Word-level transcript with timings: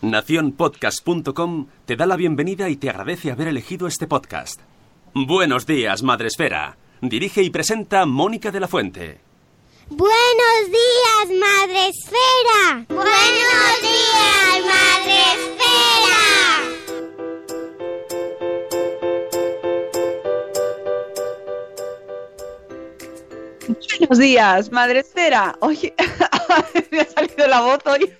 Naciónpodcast.com 0.00 1.66
te 1.84 1.96
da 1.96 2.06
la 2.06 2.16
bienvenida 2.16 2.68
y 2.68 2.76
te 2.76 2.88
agradece 2.90 3.30
haber 3.30 3.48
elegido 3.48 3.86
este 3.86 4.06
podcast. 4.06 4.60
Buenos 5.14 5.66
días, 5.66 6.02
Madresfera. 6.02 6.76
Dirige 7.00 7.42
y 7.42 7.50
presenta 7.50 8.06
Mónica 8.06 8.50
de 8.50 8.60
la 8.60 8.68
Fuente. 8.68 9.20
Buenos 9.90 10.66
días, 10.66 11.38
Madre 11.40 11.88
Esfera. 11.88 12.84
Buenos 12.88 13.80
días, 13.82 14.64
Madre 14.66 15.18
Esfera. 15.32 16.68
Buenos 23.98 24.18
días, 24.18 24.72
Madre 24.72 25.00
Esfera. 25.00 25.56
Oye, 25.60 25.94
me 26.90 27.00
ha 27.00 27.06
salido 27.06 27.46
la 27.46 27.60
voz 27.60 27.78
hoy. 27.86 28.12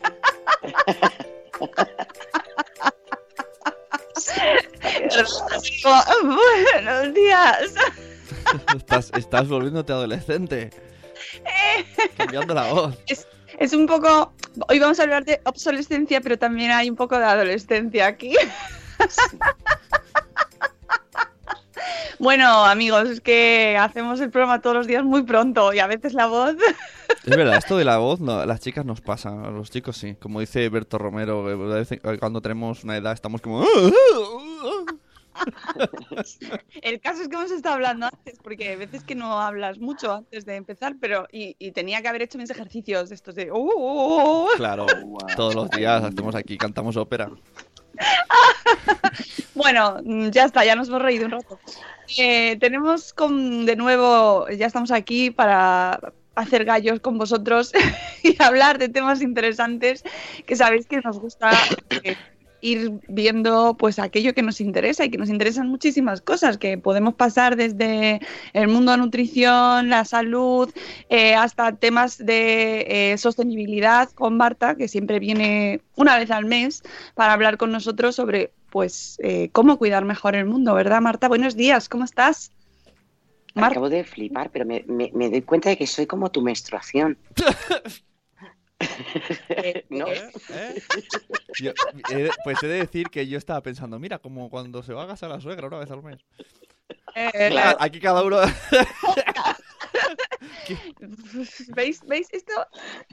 Buenos 6.74 7.14
días. 7.14 7.74
Estás, 8.76 9.10
estás 9.16 9.48
volviéndote 9.48 9.92
adolescente. 9.92 10.70
Cambiando 12.16 12.54
la 12.54 12.72
voz. 12.72 12.98
Es, 13.06 13.26
es 13.58 13.72
un 13.72 13.86
poco. 13.86 14.32
Hoy 14.68 14.78
vamos 14.78 14.98
a 14.98 15.02
hablar 15.02 15.24
de 15.24 15.40
obsolescencia, 15.44 16.20
pero 16.20 16.38
también 16.38 16.70
hay 16.70 16.88
un 16.90 16.96
poco 16.96 17.18
de 17.18 17.24
adolescencia 17.24 18.06
aquí. 18.06 18.34
Bueno, 22.18 22.64
amigos, 22.64 23.08
es 23.08 23.20
que 23.20 23.76
hacemos 23.78 24.20
el 24.20 24.30
programa 24.30 24.60
todos 24.60 24.74
los 24.76 24.86
días 24.86 25.04
muy 25.04 25.22
pronto 25.22 25.72
y 25.72 25.78
a 25.78 25.86
veces 25.86 26.14
la 26.14 26.26
voz. 26.26 26.54
Es 27.24 27.36
verdad, 27.36 27.56
esto 27.56 27.76
de 27.76 27.84
la 27.84 27.98
voz, 27.98 28.20
no, 28.20 28.38
a 28.40 28.46
las 28.46 28.60
chicas 28.60 28.84
nos 28.86 29.00
pasa, 29.02 29.28
a 29.30 29.50
los 29.50 29.70
chicos 29.70 29.96
sí. 29.98 30.14
Como 30.14 30.40
dice 30.40 30.66
Berto 30.70 30.96
Romero, 30.98 31.50
en- 31.50 32.18
cuando 32.18 32.40
tenemos 32.40 32.84
una 32.84 32.96
edad 32.96 33.12
estamos 33.12 33.40
como. 33.42 33.64
El 36.80 37.00
caso 37.00 37.22
es 37.22 37.28
que 37.28 37.36
hemos 37.36 37.50
estado 37.50 37.74
hablando 37.74 38.06
antes, 38.06 38.38
porque 38.42 38.68
hay 38.70 38.76
veces 38.76 39.04
que 39.04 39.14
no 39.14 39.40
hablas 39.40 39.78
mucho 39.78 40.12
antes 40.12 40.44
de 40.46 40.56
empezar, 40.56 40.96
pero. 41.00 41.26
Y, 41.30 41.54
y 41.58 41.72
tenía 41.72 42.00
que 42.00 42.08
haber 42.08 42.22
hecho 42.22 42.38
mis 42.38 42.50
ejercicios 42.50 43.10
estos 43.10 43.34
de. 43.34 43.52
"Uh, 43.52 43.56
uh, 43.56 44.44
uh". 44.44 44.48
Claro, 44.56 44.86
todos 45.36 45.54
los 45.54 45.68
días 45.70 46.02
hacemos 46.02 46.34
aquí, 46.34 46.56
cantamos 46.56 46.96
ópera. 46.96 47.30
Bueno, 49.54 49.98
mm, 50.04 50.28
ya 50.28 50.44
está, 50.44 50.64
ya 50.64 50.76
nos 50.76 50.88
hemos 50.88 51.02
reído 51.02 51.24
un 51.26 51.32
rato. 51.32 51.58
Eh, 52.16 52.56
tenemos 52.60 53.12
con, 53.12 53.66
de 53.66 53.74
nuevo, 53.74 54.48
ya 54.50 54.66
estamos 54.66 54.92
aquí 54.92 55.30
para 55.32 55.98
hacer 56.36 56.64
gallos 56.64 57.00
con 57.00 57.18
vosotros 57.18 57.72
y 58.22 58.40
hablar 58.40 58.78
de 58.78 58.88
temas 58.88 59.20
interesantes 59.20 60.04
que 60.46 60.54
sabéis 60.54 60.86
que 60.86 61.00
nos 61.00 61.18
gusta 61.18 61.50
eh, 62.04 62.16
ir 62.60 62.92
viendo 63.08 63.76
pues 63.78 63.98
aquello 63.98 64.34
que 64.34 64.42
nos 64.42 64.60
interesa 64.60 65.04
y 65.04 65.10
que 65.10 65.18
nos 65.18 65.28
interesan 65.28 65.68
muchísimas 65.68 66.20
cosas, 66.20 66.58
que 66.58 66.76
podemos 66.78 67.14
pasar 67.14 67.54
desde 67.56 68.20
el 68.52 68.68
mundo 68.68 68.92
de 68.92 68.98
nutrición, 68.98 69.88
la 69.88 70.04
salud, 70.04 70.68
eh, 71.08 71.34
hasta 71.34 71.76
temas 71.76 72.18
de 72.18 73.12
eh, 73.12 73.18
sostenibilidad 73.18 74.10
con 74.10 74.36
Marta, 74.36 74.74
que 74.76 74.88
siempre 74.88 75.18
viene 75.20 75.80
una 75.96 76.18
vez 76.18 76.30
al 76.30 76.46
mes 76.46 76.82
para 77.14 77.32
hablar 77.32 77.56
con 77.58 77.70
nosotros 77.70 78.16
sobre 78.16 78.52
pues 78.70 79.16
eh, 79.22 79.48
cómo 79.52 79.78
cuidar 79.78 80.04
mejor 80.04 80.34
el 80.36 80.46
mundo, 80.46 80.74
¿verdad, 80.74 81.00
Marta? 81.00 81.28
Buenos 81.28 81.56
días, 81.56 81.88
¿cómo 81.88 82.04
estás? 82.04 82.50
Mar- 83.54 83.72
Acabo 83.72 83.88
de 83.88 84.04
flipar, 84.04 84.50
pero 84.50 84.66
me, 84.66 84.84
me- 84.86 85.10
me 85.14 85.30
doy 85.30 85.42
cuenta 85.42 85.68
de 85.70 85.76
que 85.76 85.86
soy 85.86 86.06
como 86.06 86.30
tu 86.30 86.42
menstruación. 86.42 87.16
¿No? 89.90 90.06
¿Eh? 90.08 90.30
Yo- 91.60 91.72
he 92.10 92.14
de- 92.24 92.30
pues 92.44 92.62
he 92.62 92.68
de 92.68 92.78
decir 92.78 93.08
que 93.10 93.26
yo 93.26 93.38
estaba 93.38 93.62
pensando, 93.62 93.98
mira, 93.98 94.18
como 94.18 94.50
cuando 94.50 94.82
se 94.82 94.92
va 94.92 95.04
a 95.04 95.08
casar 95.08 95.30
la 95.30 95.40
suegra 95.40 95.66
una 95.66 95.78
vez 95.78 95.90
al 95.90 96.02
mes. 96.02 96.18
Eh, 97.14 97.48
Claro, 97.50 97.76
aquí 97.80 98.00
cada 98.00 98.22
uno. 98.22 98.38
¿Veis, 101.74 102.00
¿Veis 102.06 102.28
esto? 102.32 102.52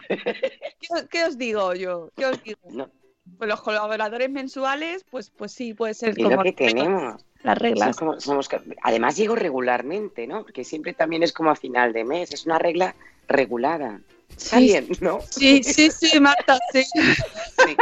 ¿Qué, 0.07 0.87
os- 0.89 1.05
qué 1.09 1.23
os 1.25 1.37
digo 1.37 1.73
yo? 1.73 2.09
¿Qué 2.15 2.25
os 2.25 2.43
digo? 2.43 2.59
No. 2.69 2.89
Pues 3.37 3.49
los 3.49 3.61
colaboradores 3.61 4.29
mensuales, 4.29 5.03
pues, 5.09 5.31
pues 5.31 5.51
sí, 5.51 5.73
puede 5.73 5.95
ser 5.95 6.15
lo 6.19 6.29
como 6.29 6.43
que 6.43 6.51
tenemos. 6.51 7.25
las 7.41 7.57
Somos 7.57 7.59
reglas. 7.59 7.97
como- 7.97 8.19
somos 8.19 8.47
ca- 8.47 8.61
además 8.83 9.17
llego 9.17 9.35
regularmente, 9.35 10.27
¿no? 10.27 10.43
Porque 10.43 10.63
siempre 10.63 10.93
también 10.93 11.23
es 11.23 11.33
como 11.33 11.49
a 11.49 11.55
final 11.55 11.91
de 11.91 12.03
mes. 12.03 12.31
Es 12.31 12.45
una 12.45 12.59
regla 12.59 12.95
regulada. 13.27 13.99
Está 14.29 14.57
Sí, 14.57 14.63
bien, 14.65 14.87
¿no? 15.01 15.19
Sí, 15.29 15.63
sí, 15.63 15.89
sí, 15.91 16.19
Marta, 16.19 16.57
sí. 16.71 16.83
Sí. 16.83 17.77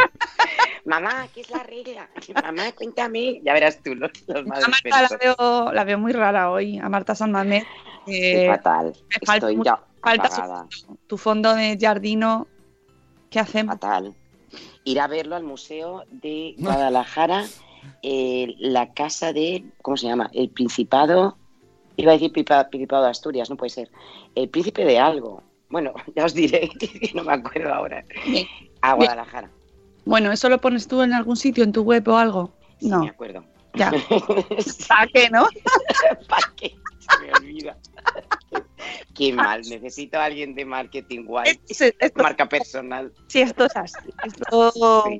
Mamá, 0.85 1.27
¿qué 1.33 1.41
es 1.41 1.49
la 1.49 1.63
regla? 1.63 2.09
Mamá, 2.43 2.71
cuéntame. 2.73 3.41
Ya 3.43 3.53
verás 3.53 3.79
tú 3.83 3.95
los, 3.95 4.11
los 4.27 4.37
A 4.37 4.67
Marta 4.67 5.01
la 5.01 5.17
veo, 5.17 5.71
la 5.73 5.83
veo 5.83 5.97
muy 5.97 6.11
rara 6.11 6.51
hoy, 6.51 6.77
a 6.77 6.89
Marta 6.89 7.15
San 7.15 7.33
Eh, 8.05 8.47
fatal. 8.47 8.93
me 9.09 9.25
falta 9.25 9.33
Estoy 9.47 9.55
mucho- 9.57 9.71
ya 9.71 9.83
falta 10.01 10.67
su- 10.69 10.97
tu 11.07 11.17
fondo 11.17 11.55
de 11.55 11.77
jardino, 11.79 12.47
¿qué 13.29 13.39
hacemos? 13.39 13.75
Fatal. 13.75 14.13
Ir 14.83 14.99
a 14.99 15.07
verlo 15.07 15.35
al 15.37 15.43
Museo 15.43 16.03
de 16.11 16.55
Guadalajara, 16.91 17.45
eh, 18.01 18.53
la 18.59 18.93
casa 18.93 19.31
de, 19.33 19.65
¿cómo 19.81 19.95
se 19.97 20.07
llama? 20.07 20.29
El 20.33 20.49
Principado, 20.49 21.37
iba 21.95 22.11
a 22.11 22.13
decir 22.15 22.31
Principa- 22.33 22.69
Principado 22.69 23.05
de 23.05 23.09
Asturias, 23.11 23.49
no 23.49 23.55
puede 23.55 23.69
ser. 23.69 23.89
El 24.35 24.49
Príncipe 24.49 24.83
de 24.85 24.99
algo. 24.99 25.41
Bueno, 25.73 25.91
ya 26.15 26.25
os 26.25 26.33
diré, 26.35 26.69
que 26.79 27.11
no 27.15 27.23
me 27.23 27.33
acuerdo 27.33 27.73
ahora. 27.73 28.05
Bien. 28.27 28.47
A 28.81 28.93
Guadalajara, 28.93 29.49
Bueno, 30.05 30.31
¿eso 30.31 30.47
lo 30.49 30.61
pones 30.61 30.87
tú 30.87 31.01
en 31.01 31.13
algún 31.13 31.35
sitio, 31.35 31.63
en 31.63 31.71
tu 31.71 31.81
web 31.81 32.07
o 32.09 32.17
algo? 32.17 32.53
sí 32.79 32.89
No, 32.89 32.99
me 32.99 33.09
acuerdo. 33.09 33.43
ya. 33.73 33.91
¿Para 34.87 35.07
qué, 35.07 35.29
no? 35.31 35.47
¿Para 36.29 36.53
qué? 36.55 36.75
Se 36.99 37.25
me 37.25 37.33
olvida. 37.33 37.77
Qué 39.15 39.33
mal, 39.33 39.61
necesito 39.61 40.19
a 40.19 40.25
alguien 40.25 40.53
de 40.53 40.63
marketing 40.65 41.25
guay, 41.25 41.59
esto- 41.67 41.85
marca 42.15 42.47
personal. 42.47 43.11
sí, 43.27 43.41
esto 43.41 43.65
es 43.65 43.75
así. 43.75 44.09
Esto, 44.23 44.71
Sí. 45.05 45.19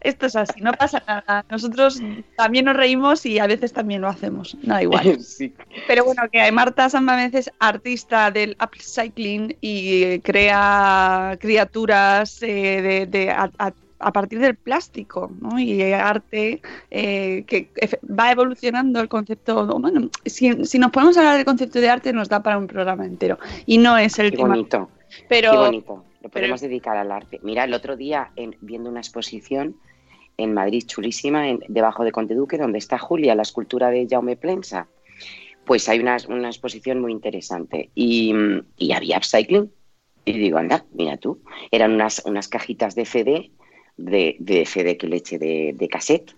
Esto 0.00 0.26
es 0.26 0.36
así, 0.36 0.60
no 0.60 0.72
pasa 0.72 1.02
nada. 1.06 1.44
Nosotros 1.50 2.00
también 2.36 2.64
nos 2.66 2.76
reímos 2.76 3.24
y 3.26 3.38
a 3.38 3.46
veces 3.46 3.72
también 3.72 4.00
lo 4.00 4.08
hacemos. 4.08 4.56
No 4.62 4.74
da 4.74 4.82
igual. 4.82 5.18
Sí. 5.24 5.52
Pero 5.86 6.04
bueno, 6.04 6.22
que 6.32 6.50
Marta 6.52 6.88
Sanmamez 6.88 7.34
es 7.34 7.50
artista 7.60 8.30
del 8.30 8.56
upcycling 8.62 9.56
y 9.60 10.18
crea 10.20 11.36
criaturas 11.40 12.42
eh, 12.42 12.82
de, 12.82 13.06
de- 13.06 13.30
a, 13.30 13.50
a- 13.58 13.72
a 14.00 14.12
partir 14.12 14.38
del 14.38 14.54
plástico, 14.54 15.32
¿no? 15.40 15.58
Y 15.58 15.82
arte 15.92 16.62
eh, 16.88 17.42
que 17.48 17.68
va 18.08 18.30
evolucionando 18.30 19.00
el 19.00 19.08
concepto. 19.08 19.66
Bueno, 19.80 20.08
si, 20.24 20.64
si 20.66 20.78
nos 20.78 20.92
podemos 20.92 21.16
hablar 21.18 21.34
del 21.34 21.44
concepto 21.44 21.80
de 21.80 21.90
arte, 21.90 22.12
nos 22.12 22.28
da 22.28 22.40
para 22.40 22.58
un 22.58 22.68
programa 22.68 23.04
entero. 23.04 23.38
Y 23.66 23.78
no 23.78 23.98
es 23.98 24.16
el 24.20 24.30
Qué 24.30 24.36
tema. 24.36 24.50
bonito. 24.50 24.88
Pero 25.28 25.50
Qué 25.52 25.56
bonito. 25.58 26.04
Lo 26.22 26.28
pero- 26.30 26.30
podemos 26.32 26.60
dedicar 26.60 26.96
al 26.96 27.12
arte. 27.12 27.38
Mira, 27.42 27.64
el 27.64 27.74
otro 27.74 27.96
día, 27.96 28.30
en- 28.36 28.56
viendo 28.60 28.90
una 28.90 29.00
exposición 29.00 29.76
en 30.36 30.54
Madrid 30.54 30.84
chulísima, 30.86 31.48
en- 31.48 31.60
debajo 31.68 32.04
de 32.04 32.12
Conde 32.12 32.34
Duque, 32.34 32.58
donde 32.58 32.78
está 32.78 32.98
Julia, 32.98 33.34
la 33.34 33.42
escultura 33.42 33.90
de 33.90 34.06
Jaume 34.08 34.36
Plensa, 34.36 34.88
pues 35.64 35.88
hay 35.88 35.98
una, 36.00 36.16
una 36.28 36.48
exposición 36.48 37.00
muy 37.00 37.12
interesante. 37.12 37.90
Y, 37.94 38.34
y 38.76 38.92
había 38.92 39.18
upcycling. 39.18 39.70
Y 40.24 40.32
digo, 40.32 40.58
anda, 40.58 40.84
mira 40.92 41.16
tú. 41.16 41.40
Eran 41.70 41.92
unas, 41.94 42.22
unas 42.26 42.48
cajitas 42.48 42.94
de 42.94 43.04
CD, 43.04 43.50
de, 43.96 44.36
de 44.38 44.64
CD 44.66 44.96
que 44.96 45.06
leche, 45.06 45.38
de, 45.38 45.72
de 45.74 45.88
cassette. 45.88 46.34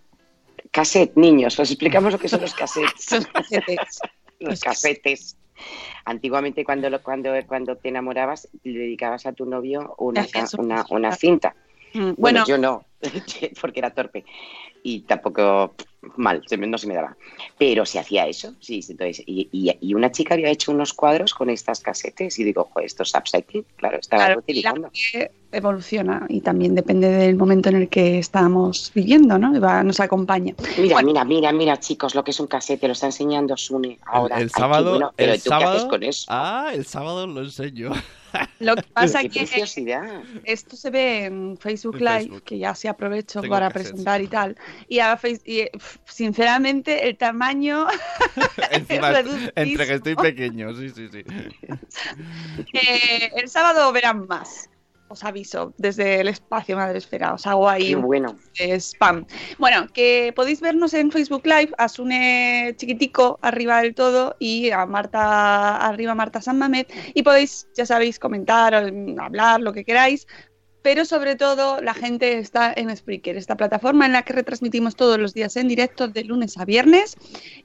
Cassette, 0.70 1.16
niños, 1.16 1.58
os 1.58 1.70
explicamos 1.70 2.12
lo 2.12 2.18
que 2.18 2.28
son 2.28 2.40
los 2.40 2.54
cassettes. 2.60 3.10
Los 3.12 3.26
casetes. 3.26 4.00
los 4.40 4.60
casetes. 4.60 5.36
Antiguamente 6.04 6.64
cuando, 6.64 6.90
lo- 6.90 7.02
cuando, 7.02 7.32
cuando 7.46 7.76
te 7.76 7.88
enamorabas 7.88 8.48
le 8.62 8.78
dedicabas 8.78 9.26
a 9.26 9.32
tu 9.32 9.46
novio 9.46 9.94
una, 9.98 10.22
una 10.22 10.26
una, 10.58 10.78
cinta. 10.78 10.86
una 10.90 11.12
cinta. 11.12 11.54
Mm, 11.94 11.98
Bueno, 11.98 12.14
Bueno, 12.16 12.46
yo 12.46 12.58
no, 12.58 12.84
porque 13.60 13.80
era 13.80 13.90
torpe 13.90 14.24
y 14.82 15.00
tampoco 15.00 15.74
mal, 16.16 16.42
se 16.46 16.56
me- 16.56 16.66
no 16.66 16.78
se 16.78 16.86
me 16.86 16.94
daba. 16.94 17.16
Pero 17.58 17.84
se 17.84 17.98
hacía 17.98 18.26
eso, 18.26 18.54
sí, 18.60 18.80
entonces, 18.88 19.22
y, 19.26 19.48
y- 19.52 19.76
y 19.80 19.94
una 19.94 20.10
chica 20.10 20.34
había 20.34 20.48
hecho 20.50 20.72
unos 20.72 20.92
cuadros 20.94 21.34
con 21.34 21.50
estas 21.50 21.80
casetes 21.80 22.38
y 22.38 22.44
digo, 22.44 22.64
joder, 22.72 22.86
esto 22.86 23.02
es 23.02 23.14
upcycling, 23.14 23.64
claro, 23.76 23.98
estaba 23.98 24.24
Claro, 24.26 24.40
utilizando. 24.40 24.90
evoluciona 25.52 26.26
y 26.28 26.40
también 26.42 26.74
depende 26.74 27.08
del 27.10 27.36
momento 27.36 27.68
en 27.70 27.76
el 27.76 27.88
que 27.88 28.18
estamos 28.18 28.92
viviendo, 28.94 29.36
¿no? 29.38 29.58
Va- 29.60 29.82
nos 29.82 29.98
acompaña. 30.00 30.54
Mira, 30.78 30.94
Bueno. 30.94 31.08
mira, 31.08 31.24
mira, 31.24 31.52
mira, 31.52 31.80
chicos, 31.80 32.14
lo 32.14 32.22
que 32.24 32.30
es 32.30 32.40
un 32.40 32.46
casete, 32.46 32.86
lo 32.86 32.92
está 32.92 33.06
enseñando 33.06 33.56
Sune 33.56 33.98
ahora. 34.06 34.40
el, 34.40 34.50
sábado, 34.50 34.90
bueno, 34.92 35.12
pero 35.16 35.32
el 35.32 35.38
¿tú 35.42 35.50
qué 35.50 35.54
haces 35.54 35.64
sábado, 35.66 35.88
con 35.88 36.02
eso? 36.04 36.24
ah, 36.28 36.70
el 36.72 36.86
sábado 36.86 37.26
lo 37.26 37.40
enseño. 37.42 37.90
Lo 38.60 38.76
que 38.76 38.82
pasa 38.94 39.20
es 39.22 39.32
que 39.32 39.46
esto 40.44 40.76
se 40.76 40.90
ve 40.90 41.24
en 41.24 41.58
Facebook 41.58 41.96
Live, 41.96 42.08
Facebook. 42.20 42.42
que 42.44 42.58
ya 42.58 42.74
se 42.74 42.88
aprovecho 42.90 43.40
Tengo 43.40 43.54
para 43.54 43.68
cassettes. 43.68 43.90
presentar 43.92 44.20
y 44.22 44.26
tal. 44.28 44.56
Y, 44.88 44.98
a 45.00 45.16
Face- 45.16 45.42
y, 45.44 45.68
sinceramente, 46.04 47.08
el 47.08 47.16
tamaño 47.16 47.86
Encima, 48.70 49.10
Reductísimo. 49.12 49.52
entre 49.56 49.86
que 49.86 49.94
estoy 49.94 50.14
pequeño, 50.16 50.74
sí, 50.74 50.88
sí, 50.90 51.08
sí. 51.10 51.24
eh, 52.74 53.30
el 53.36 53.48
sábado 53.48 53.92
verán 53.92 54.26
más. 54.26 54.68
Os 55.12 55.24
aviso, 55.24 55.74
desde 55.76 56.20
el 56.20 56.28
espacio 56.28 56.76
Madresfera. 56.76 57.34
Os 57.34 57.44
hago 57.44 57.68
ahí 57.68 57.88
Qué 57.88 57.96
un 57.96 58.02
bueno. 58.02 58.36
spam. 58.54 59.26
Bueno, 59.58 59.88
que 59.92 60.32
podéis 60.36 60.60
vernos 60.60 60.94
en 60.94 61.10
Facebook 61.10 61.42
Live, 61.46 61.72
a 61.78 61.88
Sune 61.88 62.74
chiquitico 62.76 63.36
arriba 63.42 63.82
del 63.82 63.96
todo 63.96 64.36
y 64.38 64.70
a 64.70 64.86
Marta 64.86 65.78
arriba 65.78 66.14
Marta 66.14 66.40
San 66.40 66.58
Mamet 66.58 66.92
y 67.12 67.24
podéis, 67.24 67.66
ya 67.74 67.86
sabéis, 67.86 68.20
comentar, 68.20 68.72
hablar, 68.72 69.60
lo 69.60 69.72
que 69.72 69.84
queráis. 69.84 70.28
Pero 70.82 71.04
sobre 71.04 71.36
todo 71.36 71.80
la 71.80 71.94
gente 71.94 72.38
está 72.38 72.72
en 72.74 72.94
Spreaker, 72.96 73.36
esta 73.36 73.56
plataforma 73.56 74.06
en 74.06 74.12
la 74.12 74.22
que 74.22 74.32
retransmitimos 74.32 74.96
todos 74.96 75.18
los 75.18 75.34
días 75.34 75.56
en 75.56 75.68
directo 75.68 76.08
de 76.08 76.24
lunes 76.24 76.56
a 76.58 76.64
viernes 76.64 77.16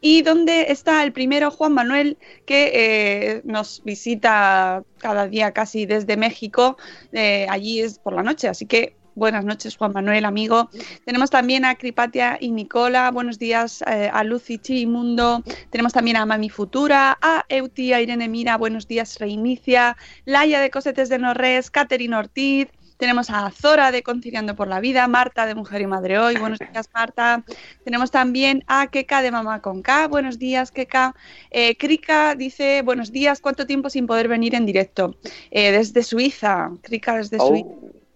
y 0.01 0.21
donde 0.21 0.67
está 0.69 1.03
el 1.03 1.13
primero 1.13 1.51
Juan 1.51 1.73
Manuel 1.73 2.17
que 2.45 2.71
eh, 2.73 3.41
nos 3.45 3.81
visita 3.83 4.83
cada 4.97 5.27
día 5.27 5.51
casi 5.51 5.85
desde 5.85 6.17
México, 6.17 6.77
eh, 7.11 7.47
allí 7.49 7.81
es 7.81 7.99
por 7.99 8.13
la 8.13 8.23
noche, 8.23 8.47
así 8.47 8.65
que 8.65 8.95
buenas 9.15 9.45
noches 9.45 9.77
Juan 9.77 9.93
Manuel, 9.93 10.25
amigo. 10.25 10.69
Tenemos 11.05 11.29
también 11.29 11.65
a 11.65 11.75
Cripatia 11.75 12.37
y 12.39 12.51
Nicola, 12.51 13.09
buenos 13.11 13.39
días 13.39 13.81
eh, 13.87 14.09
a 14.13 14.23
Lucy 14.23 14.57
Chimundo, 14.57 15.41
tenemos 15.69 15.93
también 15.93 16.17
a 16.17 16.25
Mami 16.25 16.49
Futura, 16.49 17.17
a 17.21 17.45
Euti, 17.49 17.93
a 17.93 18.01
Irene 18.01 18.27
Mira, 18.27 18.57
buenos 18.57 18.87
días 18.87 19.17
Reinicia, 19.19 19.95
Laia 20.25 20.59
de 20.59 20.69
Cosetes 20.69 21.09
de 21.09 21.17
Norres, 21.17 21.71
Catherine 21.71 22.15
Ortiz, 22.15 22.67
tenemos 22.97 23.29
a 23.29 23.49
Zora 23.51 23.91
de 23.91 24.03
Conciliando 24.03 24.55
por 24.55 24.67
la 24.67 24.79
Vida, 24.79 25.07
Marta 25.07 25.45
de 25.45 25.55
Mujer 25.55 25.81
y 25.81 25.87
Madre 25.87 26.17
Hoy, 26.19 26.37
buenos 26.37 26.59
días 26.59 26.89
Marta. 26.93 27.43
Tenemos 27.83 28.11
también 28.11 28.63
a 28.67 28.87
Keka 28.87 29.21
de 29.21 29.31
Mamá 29.31 29.61
con 29.61 29.81
K, 29.81 30.07
buenos 30.07 30.39
días 30.39 30.71
Keka. 30.71 31.15
Eh, 31.51 31.75
Krika 31.77 32.35
dice, 32.35 32.81
buenos 32.83 33.11
días, 33.11 33.41
¿cuánto 33.41 33.65
tiempo 33.65 33.89
sin 33.89 34.07
poder 34.07 34.27
venir 34.27 34.55
en 34.55 34.65
directo? 34.65 35.15
Eh, 35.51 35.71
desde 35.71 36.03
Suiza, 36.03 36.71
Krika 36.81 37.17
desde 37.17 37.37
Oh. 37.39 37.49
Suiza. 37.49 37.69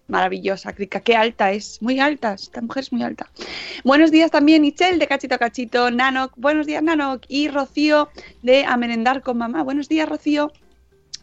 Maravillosa, 0.08 0.72
Krika, 0.72 0.98
qué 0.98 1.14
alta 1.14 1.52
es, 1.52 1.80
muy 1.80 2.00
alta, 2.00 2.34
esta 2.34 2.60
mujer 2.60 2.82
es 2.82 2.92
muy 2.92 3.04
alta. 3.04 3.28
Buenos 3.84 4.10
días 4.10 4.32
también, 4.32 4.62
Michelle 4.62 4.98
de 4.98 5.06
Cachito 5.06 5.36
a 5.36 5.38
Cachito, 5.38 5.88
Nanok, 5.92 6.32
buenos 6.36 6.66
días 6.66 6.82
Nanok, 6.82 7.22
y 7.28 7.46
Rocío 7.46 8.08
de 8.42 8.64
A 8.64 8.76
Merendar 8.76 9.22
con 9.22 9.38
Mamá, 9.38 9.62
buenos 9.62 9.88
días 9.88 10.08
Rocío. 10.08 10.50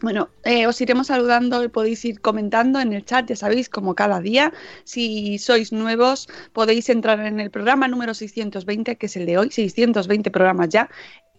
Bueno, 0.00 0.28
eh, 0.44 0.66
os 0.66 0.80
iremos 0.80 1.08
saludando 1.08 1.64
y 1.64 1.68
podéis 1.68 2.04
ir 2.04 2.20
comentando 2.20 2.78
en 2.80 2.92
el 2.92 3.04
chat, 3.04 3.28
ya 3.28 3.34
sabéis, 3.34 3.68
como 3.68 3.94
cada 3.94 4.20
día. 4.20 4.52
Si 4.84 5.38
sois 5.38 5.72
nuevos, 5.72 6.28
podéis 6.52 6.88
entrar 6.88 7.18
en 7.20 7.40
el 7.40 7.50
programa 7.50 7.88
número 7.88 8.14
620, 8.14 8.96
que 8.96 9.06
es 9.06 9.16
el 9.16 9.26
de 9.26 9.38
hoy, 9.38 9.50
620 9.50 10.30
programas 10.30 10.68
ya. 10.68 10.88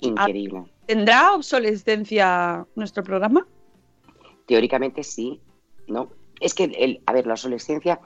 Increíble. 0.02 0.66
¿Tendrá 0.88 1.34
obsolescencia 1.34 2.66
nuestro 2.76 3.04
programa? 3.04 3.48
Teóricamente 4.46 5.04
sí, 5.04 5.40
¿no? 5.88 6.12
Es 6.42 6.54
que, 6.54 6.66
el, 6.66 7.02
a 7.06 7.14
ver, 7.14 7.28
la 7.28 7.34
obsolescencia 7.34 8.02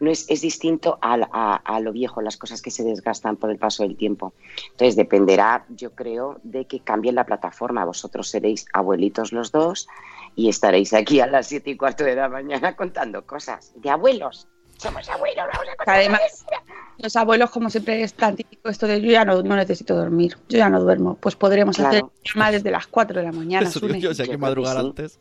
no 0.00 0.10
es, 0.10 0.28
es 0.28 0.40
distinto 0.42 0.98
al- 1.02 1.28
a, 1.32 1.56
a 1.56 1.80
lo 1.80 1.92
viejo, 1.92 2.20
las 2.22 2.36
cosas 2.36 2.62
que 2.62 2.70
se 2.70 2.84
desgastan 2.84 3.36
por 3.36 3.50
el 3.50 3.58
paso 3.58 3.82
del 3.82 3.96
tiempo. 3.96 4.32
Entonces, 4.70 4.96
dependerá, 4.96 5.64
yo 5.70 5.90
creo, 5.92 6.40
de 6.42 6.66
que 6.66 6.80
cambie 6.80 7.12
la 7.12 7.24
plataforma. 7.24 7.84
Vosotros 7.84 8.28
seréis 8.28 8.66
abuelitos 8.72 9.32
los 9.32 9.50
dos 9.52 9.88
y 10.36 10.48
estaréis 10.48 10.92
aquí 10.94 11.20
a 11.20 11.26
las 11.26 11.48
siete 11.48 11.70
y 11.70 11.76
cuarto 11.76 12.04
de 12.04 12.14
la 12.14 12.28
mañana 12.28 12.76
contando 12.76 13.26
cosas 13.26 13.72
de 13.76 13.90
abuelos. 13.90 14.46
Somos 14.76 15.08
abuelos, 15.08 15.44
vamos 15.52 15.68
a 15.72 15.76
contar 15.76 15.94
Además, 15.96 16.20
los 16.98 17.16
abuelos, 17.16 17.50
como 17.50 17.68
siempre, 17.68 18.00
es 18.04 18.14
tan 18.14 18.36
típico 18.36 18.68
esto 18.68 18.86
de 18.86 19.00
yo 19.00 19.10
ya 19.10 19.24
no, 19.24 19.42
no 19.42 19.56
necesito 19.56 19.96
dormir, 19.96 20.36
yo 20.48 20.58
ya 20.58 20.70
no 20.70 20.80
duermo. 20.80 21.16
Pues 21.16 21.34
podremos 21.34 21.74
Claro. 21.74 21.88
hacer 21.90 22.04
programa 22.22 22.52
desde 22.52 22.70
las 22.70 22.86
4 22.86 23.18
de 23.18 23.26
la 23.26 23.32
mañana. 23.32 23.68
Eso 23.68 23.80
yo, 23.88 24.14
si 24.14 24.22
hay 24.22 24.28
Yo 24.28 24.32
que 24.32 24.38
madrugar 24.38 24.74
sí. 24.76 24.86
antes. 24.86 25.18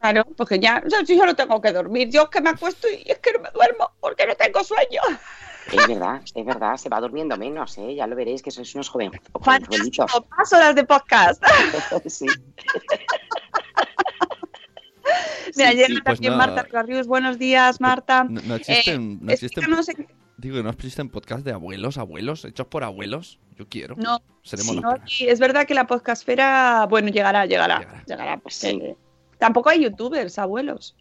Claro, 0.00 0.24
porque 0.36 0.58
ya, 0.58 0.82
yo, 0.88 1.02
yo 1.02 1.26
no 1.26 1.34
tengo 1.36 1.60
que 1.60 1.72
dormir. 1.72 2.08
Yo 2.10 2.22
es 2.22 2.28
que 2.30 2.40
me 2.40 2.50
acuesto 2.50 2.88
y 2.88 3.02
es 3.10 3.18
que 3.18 3.32
no 3.34 3.40
me 3.40 3.50
duermo 3.50 3.90
porque 4.00 4.26
no 4.26 4.34
tengo 4.34 4.64
sueño. 4.64 5.00
Es 5.70 5.86
verdad, 5.86 6.22
es 6.34 6.44
verdad, 6.44 6.76
se 6.78 6.88
va 6.88 7.00
durmiendo 7.00 7.36
menos, 7.36 7.76
¿eh? 7.78 7.94
Ya 7.94 8.06
lo 8.06 8.16
veréis 8.16 8.42
que 8.42 8.50
sois 8.50 8.74
unos 8.74 8.88
joven, 8.88 9.12
Fantástico, 9.42 10.06
más 10.36 10.52
horas 10.52 10.74
de 10.74 10.84
podcast. 10.84 11.42
Sí. 12.06 12.26
Mira, 15.56 15.70
Sí, 15.70 15.76
llega 15.76 15.86
sí, 15.88 15.94
pues 15.94 16.04
también. 16.04 16.36
Marta 16.36 16.62
Ribarrius. 16.62 17.06
Buenos 17.06 17.38
días, 17.38 17.80
Marta. 17.80 18.24
No, 18.24 18.40
no 18.42 18.54
existen, 18.54 18.94
Eh, 19.12 19.18
no 19.20 19.32
existen, 19.32 19.64
explícanos 19.64 19.88
en- 19.88 20.06
digo 20.36 20.62
no 20.62 20.70
existen 20.70 21.08
podcast 21.10 21.44
de 21.44 21.52
abuelos, 21.52 21.98
abuelos, 21.98 22.44
hechos 22.44 22.66
por 22.68 22.84
abuelos. 22.84 23.38
Yo 23.56 23.68
quiero. 23.68 23.96
No, 23.96 24.22
Seremos 24.42 24.76
sí, 24.76 24.80
los 25.26 25.32
es 25.32 25.38
verdad 25.40 25.66
que 25.66 25.74
la 25.74 25.86
podcastfera, 25.86 26.86
bueno, 26.88 27.08
llegará, 27.08 27.44
llegará, 27.46 27.80
Llegará. 27.80 28.04
llegará. 28.06 28.36
porque 28.38 28.54
Sí. 28.54 28.94
Tampoco 29.40 29.70
hay 29.70 29.82
youtubers, 29.82 30.38
abuelos. 30.38 30.94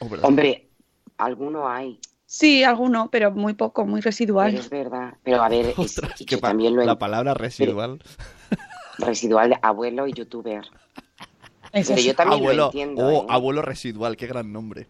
Oh. 0.00 0.08
Hombre, 0.22 0.68
alguno 1.16 1.66
hay, 1.68 1.98
Sí, 2.26 2.62
alguno, 2.62 3.08
pero 3.10 3.30
muy 3.30 3.54
poco, 3.54 3.86
muy 3.86 4.00
pero 4.00 4.10
residual. 4.10 4.54
es 4.54 4.68
verdad. 4.68 5.14
Pero 5.22 5.42
a 5.42 5.48
ver, 5.48 5.66
es- 5.70 5.78
Ostras, 5.78 6.12
que 6.26 6.36
también 6.36 6.76
lo 6.76 6.84
la 6.84 6.92
en- 6.92 6.98
palabra 6.98 7.32
residual. 7.32 8.02
residual 8.98 9.48
de 9.50 9.58
abuelo 9.62 10.06
y 10.06 10.12
youtuber. 10.12 10.62
Pero 11.72 11.96
yo 11.96 12.14
también 12.14 12.56
lo 12.56 12.66
entiendo. 12.66 13.06
oh, 13.06 13.22
¿eh? 13.22 13.26
abuelo 13.30 13.62
residual, 13.62 14.16
qué 14.16 14.26
gran 14.26 14.52
nombre. 14.52 14.86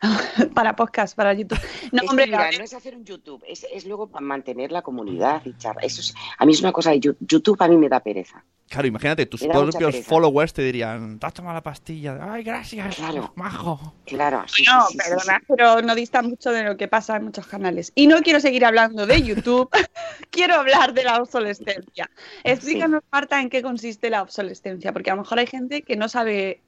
para 0.54 0.74
podcast, 0.76 1.16
para 1.16 1.32
YouTube. 1.34 1.58
No, 1.92 1.98
Es 1.98 2.02
que, 2.02 2.08
hombre, 2.08 2.26
mira, 2.26 2.38
ver, 2.44 2.58
no 2.58 2.64
es 2.64 2.72
hacer 2.74 2.96
un 2.96 3.04
YouTube, 3.04 3.42
es, 3.46 3.66
es 3.72 3.84
luego 3.84 4.06
para 4.08 4.24
mantener 4.24 4.70
la 4.72 4.82
comunidad 4.82 5.42
y 5.44 5.56
charla. 5.56 5.82
Eso 5.82 6.00
es- 6.00 6.14
a 6.38 6.46
mí 6.46 6.52
es 6.52 6.60
una 6.60 6.72
cosa 6.72 6.90
de 6.90 7.00
YouTube, 7.00 7.56
a 7.60 7.68
mí 7.68 7.76
me 7.76 7.88
da 7.88 8.00
pereza. 8.00 8.44
Claro, 8.68 8.86
imagínate, 8.86 9.26
tus 9.26 9.42
propios 9.42 9.96
followers 10.06 10.52
te 10.52 10.62
dirían, 10.62 11.18
te 11.18 11.26
has 11.26 11.34
tomado 11.34 11.54
la 11.54 11.62
pastilla. 11.62 12.16
Ay, 12.32 12.44
gracias, 12.44 12.94
Claro. 12.94 13.32
majo. 13.34 13.94
Claro, 14.06 14.44
sí, 14.46 14.62
no, 14.64 14.86
sí, 14.86 14.92
sí, 14.92 14.98
sí, 15.02 15.10
perdona, 15.10 15.42
pero 15.48 15.82
no 15.82 15.94
dista 15.96 16.22
mucho 16.22 16.52
de 16.52 16.62
lo 16.62 16.76
que 16.76 16.86
pasa 16.86 17.16
en 17.16 17.24
muchos 17.24 17.48
canales. 17.48 17.90
Y 17.96 18.06
no 18.06 18.20
quiero 18.22 18.38
seguir 18.38 18.64
hablando 18.64 19.06
de 19.06 19.22
YouTube, 19.22 19.68
quiero 20.30 20.54
hablar 20.54 20.94
de 20.94 21.02
la 21.02 21.16
obsolescencia. 21.20 22.08
Explícanos, 22.44 23.02
Marta, 23.10 23.40
en 23.40 23.50
qué 23.50 23.60
consiste 23.60 24.08
la 24.08 24.22
obsolescencia, 24.22 24.92
porque 24.92 25.10
a 25.10 25.16
lo 25.16 25.22
mejor 25.22 25.40
hay 25.40 25.48
gente 25.48 25.82
que 25.82 25.96
no 25.96 26.08
sabe 26.08 26.60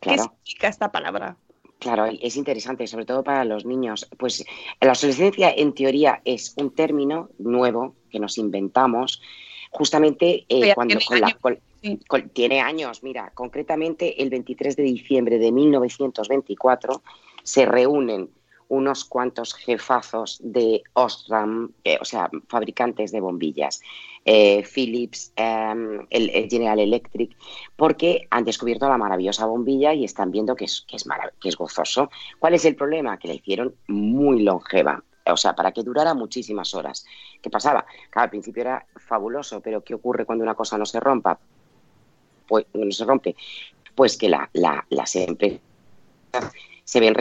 Claro. 0.00 0.22
qué 0.22 0.28
significa 0.28 0.68
esta 0.68 0.92
palabra. 0.92 1.36
Claro, 1.80 2.04
es 2.20 2.36
interesante, 2.36 2.86
sobre 2.86 3.06
todo 3.06 3.24
para 3.24 3.44
los 3.44 3.64
niños. 3.64 4.06
Pues 4.18 4.44
la 4.80 4.90
obsolescencia, 4.90 5.50
en 5.50 5.72
teoría, 5.74 6.20
es 6.24 6.54
un 6.58 6.70
término 6.74 7.30
nuevo 7.38 7.96
que 8.10 8.20
nos 8.20 8.36
inventamos 8.38 9.20
justamente 9.70 10.44
eh, 10.48 10.72
cuando 10.74 10.98
tiene 10.98 11.06
con 11.06 11.20
la- 11.20 11.26
años, 11.28 11.38
con- 11.40 11.58
sí. 11.82 11.98
con- 12.06 12.28
tiene 12.28 12.60
años. 12.60 13.02
Mira, 13.02 13.30
concretamente 13.34 14.22
el 14.22 14.28
23 14.28 14.76
de 14.76 14.82
diciembre 14.82 15.38
de 15.38 15.50
1924 15.52 17.02
se 17.42 17.64
reúnen 17.64 18.28
unos 18.68 19.04
cuantos 19.04 19.54
jefazos 19.54 20.38
de 20.44 20.82
Osram, 20.92 21.72
eh, 21.82 21.98
o 22.00 22.04
sea, 22.04 22.30
fabricantes 22.46 23.10
de 23.10 23.20
bombillas, 23.20 23.80
eh, 24.24 24.62
Philips, 24.64 25.32
em, 25.36 26.06
el, 26.10 26.48
General 26.50 26.78
Electric, 26.78 27.36
porque 27.76 28.26
han 28.30 28.44
descubierto 28.44 28.88
la 28.88 28.98
maravillosa 28.98 29.46
bombilla 29.46 29.94
y 29.94 30.04
están 30.04 30.30
viendo 30.30 30.54
que 30.56 30.66
es, 30.66 30.82
que 30.86 30.96
es, 30.96 31.04
que 31.40 31.48
es 31.48 31.56
gozoso. 31.56 32.10
¿Cuál 32.38 32.54
es 32.54 32.64
el 32.64 32.76
problema? 32.76 33.18
Que 33.18 33.28
la 33.28 33.34
hicieron 33.34 33.74
muy 33.88 34.42
longeva, 34.42 35.02
o 35.26 35.36
sea, 35.36 35.54
para 35.54 35.72
que 35.72 35.82
durara 35.82 36.14
muchísimas 36.14 36.74
horas. 36.74 37.04
¿Qué 37.42 37.50
pasaba? 37.50 37.84
Claro, 38.10 38.24
al 38.24 38.30
principio 38.30 38.62
era 38.62 38.86
fabuloso, 38.96 39.60
pero 39.60 39.82
¿qué 39.82 39.94
ocurre 39.94 40.24
cuando 40.26 40.44
una 40.44 40.54
cosa 40.54 40.76
no 40.78 40.86
se 40.86 41.00
rompa? 41.00 41.38
Pues 42.46 42.66
no 42.74 42.90
se 42.90 43.04
rompe. 43.04 43.36
Pues 43.94 44.16
que 44.16 44.28
la, 44.28 44.48
la- 44.52 44.84
las 44.90 45.14
empresas 45.16 45.60
se 46.84 47.00
ven 47.00 47.14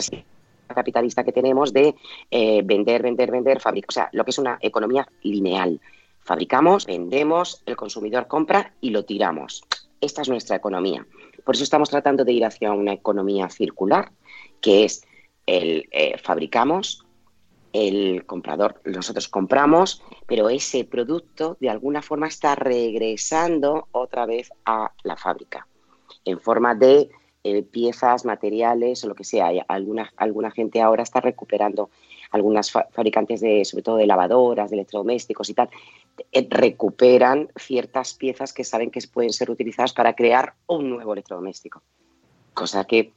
capitalista 0.68 1.24
que 1.24 1.32
tenemos 1.32 1.74
de 1.74 1.96
eh, 2.30 2.62
vender, 2.64 3.02
vender, 3.02 3.32
vender, 3.32 3.60
fabricar, 3.60 3.90
o 3.90 3.92
sea, 3.92 4.10
lo 4.14 4.24
que 4.24 4.30
es 4.32 4.38
una 4.38 4.58
economía 4.62 5.08
lineal. 5.24 5.80
Fabricamos, 6.30 6.86
vendemos, 6.86 7.64
el 7.66 7.76
consumidor 7.76 8.28
compra 8.28 8.76
y 8.82 8.92
lo 8.92 9.04
tiramos. 9.04 9.64
Esta 10.00 10.22
es 10.22 10.30
nuestra 10.30 10.58
economía. 10.58 11.04
Por 11.44 11.56
eso 11.56 11.64
estamos 11.64 11.90
tratando 11.90 12.24
de 12.24 12.34
ir 12.34 12.46
hacia 12.46 12.72
una 12.72 12.94
economía 12.94 13.50
circular, 13.50 14.12
que 14.62 14.84
es 14.84 15.02
el 15.48 15.90
eh, 15.90 16.20
fabricamos, 16.20 17.04
el 17.74 18.28
comprador, 18.28 18.80
nosotros 18.86 19.28
compramos, 19.28 20.04
pero 20.28 20.50
ese 20.50 20.84
producto 20.84 21.58
de 21.60 21.72
alguna 21.72 22.04
forma 22.04 22.28
está 22.28 22.54
regresando 22.54 23.88
otra 23.92 24.28
vez 24.28 24.52
a 24.66 24.92
la 25.02 25.18
fábrica 25.18 25.66
en 26.26 26.40
forma 26.40 26.76
de 26.76 27.10
eh, 27.44 27.64
piezas, 27.64 28.24
materiales 28.24 29.04
o 29.04 29.08
lo 29.08 29.16
que 29.16 29.24
sea. 29.24 29.50
Alguna, 29.68 30.14
alguna 30.18 30.52
gente 30.52 30.80
ahora 30.82 31.04
está 31.04 31.22
recuperando, 31.22 31.90
algunas 32.32 32.70
fa- 32.70 32.88
fabricantes 32.92 33.40
de, 33.40 33.64
sobre 33.66 33.82
todo 33.82 33.96
de 33.96 34.06
lavadoras, 34.06 34.70
de 34.70 34.76
electrodomésticos 34.76 35.50
y 35.50 35.54
tal, 35.54 35.70
recuperan 36.50 37.52
ciertas 37.56 38.14
piezas 38.14 38.54
que 38.54 38.64
saben 38.64 38.92
que 38.92 39.00
pueden 39.12 39.34
ser 39.34 39.50
utilizadas 39.50 39.94
para 39.94 40.16
crear 40.16 40.56
un 40.68 40.90
nuevo 40.90 41.14
electrodoméstico. 41.14 41.84
Cosa 42.54 42.86
que 42.86 43.14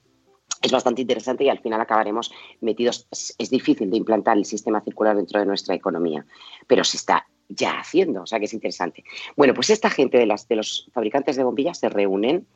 es 0.63 0.71
bastante 0.71 1.03
interesante 1.03 1.45
y 1.45 1.49
al 1.49 1.59
final 1.59 1.81
acabaremos 1.81 2.33
metidos. 2.61 3.07
Es, 3.11 3.51
difícil 3.51 3.91
de 3.91 3.97
implantar 3.97 4.39
el 4.39 4.45
sistema 4.45 4.81
circular 4.81 5.17
dentro 5.17 5.41
de 5.41 5.47
nuestra 5.47 5.75
economía, 5.75 6.25
pero 6.67 6.85
se 6.85 6.97
está 6.97 7.27
ya 7.49 7.81
haciendo, 7.81 8.23
o 8.23 8.27
sea 8.27 8.39
que 8.39 8.47
es 8.47 8.55
interesante. 8.55 9.05
Bueno, 9.37 9.53
pues 9.53 9.71
esta 9.71 9.91
gente 9.91 10.19
de, 10.19 10.27
las, 10.27 10.49
de 10.49 10.57
los 10.57 10.89
fabricantes 10.93 11.37
de 11.37 11.45
bombillas 11.45 11.79
se 11.79 11.89
reúnen 11.89 12.47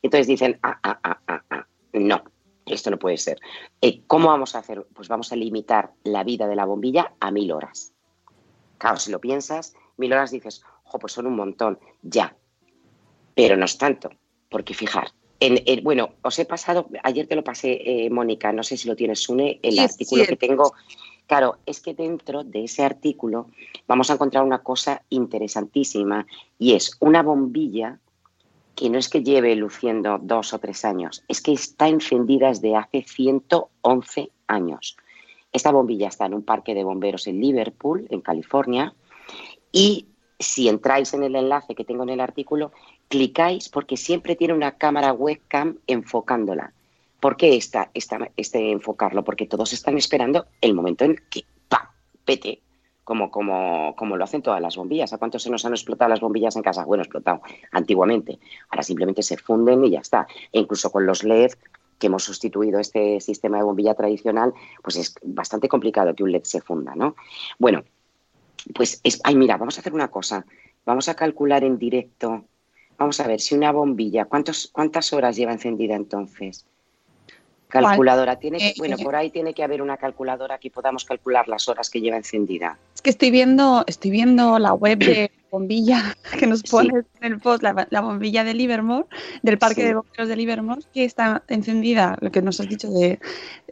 y 0.00 0.06
entonces 0.06 0.26
dicen, 0.26 0.58
ah, 0.62 0.78
ah, 0.82 0.98
ah, 1.02 1.20
ah, 1.26 1.42
ah, 1.50 1.66
no, 1.92 2.22
esto 2.64 2.90
no 2.90 2.98
puede 2.98 3.16
ser. 3.16 3.38
Eh, 3.80 4.02
¿Cómo 4.06 4.28
vamos 4.28 4.54
a 4.54 4.60
hacer? 4.60 4.86
Pues 4.94 5.08
vamos 5.08 5.32
a 5.32 5.36
limitar 5.36 5.92
la 6.04 6.24
vida 6.24 6.46
de 6.46 6.56
la 6.56 6.64
bombilla 6.64 7.14
a 7.20 7.30
mil 7.30 7.52
horas. 7.52 7.92
Claro, 8.78 8.98
si 8.98 9.10
lo 9.10 9.20
piensas, 9.20 9.74
mil 9.96 10.12
horas 10.12 10.30
dices, 10.30 10.62
ojo, 10.84 10.98
pues 10.98 11.12
son 11.12 11.26
un 11.26 11.36
montón, 11.36 11.78
ya. 12.02 12.34
Pero 13.34 13.56
no 13.56 13.64
es 13.64 13.76
tanto, 13.78 14.10
porque 14.48 14.74
fijar, 14.74 15.08
en, 15.40 15.62
en- 15.66 15.84
bueno, 15.84 16.10
os 16.22 16.38
he 16.38 16.44
pasado, 16.46 16.88
ayer 17.02 17.26
te 17.26 17.36
lo 17.36 17.44
pasé, 17.44 17.80
eh, 17.84 18.10
Mónica, 18.10 18.52
no 18.52 18.62
sé 18.62 18.76
si 18.76 18.88
lo 18.88 18.96
tienes, 18.96 19.20
Sune, 19.20 19.58
el 19.62 19.74
Sí, 19.74 19.80
artículo 19.80 20.24
que 20.26 20.36
tengo. 20.36 20.72
Claro, 21.26 21.58
es 21.66 21.80
que 21.80 21.92
dentro 21.92 22.44
de 22.44 22.64
ese 22.64 22.84
artículo 22.84 23.48
vamos 23.88 24.10
a 24.10 24.14
encontrar 24.14 24.44
una 24.44 24.62
cosa 24.62 25.02
interesantísima 25.10 26.24
y 26.58 26.74
es 26.74 26.96
una 27.00 27.22
bombilla 27.22 27.98
que 28.76 28.88
no 28.90 28.98
es 28.98 29.08
que 29.08 29.22
lleve 29.24 29.56
luciendo 29.56 30.18
dos 30.22 30.52
o 30.54 30.58
tres 30.60 30.84
años, 30.84 31.24
es 31.28 31.40
que 31.40 31.52
está 31.52 31.88
encendida 31.88 32.48
desde 32.48 32.76
hace 32.76 33.02
111 33.02 34.30
años. 34.46 34.96
Esta 35.52 35.72
bombilla 35.72 36.08
está 36.08 36.26
en 36.26 36.34
un 36.34 36.42
parque 36.44 36.74
de 36.74 36.84
bomberos 36.84 37.26
en 37.26 37.40
Liverpool, 37.40 38.06
en 38.10 38.20
California, 38.20 38.94
y 39.76 40.06
si 40.38 40.70
entráis 40.70 41.12
en 41.12 41.22
el 41.22 41.36
enlace 41.36 41.74
que 41.74 41.84
tengo 41.84 42.02
en 42.02 42.08
el 42.08 42.20
artículo, 42.20 42.72
clicáis 43.08 43.68
porque 43.68 43.98
siempre 43.98 44.34
tiene 44.34 44.54
una 44.54 44.72
cámara 44.72 45.12
webcam 45.12 45.76
enfocándola. 45.86 46.72
¿Por 47.20 47.36
qué 47.36 47.56
esta, 47.56 47.90
este 47.92 48.70
enfocarlo? 48.72 49.22
Porque 49.22 49.46
todos 49.46 49.74
están 49.74 49.98
esperando 49.98 50.46
el 50.62 50.72
momento 50.72 51.04
en 51.04 51.20
que 51.28 51.44
¡pam! 51.68 51.88
pete, 52.24 52.62
como, 53.04 53.30
como, 53.30 53.94
como 53.96 54.16
lo 54.16 54.24
hacen 54.24 54.40
todas 54.40 54.62
las 54.62 54.76
bombillas. 54.76 55.12
¿A 55.12 55.18
cuántos 55.18 55.42
se 55.42 55.50
nos 55.50 55.66
han 55.66 55.72
explotado 55.72 56.08
las 56.08 56.20
bombillas 56.20 56.56
en 56.56 56.62
casa? 56.62 56.86
Bueno, 56.86 57.02
explotado 57.02 57.42
antiguamente. 57.72 58.38
Ahora 58.70 58.82
simplemente 58.82 59.22
se 59.22 59.36
funden 59.36 59.84
y 59.84 59.90
ya 59.90 60.00
está. 60.00 60.26
E 60.52 60.58
incluso 60.58 60.90
con 60.90 61.04
los 61.04 61.22
LED 61.22 61.52
que 61.98 62.06
hemos 62.06 62.24
sustituido 62.24 62.80
este 62.80 63.20
sistema 63.20 63.58
de 63.58 63.64
bombilla 63.64 63.94
tradicional, 63.94 64.54
pues 64.82 64.96
es 64.96 65.14
bastante 65.22 65.68
complicado 65.68 66.14
que 66.14 66.22
un 66.22 66.32
LED 66.32 66.44
se 66.44 66.62
funda, 66.62 66.94
¿no? 66.94 67.14
Bueno, 67.58 67.84
pues, 68.74 69.00
es, 69.04 69.20
ay, 69.24 69.36
mira, 69.36 69.56
vamos 69.56 69.76
a 69.76 69.80
hacer 69.80 69.92
una 69.94 70.08
cosa. 70.08 70.46
Vamos 70.84 71.08
a 71.08 71.14
calcular 71.14 71.64
en 71.64 71.78
directo. 71.78 72.44
Vamos 72.98 73.20
a 73.20 73.26
ver 73.26 73.40
si 73.40 73.54
una 73.54 73.72
bombilla, 73.72 74.24
¿cuántos, 74.24 74.68
¿cuántas 74.72 75.12
horas 75.12 75.36
lleva 75.36 75.52
encendida 75.52 75.94
entonces? 75.94 76.66
Calculadora. 77.68 78.36
Tiene 78.36 78.58
que- 78.58 78.68
Eh, 78.68 78.74
bueno, 78.78 78.96
por 78.98 79.16
ahí 79.16 79.30
tiene 79.30 79.52
que 79.52 79.62
haber 79.64 79.82
una 79.82 79.96
calculadora 79.96 80.58
que 80.58 80.70
podamos 80.70 81.04
calcular 81.04 81.48
las 81.48 81.68
horas 81.68 81.90
que 81.90 82.00
lleva 82.00 82.16
encendida. 82.16 82.78
Es 82.94 83.02
que 83.02 83.10
estoy 83.10 83.30
viendo, 83.30 83.82
estoy 83.86 84.10
viendo 84.12 84.58
la 84.58 84.72
web 84.72 84.98
de 84.98 85.30
bombilla 85.50 86.14
que 86.40 86.46
nos 86.46 86.60
Sí. 86.60 86.70
pone 86.70 86.92
en 87.20 87.32
el 87.32 87.40
post, 87.40 87.62
la, 87.62 87.86
la 87.90 88.00
bombilla 88.00 88.44
de 88.44 88.54
Livermore, 88.54 89.06
del 89.42 89.58
parque 89.58 89.82
Sí. 89.82 89.86
de 89.88 89.94
bomberos 89.94 90.28
de 90.28 90.36
Livermore, 90.36 90.82
que 90.94 91.04
está 91.04 91.42
encendida, 91.48 92.16
lo 92.20 92.30
que 92.30 92.40
nos 92.42 92.60
has 92.60 92.68
dicho 92.68 92.88
de 92.90 93.18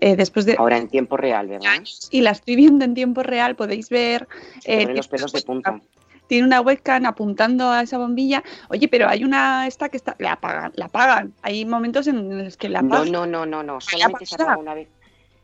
eh, 0.00 0.16
después 0.16 0.44
de 0.44 0.56
Ahora 0.58 0.76
en 0.78 0.88
tiempo 0.88 1.16
real, 1.16 1.46
¿verdad? 1.46 1.70
y 2.10 2.20
la 2.22 2.30
estoy 2.30 2.56
viendo 2.56 2.84
en 2.84 2.94
tiempo 2.94 3.22
real, 3.22 3.54
podéis 3.54 3.88
ver. 3.90 4.26
Eh, 4.64 4.86
los 4.94 5.08
pelos 5.08 5.32
de 5.32 5.42
punta. 5.42 5.80
Tiene 6.26 6.46
una 6.46 6.60
webcam 6.60 7.04
apuntando 7.06 7.68
a 7.70 7.82
esa 7.82 7.98
bombilla. 7.98 8.42
Oye, 8.70 8.88
pero 8.88 9.08
hay 9.08 9.24
una 9.24 9.66
esta 9.66 9.88
que 9.88 9.96
está. 9.98 10.16
La 10.18 10.32
apagan, 10.32 10.72
la 10.76 10.86
apagan. 10.86 11.34
Hay 11.42 11.64
momentos 11.66 12.06
en 12.06 12.44
los 12.44 12.56
que 12.56 12.68
la 12.68 12.80
No, 12.82 12.88
apagan. 12.96 13.12
no, 13.12 13.26
no, 13.26 13.44
no, 13.46 13.62
no. 13.62 13.80
Solamente 13.80 14.24
se 14.26 14.34
apaga 14.36 14.56
una 14.56 14.74
vez. 14.74 14.88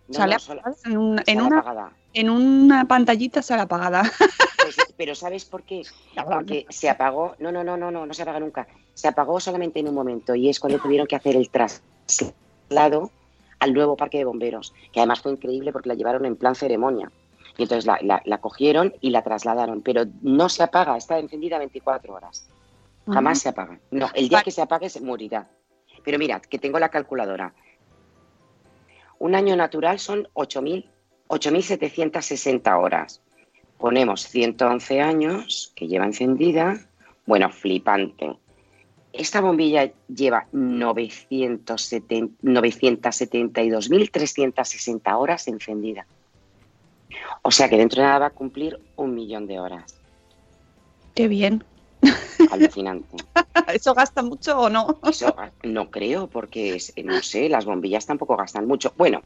No, 0.08 0.14
sale 0.14 0.36
no, 0.48 0.74
en, 0.86 0.96
un- 0.98 1.18
en 1.18 1.24
sale 1.26 1.42
una, 1.42 1.58
apagada. 1.58 1.92
en 2.14 2.30
una 2.30 2.84
pantallita 2.86 3.42
sale 3.42 3.62
apagada. 3.62 4.02
Pues, 4.62 4.76
pero 4.96 5.14
¿sabes 5.14 5.44
por 5.44 5.62
qué? 5.62 5.82
Porque 6.26 6.66
se 6.70 6.88
apagó, 6.90 7.36
no, 7.38 7.52
no, 7.52 7.62
no, 7.62 7.76
no, 7.76 7.90
no, 7.90 8.06
no 8.06 8.14
se 8.14 8.22
apaga 8.22 8.40
nunca. 8.40 8.66
Se 8.94 9.06
apagó 9.08 9.38
solamente 9.38 9.80
en 9.80 9.88
un 9.88 9.94
momento 9.94 10.34
y 10.34 10.48
es 10.48 10.58
cuando 10.60 10.78
tuvieron 10.80 11.06
que 11.06 11.16
hacer 11.16 11.36
el 11.36 11.48
traslado 11.50 13.10
al 13.58 13.72
nuevo 13.74 13.96
parque 13.96 14.18
de 14.18 14.24
bomberos, 14.24 14.72
que 14.92 15.00
además 15.00 15.20
fue 15.20 15.32
increíble 15.32 15.72
porque 15.72 15.88
la 15.88 15.94
llevaron 15.94 16.24
en 16.24 16.36
plan 16.36 16.54
ceremonia. 16.54 17.10
Y 17.60 17.64
entonces 17.64 17.84
la, 17.84 17.98
la- 18.02 18.22
la 18.24 18.38
cogieron 18.38 18.94
y 19.02 19.10
la 19.10 19.20
trasladaron, 19.22 19.82
pero 19.82 20.04
no 20.22 20.48
se 20.48 20.62
apaga, 20.62 20.96
está 20.96 21.18
encendida 21.18 21.58
24 21.58 22.14
horas. 22.14 22.48
Jamás 23.06 23.40
se 23.40 23.50
apaga. 23.50 23.78
No, 23.90 24.08
el 24.14 24.30
día 24.30 24.40
que 24.42 24.50
se 24.50 24.62
apague 24.62 24.88
se 24.88 25.00
morirá. 25.02 25.46
Pero 26.02 26.18
mirad, 26.18 26.40
que 26.40 26.58
tengo 26.58 26.78
la 26.78 26.88
calculadora. 26.88 27.52
Un 29.18 29.34
año 29.34 29.54
natural 29.56 29.98
son 29.98 30.26
8.000 30.34 30.86
8.760 31.28 32.82
horas. 32.82 33.20
Ponemos 33.78 34.22
111 34.26 35.00
años 35.02 35.72
que 35.76 35.86
lleva 35.86 36.06
encendida. 36.06 36.78
Bueno, 37.26 37.50
flipante. 37.50 38.36
Esta 39.12 39.40
bombilla 39.42 39.92
lleva 40.08 40.46
970 40.52 42.32
972.360 42.42 45.18
horas 45.18 45.46
encendida. 45.48 46.06
O 47.42 47.50
sea 47.50 47.68
que 47.68 47.76
dentro 47.76 48.00
de 48.02 48.06
nada 48.08 48.18
va 48.20 48.26
a 48.26 48.30
cumplir 48.30 48.78
un 48.96 49.14
millón 49.14 49.46
de 49.46 49.58
horas. 49.60 49.94
Qué 51.14 51.28
bien. 51.28 51.64
Alucinante. 52.50 53.16
¿Eso 53.74 53.94
gasta 53.94 54.22
mucho 54.22 54.58
o 54.58 54.70
no? 54.70 54.98
Eso 55.04 55.34
no 55.64 55.90
creo, 55.90 56.28
porque 56.28 56.76
es- 56.76 56.92
no 57.04 57.22
sé, 57.22 57.48
las 57.48 57.64
bombillas 57.64 58.06
tampoco 58.06 58.36
gastan 58.36 58.66
mucho. 58.66 58.92
Bueno, 58.96 59.22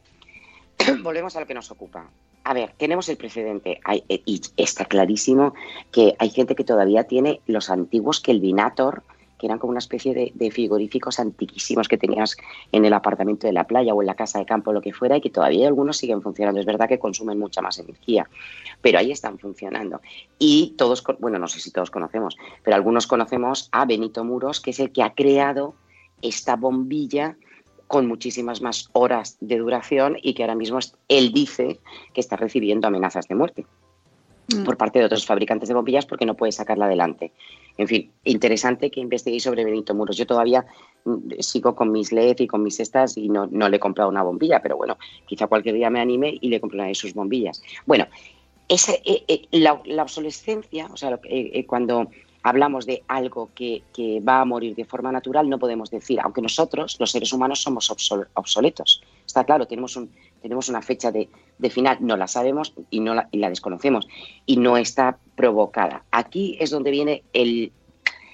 volvemos 1.03 1.37
a 1.37 1.41
lo 1.41 1.47
que 1.47 1.55
nos 1.55 1.71
ocupa. 1.71 2.11
A 2.45 2.53
ver, 2.53 2.75
tenemos 2.77 3.09
el 3.09 3.17
precedente 3.17 3.81
Hay- 3.85 4.05
eh, 4.09 4.23
y 4.27 4.41
está 4.57 4.85
clarísimo 4.85 5.55
que 5.91 6.15
hay 6.19 6.31
gente 6.31 6.55
que 6.55 6.65
todavía 6.65 7.05
tiene 7.05 7.41
los 7.47 7.71
antiguos 7.71 8.21
Kelvinator, 8.21 9.03
que 9.45 9.49
eran 9.49 9.59
como 9.59 9.73
una 9.73 9.79
especie 9.79 10.15
de, 10.15 10.33
de 10.35 10.51
frigoríficos 10.51 11.21
antiquísimos 11.21 11.87
que 11.87 11.99
tenías 11.99 12.35
en 12.73 12.87
el 12.87 12.95
apartamento 12.95 13.47
de 13.47 13.53
la 13.53 13.67
playa 13.67 13.93
o 13.93 14.01
en 14.01 14.07
la 14.07 14.15
casa 14.15 14.39
de 14.39 14.47
campo, 14.47 14.73
lo 14.73 14.81
que 14.81 14.95
fuera, 14.95 15.19
y 15.19 15.21
que 15.21 15.29
todavía 15.29 15.69
algunos 15.69 15.99
siguen 15.99 16.23
funcionando. 16.23 16.61
Es 16.61 16.67
verdad 16.67 16.89
que 16.89 16.99
consumen 16.99 17.39
mucha 17.39 17.61
más 17.61 17.79
energía, 17.79 18.27
pero 18.81 18.99
ahí 18.99 19.11
están 19.11 19.39
funcionando. 19.39 20.01
Y 20.39 20.75
todos, 20.79 21.05
bueno, 21.19 21.39
no 21.39 21.47
sé 21.47 21.61
si 21.61 21.71
todos 21.71 21.91
conocemos, 21.91 22.39
pero 22.63 22.75
algunos 22.75 23.07
conocemos 23.07 23.69
a 23.71 23.85
Benito 23.85 24.25
Muros, 24.25 24.63
que 24.63 24.71
es 24.71 24.81
el 24.81 24.93
que 24.93 25.03
ha 25.03 25.13
creado 25.13 25.75
esta 26.23 26.57
bombilla 26.57 27.37
con 27.87 28.07
muchísimas 28.07 28.63
más 28.63 28.89
horas 28.93 29.37
de 29.41 29.59
duración 29.59 30.17
y 30.23 30.33
que 30.33 30.43
ahora 30.43 30.55
mismo 30.55 30.79
él 31.09 31.33
dice 31.33 31.81
que 32.15 32.21
está 32.23 32.37
recibiendo 32.37 32.89
amenazas 32.89 33.29
de 33.29 33.35
muerte. 33.35 33.67
Por 34.65 34.77
parte 34.77 34.99
de 34.99 35.07
otros 35.07 35.27
fabricantes 35.27 35.69
de 35.69 35.75
bombillas 35.75 36.07
porque 36.07 36.27
no 36.27 36.35
puede 36.35 36.53
sacarla 36.53 36.87
adelante. 36.87 37.33
En 37.77 37.89
fin, 37.89 38.13
interesante 38.25 38.91
que 38.91 39.01
investiguéis 39.01 39.43
sobre 39.43 39.65
Benito 39.65 39.95
Muros. 39.95 40.17
Yo 40.17 40.27
todavía 40.27 40.65
mm, 41.05 41.41
sigo 41.41 41.75
con 41.75 41.91
mis 41.91 42.13
LED 42.13 42.41
y 42.41 42.47
con 42.47 42.63
mis 42.63 42.79
estas 42.79 43.17
y 43.17 43.29
no, 43.29 43.47
no 43.51 43.69
le 43.69 43.77
he 43.77 43.81
comprado 43.81 44.11
una 44.11 44.23
bombilla, 44.23 44.61
pero 44.63 44.77
bueno, 44.77 44.97
quizá 45.27 45.47
cualquier 45.47 45.75
día 45.75 45.91
me 45.91 46.01
anime 46.01 46.37
y 46.41 46.49
le 46.49 46.61
compro 46.61 46.79
una 46.79 46.89
de 46.89 46.95
sus 46.95 47.15
bombillas. 47.15 47.63
Bueno, 47.87 48.07
ese, 48.69 49.03
eh, 49.05 49.25
eh, 49.29 49.43
la, 49.53 49.75
obsolescencia, 50.03 50.89
o 50.93 50.97
sea, 50.97 51.19
eh, 51.25 51.67
cuando 51.67 52.09
hablamos 52.45 52.85
de 52.87 53.03
algo 53.09 53.51
que, 53.55 53.83
que 53.93 54.21
va 54.21 54.43
a 54.43 54.45
morir 54.45 54.75
de 54.77 54.85
forma 54.85 55.11
natural, 55.11 55.49
no 55.49 55.59
podemos 55.59 55.91
decir, 55.91 56.21
aunque 56.21 56.43
nosotros, 56.43 56.97
los 57.01 57.11
seres 57.11 57.33
humanos, 57.33 57.63
somos 57.63 57.91
obsol- 57.91 58.29
obsoletos. 58.35 59.03
Está 59.27 59.45
claro, 59.45 59.67
tenemos, 59.67 59.97
un, 59.97 60.11
tenemos 60.45 60.69
una 60.69 60.83
fecha 60.83 61.11
de, 61.11 61.31
de 61.59 61.71
final, 61.71 61.97
no 62.01 62.19
la 62.19 62.29
sabemos 62.29 62.75
y, 62.91 63.01
no 63.01 63.15
la, 63.15 63.31
y 63.33 63.39
la 63.39 63.49
desconocemos 63.49 64.07
y 64.45 64.59
no 64.59 64.77
está 64.77 65.17
provocada. 65.37 66.05
Aquí 66.11 66.59
es 66.61 66.69
donde 66.71 66.91
viene 66.91 67.23
el 67.33 67.73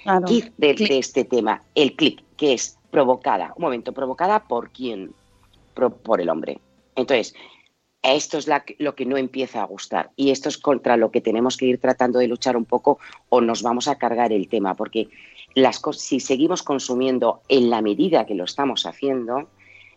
Claro. 0.03 0.27
kit 0.27 0.53
de, 0.57 0.75
este 0.99 1.25
tema, 1.25 1.63
el 1.77 1.95
clic, 1.95 2.25
que 2.37 2.55
es 2.55 2.79
provocada. 2.91 3.53
Un 3.55 3.63
momento, 3.63 3.93
provocada 3.93 4.49
por 4.49 4.71
quién? 4.71 5.13
Pro- 5.75 5.95
por 5.95 6.21
el 6.21 6.31
hombre. 6.31 6.59
Entonces, 6.97 7.33
esto 8.03 8.39
es 8.39 8.49
la 8.49 8.65
lo 8.79 8.97
que 8.97 9.05
no 9.07 9.17
empieza 9.17 9.63
a 9.63 9.67
gustar 9.67 10.11
y 10.17 10.31
esto 10.31 10.49
es 10.49 10.59
contra 10.59 10.97
lo 10.97 11.13
que 11.13 11.21
tenemos 11.21 11.57
que 11.57 11.67
ir 11.67 11.79
tratando 11.79 12.19
de 12.19 12.27
luchar 12.27 12.57
un 12.57 12.65
poco 12.65 12.99
o 13.29 13.41
nos 13.41 13.63
vamos 13.63 13.87
a 13.87 13.99
cargar 13.99 14.33
el 14.33 14.49
tema, 14.49 14.75
porque 14.75 15.09
las 15.55 15.81
si 15.93 16.19
seguimos 16.19 16.65
consumiendo 16.65 17.43
en 17.49 17.71
la 17.71 17.83
medida 17.83 18.27
que 18.27 18.35
lo 18.35 18.45
estamos 18.45 18.87
haciendo, 18.87 19.49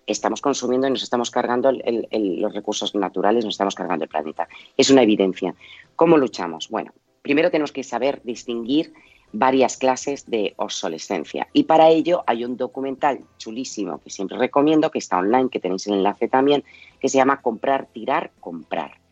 estamos 0.07 0.41
consumiendo 0.41 0.87
y 0.87 0.91
nos 0.91 1.03
estamos 1.03 1.31
cargando 1.31 1.71
los 1.71 2.53
recursos 2.53 2.93
naturales, 2.95 3.45
nos 3.45 3.53
estamos 3.53 3.75
cargando 3.75 4.03
el 4.05 4.09
planeta. 4.09 4.47
Es 4.77 4.89
una 4.89 5.03
evidencia. 5.03 5.55
¿Cómo 5.95 6.17
luchamos? 6.17 6.69
Bueno, 6.69 6.93
primero 7.21 7.49
tenemos 7.51 7.71
que 7.71 7.83
saber 7.83 8.21
distinguir 8.23 8.93
varias 9.31 9.77
clases 9.77 10.29
de 10.29 10.53
obsolescencia. 10.57 11.47
Y 11.53 11.63
para 11.63 11.89
ello 11.89 12.23
hay 12.27 12.45
un 12.45 12.55
documental 12.55 13.19
chulísimo 13.37 13.99
que 13.99 14.09
siempre 14.09 14.37
recomiendo, 14.37 14.91
que 14.91 14.99
está 14.99 15.17
online, 15.17 15.49
que 15.49 15.59
tenéis 15.59 15.87
el 15.87 15.95
enlace 15.95 16.27
también, 16.27 16.63
que 16.99 17.09
se 17.09 17.17
llama 17.17 17.41
Comprar, 17.41 17.87
Tirar, 17.91 18.31
Comprar. 18.39 19.02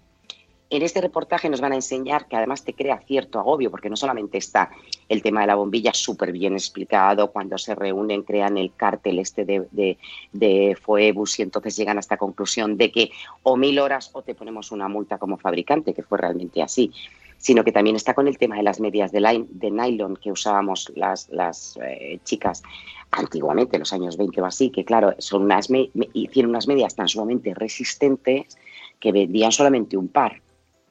En 0.71 0.83
este 0.83 1.01
reportaje 1.01 1.49
nos 1.49 1.59
van 1.59 1.73
a 1.73 1.75
enseñar 1.75 2.27
que 2.27 2.37
además 2.37 2.63
te 2.63 2.73
crea 2.73 2.97
cierto 3.05 3.39
agobio, 3.39 3.69
porque 3.69 3.89
no 3.89 3.97
solamente 3.97 4.37
está 4.37 4.71
el 5.09 5.21
tema 5.21 5.41
de 5.41 5.47
la 5.47 5.55
bombilla 5.55 5.93
súper 5.93 6.31
bien 6.31 6.53
explicado, 6.53 7.29
cuando 7.29 7.57
se 7.57 7.75
reúnen 7.75 8.23
crean 8.23 8.57
el 8.57 8.73
cártel 8.73 9.19
este 9.19 9.43
de, 9.43 9.67
de, 9.71 9.97
de 10.31 10.77
Foebus 10.81 11.39
y 11.39 11.41
entonces 11.41 11.75
llegan 11.75 11.97
a 11.97 11.99
esta 11.99 12.15
conclusión 12.15 12.77
de 12.77 12.89
que 12.89 13.11
o 13.43 13.57
mil 13.57 13.79
horas 13.79 14.11
o 14.13 14.21
te 14.21 14.33
ponemos 14.33 14.71
una 14.71 14.87
multa 14.87 15.17
como 15.17 15.37
fabricante, 15.37 15.93
que 15.93 16.03
fue 16.03 16.17
realmente 16.17 16.61
así 16.63 16.91
sino 17.37 17.63
que 17.63 17.71
también 17.71 17.95
está 17.95 18.13
con 18.13 18.27
el 18.27 18.37
tema 18.37 18.55
de 18.55 18.61
las 18.61 18.79
medias 18.79 19.11
de, 19.11 19.19
nylon 19.71 20.15
que 20.15 20.31
usábamos 20.31 20.91
las, 20.95 21.27
las 21.29 21.75
eh, 21.83 22.19
chicas 22.23 22.61
antiguamente, 23.09 23.77
en 23.77 23.79
los 23.79 23.91
años 23.93 24.15
20 24.15 24.39
o 24.41 24.45
así, 24.45 24.69
que 24.69 24.85
claro, 24.85 25.15
son 25.17 25.41
unas 25.41 25.67
me- 25.71 25.89
tienen 26.31 26.51
unas 26.51 26.67
medias 26.67 26.95
tan 26.95 27.07
sumamente 27.07 27.55
resistentes 27.55 28.57
que 28.99 29.11
vendían 29.11 29.51
solamente 29.51 29.97
un 29.97 30.07
par. 30.07 30.39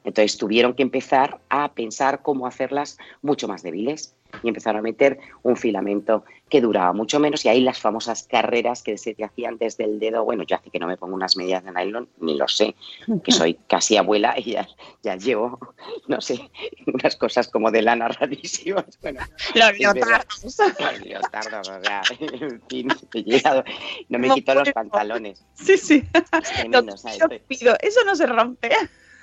Entonces 0.03 0.37
tuvieron 0.37 0.73
que 0.73 0.83
empezar 0.83 1.39
a 1.49 1.73
pensar 1.73 2.21
cómo 2.21 2.47
hacerlas 2.47 2.97
mucho 3.21 3.47
más 3.47 3.61
débiles 3.63 4.15
y 4.43 4.47
empezaron 4.47 4.79
a 4.79 4.81
meter 4.81 5.19
un 5.43 5.57
filamento 5.57 6.23
que 6.49 6.61
duraba 6.61 6.93
mucho 6.93 7.19
menos 7.19 7.43
y 7.45 7.49
ahí 7.49 7.59
las 7.61 7.79
famosas 7.79 8.23
carreras 8.29 8.81
que 8.81 8.97
se 8.97 9.13
te 9.13 9.25
hacían 9.25 9.57
desde 9.57 9.83
el 9.83 9.99
dedo. 9.99 10.23
Bueno, 10.23 10.43
yo 10.43 10.55
hace 10.55 10.69
que 10.69 10.79
no 10.79 10.87
me 10.87 10.95
pongo 10.97 11.15
unas 11.15 11.35
medias 11.35 11.63
de 11.65 11.71
nylon, 11.71 12.07
ni 12.19 12.35
lo 12.37 12.47
sé, 12.47 12.73
que 13.23 13.31
soy 13.31 13.55
casi 13.67 13.97
abuela 13.97 14.33
y 14.37 14.51
ya, 14.53 14.67
ya 15.03 15.17
llevo, 15.17 15.59
no 16.07 16.21
sé, 16.21 16.49
unas 16.87 17.15
cosas 17.17 17.47
como 17.49 17.71
de 17.71 17.81
lana 17.81 18.07
rarísimas. 18.07 18.85
Bueno, 19.01 19.19
Los 19.55 19.77
leotardos. 19.79 20.43
Los 20.79 21.01
leotardos, 21.01 21.69
o 21.69 21.83
sea, 21.83 22.01
en 22.19 22.61
fin, 22.69 22.87
he 23.13 23.23
llegado- 23.23 23.63
no 24.09 24.17
me 24.19 24.27
No 24.29 24.35
quito 24.35 24.55
los 24.55 24.71
pantalones. 24.71 25.45
Sí, 25.55 25.77
sí. 25.77 26.03
Es 26.13 26.51
tremendo, 26.53 26.95
pido, 27.47 27.75
eso 27.81 27.99
no 28.05 28.15
se 28.15 28.25
rompe. 28.27 28.69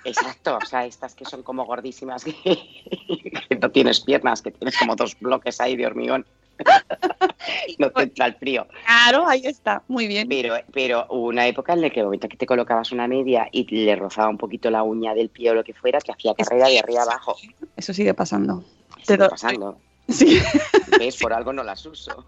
Exacto, 0.05 0.59
o 0.63 0.67
sea, 0.67 0.87
estas 0.87 1.15
que 1.15 1.25
son 1.25 1.43
como 1.43 1.65
gordísimas, 1.65 2.25
que, 2.25 2.33
que 2.43 3.57
no 3.57 3.71
tienes 3.71 4.01
piernas, 4.01 4.43
que 4.43 4.51
tienes 4.51 4.77
como 4.79 4.97
dos 4.97 5.19
bloques 5.19 5.61
ahí 5.61 5.77
de 5.77 5.87
hormigón. 5.87 6.25
no 7.79 7.91
te 7.91 8.03
entra 8.03 8.27
el 8.27 8.35
frío. 8.35 8.67
Claro, 8.85 9.27
ahí 9.29 9.47
está. 9.47 9.83
Muy 9.89 10.07
bien. 10.07 10.29
Pero, 10.29 10.55
pero 10.73 11.07
hubo 11.11 11.29
una 11.29 11.47
época 11.47 11.73
en 11.73 11.83
la 11.83 11.91
que 11.91 12.01
el 12.01 12.07
momento 12.07 12.29
que 12.29 12.37
te 12.37 12.47
colocabas 12.47 12.93
una 12.93 13.07
media 13.07 13.49
y 13.53 13.65
le 13.65 13.97
rozaba 13.97 14.29
un 14.29 14.39
poquito 14.39 14.71
la 14.71 14.83
uña 14.83 15.15
del 15.15 15.29
pie 15.29 15.51
o 15.51 15.55
lo 15.55 15.65
que 15.65 15.75
fuera, 15.75 16.01
te 16.01 16.13
hacía 16.13 16.35
carrera 16.35 16.69
de 16.69 16.79
arriba 16.79 17.03
abajo. 17.03 17.37
Eso 17.77 17.95
sigue 17.95 18.15
pasando. 18.15 18.65
Sigue 19.03 19.29
pasando. 19.29 19.79
Sí. 20.09 20.41
¿Ves? 20.99 21.17
Por 21.17 21.33
algo 21.33 21.53
no 21.53 21.63
las 21.63 21.85
uso. 21.87 22.25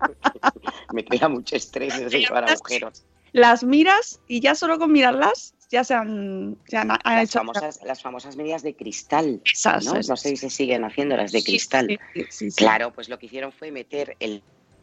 Me 0.92 1.04
crea 1.04 1.28
mucho 1.28 1.56
estrés 1.56 1.94
eso 1.94 2.10
de 2.10 2.20
llevar 2.20 2.48
agujeros. 2.48 3.04
Las 3.32 3.64
miras 3.64 4.20
y 4.28 4.40
ya 4.40 4.54
solo 4.54 4.78
con 4.78 4.92
mirarlas 4.92 5.54
ya 5.70 5.84
se 5.84 5.94
han, 5.94 6.58
se 6.66 6.76
han, 6.76 6.90
han 6.90 7.00
Las 7.04 7.24
hecho 7.30 7.38
famosas, 7.38 7.80
las 7.84 8.02
famosas 8.02 8.36
medias 8.36 8.62
de 8.62 8.74
cristal. 8.74 9.40
esas. 9.44 9.84
¿no? 9.84 9.92
esas. 9.92 10.08
no 10.08 10.16
sé 10.16 10.30
si 10.30 10.36
se 10.36 10.50
siguen 10.50 10.84
haciendo 10.84 11.16
las 11.16 11.32
de 11.32 11.40
Sí, 11.40 11.44
cristal. 11.52 11.98
sí, 12.14 12.50
sí. 12.50 12.56
Claro, 12.56 12.92
pues 12.92 13.08
lo 13.08 13.18
que 13.18 13.26
hicieron 13.26 13.52
fue 13.52 13.70
meter 13.70 14.16
el 14.20 14.42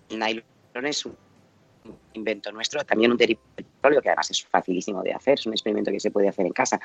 nylon 0.09 0.43
es 0.85 1.05
un 1.05 1.15
invento 2.13 2.51
nuestro, 2.51 2.83
también 2.83 3.11
un 3.11 3.17
derivado 3.17 3.45
del 3.55 3.65
petróleo, 3.65 4.01
que 4.01 4.09
además 4.09 4.29
es 4.31 4.43
facilísimo 4.45 5.03
de 5.03 5.13
hacer, 5.13 5.35
es 5.35 5.45
un 5.45 5.53
experimento 5.53 5.91
que 5.91 5.99
se 5.99 6.11
puede 6.11 6.27
hacer 6.29 6.45
en 6.45 6.51
casa. 6.53 6.79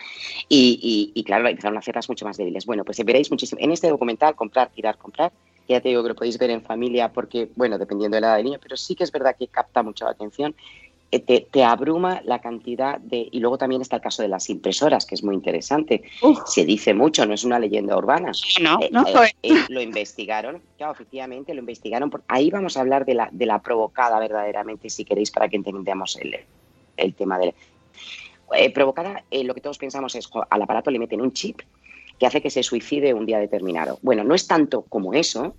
Y, 0.49 0.79
y- 1.15 1.19
y, 1.19 1.25
claro, 1.25 1.49
empezaron 1.49 1.77
a 1.77 1.81
hacerlas 1.81 2.09
mucho 2.09 2.25
más 2.25 2.37
débiles. 2.37 2.67
Bueno, 2.67 2.85
pues 2.85 3.03
veréis 3.05 3.31
muchísimo. 3.31 3.61
En 3.61 3.73
este 3.73 3.89
documental, 3.89 4.35
comprar, 4.35 4.71
tirar, 4.71 4.99
comprar, 4.99 5.33
ya 5.69 5.81
te 5.81 5.89
digo 5.89 6.03
que 6.03 6.11
lo 6.11 6.15
podéis 6.15 6.39
ver 6.39 6.51
en 6.51 6.63
familia 6.63 7.13
porque, 7.13 7.51
bueno, 7.57 7.79
dependiendo 7.79 8.17
de 8.17 8.21
la 8.21 8.27
edad 8.29 8.37
del 8.37 8.45
niño, 8.47 8.59
pero 8.63 8.77
sí 8.77 8.95
que 8.95 9.05
es 9.05 9.13
verdad 9.13 9.37
que 9.39 9.49
capta 9.49 9.83
mucho 9.83 10.05
la 10.05 10.11
atención. 10.13 10.55
Eh, 11.15 11.21
Te, 11.21 11.47
te 11.51 11.63
abruma 11.63 12.23
la 12.25 12.41
cantidad 12.41 12.99
de... 12.99 13.29
Y 13.31 13.39
luego 13.41 13.59
también 13.59 13.83
está 13.83 13.97
el 13.97 14.03
caso 14.03 14.23
de 14.23 14.29
las 14.29 14.49
impresoras, 14.49 15.05
que 15.05 15.15
es 15.15 15.23
muy 15.23 15.35
interesante. 15.35 16.03
Uf. 16.23 16.39
Se 16.47 16.65
dice 16.65 16.95
mucho, 16.95 17.27
no 17.27 17.35
es 17.35 17.45
una 17.45 17.59
leyenda 17.59 17.97
urbana. 17.99 18.33
No, 18.63 18.79
Eh, 18.81 18.89
no, 18.91 19.07
eh, 19.07 19.31
eh, 19.43 19.53
lo 19.69 19.83
investigaron, 19.83 20.63
claro, 20.79 20.95
efectivamente, 20.95 21.53
lo 21.53 21.61
investigaron. 21.61 22.09
por- 22.09 22.23
ahí 22.29 22.51
vamos 22.51 22.79
a 22.79 22.81
hablar 22.81 23.05
de 23.05 23.13
la, 23.15 23.29
de 23.31 23.45
la 23.45 23.61
provocada 23.61 24.19
verdaderamente, 24.19 24.89
si 24.89 25.05
queréis, 25.05 25.31
para 25.31 25.49
que 25.51 25.57
entendamos 25.57 26.17
el, 26.17 26.35
el 26.97 27.15
tema 27.15 27.39
de... 27.39 27.55
Eh, 28.57 28.71
provocada, 28.71 29.23
lo 29.31 29.55
que 29.55 29.61
todos 29.61 29.77
pensamos 29.79 30.15
es, 30.15 30.29
al 30.51 30.63
aparato 30.63 30.91
le 30.91 30.99
meten 30.99 31.21
un 31.21 31.33
chip 31.33 31.61
que 32.19 32.27
hace 32.27 32.41
que 32.41 32.51
se 32.51 32.63
suicide 32.63 33.13
un 33.13 33.27
día 33.27 33.39
determinado. 33.39 33.99
Bueno, 34.03 34.25
no 34.25 34.35
es 34.35 34.47
tanto 34.47 34.83
como 34.89 35.13
eso, 35.13 35.57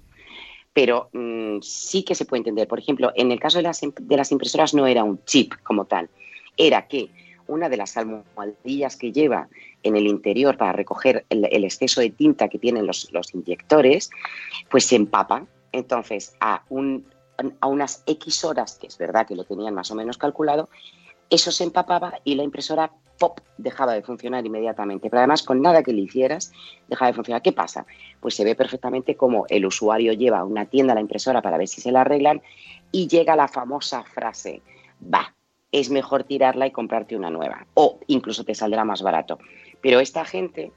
pero 0.74 1.10
mm, 1.14 1.60
sí 1.62 2.04
que 2.04 2.16
se 2.16 2.26
puede 2.26 2.40
entender. 2.40 2.68
Por 2.68 2.80
ejemplo, 2.80 3.12
en 3.16 3.32
el 3.32 3.40
caso 3.40 3.60
de 3.60 3.64
las, 3.64 3.82
de 3.82 4.18
las 4.18 4.32
impresoras 4.32 4.74
no 4.74 4.88
era 4.88 5.04
un 5.04 5.24
chip 5.26 5.54
como 5.64 5.86
tal, 5.86 6.10
era 6.58 6.88
que 6.88 7.10
una 7.48 7.70
de 7.70 7.78
las 7.78 7.98
almohadillas 7.98 8.96
que 8.96 9.12
lleva 9.12 9.50
en 9.84 9.96
el 9.96 10.08
interior 10.08 10.58
para 10.58 10.74
recoger 10.74 11.26
el, 11.30 11.64
exceso 11.64 12.02
de 12.02 12.10
tinta 12.10 12.48
que 12.48 12.58
tienen 12.58 12.88
los, 12.88 13.12
los 13.12 13.34
inyectores, 13.34 14.10
pues 14.70 14.86
se 14.86 14.96
empapa. 14.96 15.46
Entonces, 15.72 16.36
a, 16.40 16.64
un, 16.70 17.06
a 17.60 17.68
unas 17.68 18.04
X 18.06 18.46
horas, 18.46 18.78
que 18.80 18.88
es 18.88 18.98
verdad 18.98 19.28
que 19.28 19.36
lo 19.36 19.44
tenían 19.44 19.74
más 19.74 19.92
o 19.92 19.96
menos 19.96 20.18
calculado, 20.18 20.70
eso 21.30 21.52
se 21.52 21.64
empapaba 21.64 22.20
y 22.24 22.36
la 22.36 22.44
impresora 22.44 22.92
pop 23.18 23.40
dejaba 23.58 23.94
de 23.94 24.02
funcionar 24.02 24.46
inmediatamente. 24.46 25.10
Pero 25.10 25.20
además, 25.20 25.44
con 25.44 25.62
nada 25.62 25.84
que 25.84 25.94
le 25.94 26.02
hicieras, 26.02 26.52
dejaba 26.88 27.12
de 27.12 27.16
funcionar. 27.16 27.42
¿Qué 27.42 27.52
pasa? 27.52 27.86
Pues 28.20 28.36
se 28.36 28.44
ve 28.44 28.56
perfectamente 28.56 29.16
cómo 29.16 29.46
el 29.50 29.66
usuario 29.66 30.14
lleva 30.14 30.40
a 30.40 30.46
una 30.46 30.66
tienda 30.66 30.94
la 30.94 31.02
impresora 31.02 31.42
para 31.42 31.58
ver 31.58 31.68
si 31.68 31.82
se 31.82 31.92
la 31.92 32.02
arreglan 32.02 32.42
y 32.92 33.08
llega 33.08 33.36
la 33.36 33.48
famosa 33.48 34.04
frase, 34.04 34.62
va, 35.02 35.34
es 35.72 35.90
mejor 35.90 36.24
tirarla 36.24 36.68
y 36.68 36.72
comprarte 36.72 37.16
una 37.16 37.30
nueva. 37.30 37.66
O 37.74 38.00
incluso 38.08 38.44
te 38.44 38.56
saldrá 38.56 38.84
más 38.84 39.02
barato. 39.02 39.40
Pero 39.82 40.00
esta 40.00 40.26
gente 40.26 40.72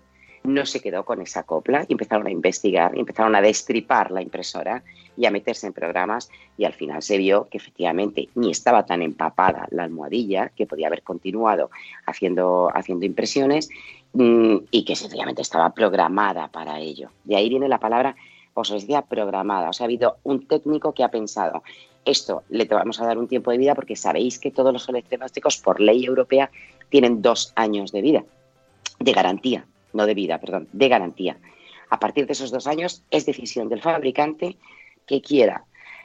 no 0.46 0.64
se 0.64 0.80
quedó 0.80 1.04
con 1.04 1.20
esa 1.20 1.42
copla 1.42 1.84
y 1.88 1.92
empezaron 1.92 2.26
a 2.26 2.30
investigar 2.30 2.96
empezaron 2.96 3.34
a 3.34 3.40
destripar 3.40 4.10
la 4.10 4.22
impresora 4.22 4.82
y 5.16 5.26
a 5.26 5.30
meterse 5.30 5.66
en 5.66 5.72
programas 5.72 6.30
y 6.56 6.64
al 6.64 6.72
final 6.72 7.02
se 7.02 7.18
vio 7.18 7.48
que 7.50 7.58
efectivamente 7.58 8.28
ni 8.34 8.50
estaba 8.50 8.84
tan 8.86 9.02
empapada 9.02 9.66
la 9.70 9.84
almohadilla 9.84 10.50
que 10.50 10.66
podía 10.66 10.86
haber 10.86 11.02
continuado 11.02 11.70
haciendo, 12.06 12.70
haciendo 12.74 13.06
impresiones 13.06 13.68
mm, 14.12 14.56
y 14.70 14.84
que 14.84 14.96
sencillamente 14.96 15.42
estaba 15.42 15.70
programada 15.70 16.48
para 16.48 16.78
ello. 16.80 17.10
De 17.24 17.36
ahí 17.36 17.48
viene 17.48 17.68
la 17.68 17.80
palabra 17.80 18.14
obsolescencia 18.54 19.02
programada. 19.02 19.70
O 19.70 19.72
sea, 19.72 19.84
ha 19.84 19.88
habido 19.88 20.16
un 20.22 20.46
técnico 20.46 20.92
que 20.92 21.04
ha 21.04 21.10
pensado, 21.10 21.62
esto 22.04 22.42
le 22.48 22.64
vamos 22.66 23.00
a 23.00 23.06
dar 23.06 23.18
un 23.18 23.28
tiempo 23.28 23.50
de 23.50 23.58
vida 23.58 23.74
porque 23.74 23.96
sabéis 23.96 24.38
que 24.38 24.50
todos 24.50 24.72
los 24.72 24.88
electrodomésticos 24.88 25.58
por 25.58 25.80
ley 25.80 26.04
europea 26.04 26.50
tienen 26.88 27.20
dos 27.20 27.52
años 27.56 27.92
de 27.92 28.00
vida, 28.00 28.24
de 29.00 29.12
garantía, 29.12 29.66
no 29.96 30.06
de 30.06 30.14
vida, 30.14 30.38
perdón, 30.38 30.68
de 30.72 30.88
garantía. 30.88 31.38
A 31.90 31.98
partir 31.98 32.26
de 32.26 32.32
esos 32.32 32.50
dos 32.50 32.66
años 32.66 33.02
es 33.10 33.26
decisión 33.26 33.68
del 33.68 33.82
fabricante 33.82 34.56
que 35.06 35.22
quiera 35.22 35.64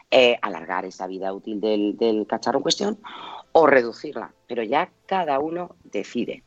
eh, 0.10 0.38
alargar 0.42 0.86
esa 0.86 1.08
vida 1.08 1.34
útil 1.34 1.62
del, 1.62 2.26
cacharro 2.28 2.60
en 2.60 2.64
cuestión 2.64 3.00
o 3.52 3.68
reducirla, 3.68 4.34
pero 4.48 4.64
ya 4.64 4.92
cada 5.06 5.40
uno 5.40 5.76
decide. 5.84 6.44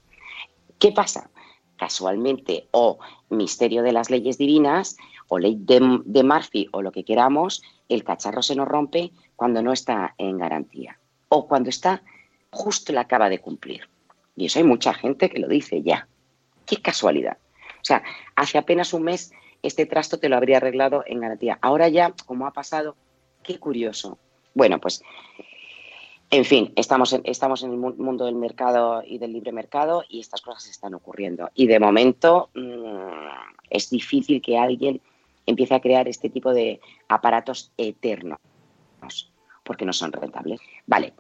¿Qué 0.79 0.93
pasa? 0.93 1.31
Casualmente, 1.77 2.69
o 2.71 2.99
misterio 3.31 3.83
de 3.83 3.93
las 3.93 4.11
leyes 4.11 4.39
divinas, 4.39 4.97
o 5.29 5.39
ley 5.39 5.57
de, 5.59 6.01
de 6.05 6.23
Murphy, 6.23 6.69
o 6.73 6.83
lo 6.83 6.93
que 6.93 7.05
queramos, 7.05 7.63
el 7.89 8.05
cacharro 8.05 8.43
se 8.43 8.55
nos 8.55 8.69
rompe 8.69 9.13
cuando 9.35 9.63
no 9.63 9.73
está 9.73 10.15
en 10.19 10.39
garantía, 10.39 10.99
o 11.29 11.49
cuando 11.49 11.71
está 11.71 12.03
justo 12.51 12.93
la 12.93 13.03
acaba 13.03 13.29
de 13.29 13.41
cumplir. 13.41 13.89
Y 14.37 14.47
eso 14.47 14.59
hay 14.59 14.65
mucha 14.65 14.95
gente 14.95 15.31
que 15.31 15.39
lo 15.39 15.49
dice 15.49 15.83
ya. 15.83 16.07
Qué 16.67 16.81
casualidad. 16.81 17.39
O 17.81 17.85
sea, 17.85 18.03
hace 18.35 18.59
apenas 18.59 18.93
un 18.95 19.03
mes 19.03 19.33
este 19.63 19.87
trasto 19.87 20.19
te 20.19 20.29
lo 20.29 20.37
habría 20.37 20.59
arreglado 20.59 21.05
en 21.07 21.21
garantía. 21.21 21.59
Ahora 21.63 21.89
ya, 21.89 22.15
como 22.27 22.47
ha 22.47 22.53
pasado, 22.53 22.97
qué 23.43 23.59
curioso. 23.59 24.19
Bueno, 24.55 24.79
pues, 24.79 25.03
en 26.31 26.45
fin, 26.45 26.73
estamos 26.77 27.13
en, 27.13 27.23
estamos 27.25 27.63
en 27.63 27.73
el 27.73 27.79
mundo 27.79 28.27
del 28.27 28.35
mercado 28.35 29.03
y 29.07 29.19
del 29.19 29.33
libre 29.33 29.53
mercado 29.53 30.05
y 30.09 30.21
estas 30.21 30.43
cosas 30.43 30.69
están 30.69 30.95
ocurriendo. 30.95 31.51
Y 31.55 31.67
de 31.67 31.81
momento 31.81 32.51
mmm, 32.55 33.29
es 33.71 33.89
difícil 33.89 34.43
que 34.43 34.59
alguien 34.59 35.01
empiece 35.47 35.75
a 35.75 35.81
crear 35.81 36.09
este 36.09 36.29
tipo 36.29 36.53
de 36.53 36.81
aparatos 37.09 37.73
eternos, 37.77 38.39
porque 39.63 39.85
no 39.85 39.93
son 39.93 40.13
rentables. 40.13 40.61
Vale, 40.87 41.15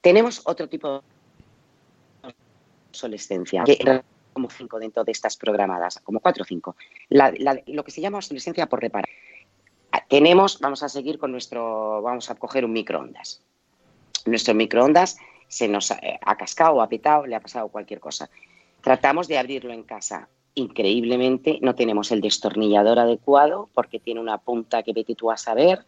tenemos 0.00 0.42
otro 0.44 0.68
tipo 0.68 1.02
de 2.22 2.34
obsolescencia, 2.90 3.64
como 4.34 4.50
cinco 4.50 4.78
dentro 4.78 5.04
de 5.04 5.12
estas 5.12 5.36
programadas, 5.38 6.00
como 6.04 6.20
cuatro 6.20 6.42
o 6.42 6.44
cinco. 6.44 6.76
Lo 7.08 7.84
que 7.84 7.90
se 7.90 8.02
llama 8.02 8.18
obsolescencia 8.18 8.66
por 8.66 8.82
reparar. 8.82 9.08
Tenemos, 10.08 10.60
vamos 10.60 10.82
a 10.82 10.88
seguir 10.90 11.18
con 11.18 11.32
nuestro, 11.32 12.02
vamos 12.02 12.28
a 12.28 12.34
coger 12.34 12.66
un 12.66 12.72
microondas. 12.72 13.40
Nuestro 14.26 14.52
microondas 14.52 15.16
se 15.48 15.68
nos 15.68 15.90
ha, 15.90 16.00
ha 16.20 16.36
cascado, 16.36 16.82
ha 16.82 16.88
petado, 16.88 17.26
le 17.26 17.36
ha 17.36 17.40
pasado 17.40 17.68
cualquier 17.68 18.00
cosa. 18.00 18.28
Tratamos 18.82 19.28
de 19.28 19.38
abrirlo 19.38 19.72
en 19.72 19.84
casa. 19.84 20.28
Increíblemente 20.54 21.58
no 21.62 21.74
tenemos 21.74 22.12
el 22.12 22.20
destornillador 22.20 22.98
adecuado 22.98 23.70
porque 23.72 23.98
tiene 23.98 24.20
una 24.20 24.38
punta 24.38 24.82
que 24.82 24.92
vete 24.92 25.14
tú 25.14 25.30
a 25.30 25.36
saber 25.36 25.84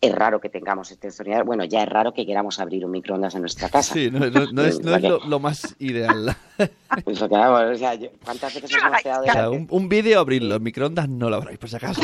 es 0.00 0.14
raro 0.14 0.40
que 0.40 0.48
tengamos 0.48 0.90
este 0.90 1.08
destornillador. 1.08 1.46
Bueno, 1.46 1.64
ya 1.64 1.82
es 1.82 1.88
raro 1.88 2.12
que 2.12 2.26
queramos 2.26 2.60
abrir 2.60 2.84
un 2.84 2.90
microondas 2.90 3.34
en 3.34 3.40
nuestra 3.40 3.68
casa. 3.68 3.94
Sí, 3.94 4.10
no, 4.10 4.20
no, 4.30 4.52
no 4.52 4.64
es, 4.64 4.80
no 4.80 4.94
es 4.94 5.02
lo, 5.02 5.20
lo, 5.26 5.40
más 5.40 5.74
ideal. 5.78 6.36
Pues 7.04 7.20
hago, 7.20 7.72
o 7.72 7.74
sea, 7.74 7.94
yo, 7.94 8.08
¿cuántas 8.24 8.54
veces 8.54 8.72
nos 8.72 8.82
hemos 8.82 9.02
quedado 9.02 9.24
o 9.24 9.26
sea, 9.26 9.50
un, 9.50 9.66
un, 9.68 9.88
vídeo 9.88 10.20
abrirlo, 10.20 10.54
en 10.54 10.62
microondas 10.62 11.08
no 11.08 11.28
lo 11.28 11.36
abráis, 11.36 11.58
por 11.58 11.68
si 11.68 11.76
acaso. 11.76 12.00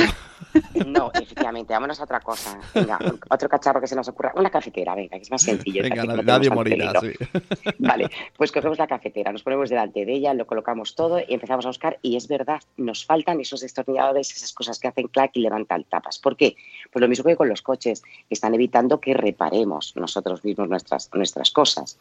No, 0.87 1.11
efectivamente, 1.14 1.72
vámonos 1.72 2.00
a 2.00 2.05
otra 2.05 2.20
cosa. 2.20 2.59
Venga, 2.74 2.98
otro 3.31 3.48
cacharro 3.48 3.81
que 3.81 3.87
se 3.87 3.94
nos 3.94 4.09
ocurra. 4.09 4.33
Una 4.35 4.50
cafetera, 4.50 4.94
venga, 4.94 5.16
que 5.16 5.22
es 5.22 5.31
más 5.31 5.42
sencillo. 5.42 5.83
Venga, 5.83 6.05
nadie, 6.05 6.22
nadie 6.22 6.50
morirá, 6.50 6.92
sí. 7.00 7.12
Vale, 7.78 8.11
pues 8.37 8.52
cogemos 8.52 8.78
la 8.78 8.87
cafetera, 8.87 9.33
nos 9.33 9.42
ponemos 9.42 9.70
delante 9.70 10.05
de 10.05 10.12
ella, 10.12 10.35
lo 10.35 10.46
colocamos 10.46 10.94
todo 10.94 11.20
y 11.20 11.35
empezamos 11.35 11.64
a 11.64 11.68
buscar. 11.68 11.98
Y 12.02 12.16
es 12.16 12.28
verdad, 12.28 12.61
nos 12.76 13.07
faltan 13.07 13.40
esos 13.40 13.61
destornilladores, 13.61 14.37
esas 14.37 14.52
cosas 14.52 14.78
que 14.78 14.88
hacen 14.88 15.09
clac 15.09 15.31
y 15.35 15.40
levantan 15.40 15.85
tapas. 15.85 16.18
¿Por 16.18 16.37
qué? 16.37 16.57
Pues 16.90 17.00
lo 17.00 17.09
mismo 17.09 17.24
que 17.24 17.37
con 17.37 17.48
los 17.48 17.62
coches, 17.62 17.82
que 17.83 17.95
están 18.31 18.55
evitando 18.55 19.01
que 19.01 19.14
reparemos 19.14 19.95
nosotros 19.97 20.45
mismos 20.45 20.68
nuestras, 20.68 21.11
nuestras 21.14 21.51
cosas. 21.51 21.99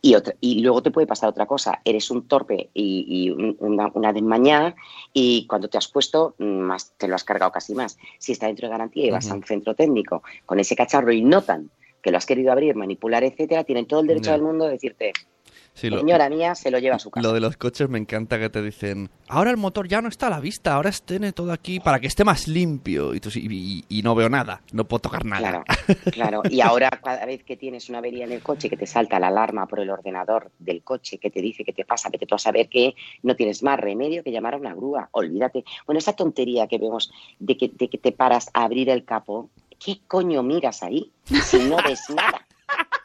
Y, 0.00 0.14
otra, 0.14 0.34
y 0.40 0.60
luego 0.60 0.82
te 0.82 0.90
puede 0.90 1.06
pasar 1.06 1.28
otra 1.28 1.46
cosa. 1.46 1.80
Eres 1.84 2.10
un 2.10 2.26
torpe 2.26 2.70
y, 2.74 3.04
y 3.08 3.30
una, 3.30 3.90
una 3.94 4.12
desmañada 4.12 4.74
y 5.12 5.46
cuando 5.46 5.68
te 5.68 5.78
has 5.78 5.88
puesto, 5.88 6.34
más 6.38 6.92
te 6.96 7.08
lo 7.08 7.14
has 7.14 7.24
cargado 7.24 7.52
casi 7.52 7.74
más. 7.74 7.98
Si 8.18 8.32
está 8.32 8.46
dentro 8.46 8.68
de 8.68 8.72
garantía 8.72 9.06
y 9.06 9.10
vas 9.10 9.26
uh 9.26 9.30
-huh. 9.30 9.32
a 9.32 9.36
un 9.36 9.44
centro 9.44 9.74
técnico 9.74 10.22
con 10.46 10.58
ese 10.60 10.74
cacharro 10.76 11.12
y 11.12 11.22
notan 11.22 11.70
que 12.02 12.10
lo 12.10 12.16
has 12.16 12.26
querido 12.26 12.52
abrir, 12.52 12.76
manipular, 12.76 13.24
etcétera, 13.24 13.64
tienen 13.64 13.86
todo 13.86 14.00
el 14.00 14.06
derecho 14.06 14.30
del 14.32 14.42
mundo 14.42 14.66
de 14.66 14.72
decirte, 14.72 15.12
Sí, 15.78 15.90
lo, 15.90 16.00
Señora 16.00 16.28
mía, 16.28 16.56
se 16.56 16.72
lo 16.72 16.80
lleva 16.80 16.96
a 16.96 16.98
su 16.98 17.08
casa. 17.08 17.24
Lo 17.24 17.32
de 17.32 17.38
los 17.38 17.56
coches 17.56 17.88
me 17.88 17.98
encanta 17.98 18.36
que 18.36 18.50
te 18.50 18.60
dicen, 18.60 19.10
ahora 19.28 19.52
el 19.52 19.56
motor 19.56 19.86
ya 19.86 20.02
no 20.02 20.08
está 20.08 20.26
a 20.26 20.30
la 20.30 20.40
vista, 20.40 20.74
ahora 20.74 20.90
tiene 20.90 21.32
todo 21.32 21.52
aquí 21.52 21.78
para 21.78 22.00
que 22.00 22.08
esté 22.08 22.24
más 22.24 22.48
limpio. 22.48 23.14
Y, 23.14 23.20
tú, 23.20 23.30
y, 23.32 23.84
y, 23.88 24.02
no 24.02 24.16
veo 24.16 24.28
nada, 24.28 24.60
no 24.72 24.88
puedo 24.88 25.02
tocar 25.02 25.24
nada. 25.24 25.62
Claro, 25.62 25.64
claro. 26.12 26.42
Y 26.50 26.62
ahora 26.62 26.90
cada 26.90 27.24
vez 27.26 27.44
que 27.44 27.56
tienes 27.56 27.88
una 27.90 27.98
avería 27.98 28.24
en 28.24 28.32
el 28.32 28.42
coche, 28.42 28.68
que 28.68 28.76
te 28.76 28.86
salta 28.86 29.20
la 29.20 29.28
alarma 29.28 29.68
por 29.68 29.78
el 29.78 29.88
ordenador 29.88 30.50
del 30.58 30.82
coche, 30.82 31.18
que 31.18 31.30
te 31.30 31.40
dice 31.40 31.62
que 31.62 31.72
te 31.72 31.84
pasa, 31.84 32.08
vete 32.08 32.26
tú 32.26 32.34
a 32.34 32.38
saber 32.40 32.68
que 32.68 32.96
no 33.22 33.36
tienes 33.36 33.62
más 33.62 33.78
remedio 33.78 34.24
que 34.24 34.32
llamar 34.32 34.54
a 34.54 34.56
una 34.56 34.74
grúa. 34.74 35.08
Olvídate. 35.12 35.62
Bueno, 35.86 36.00
esa 36.00 36.14
tontería 36.14 36.66
que 36.66 36.78
vemos 36.78 37.12
de 37.38 37.56
que, 37.56 37.70
de 37.72 37.88
que 37.88 37.98
te 37.98 38.10
paras 38.10 38.50
a 38.52 38.64
abrir 38.64 38.90
el 38.90 39.04
capó, 39.04 39.48
¿qué 39.78 40.00
coño 40.08 40.42
miras 40.42 40.82
ahí 40.82 41.12
si 41.24 41.60
no 41.68 41.76
ves 41.84 42.10
nada? 42.10 42.44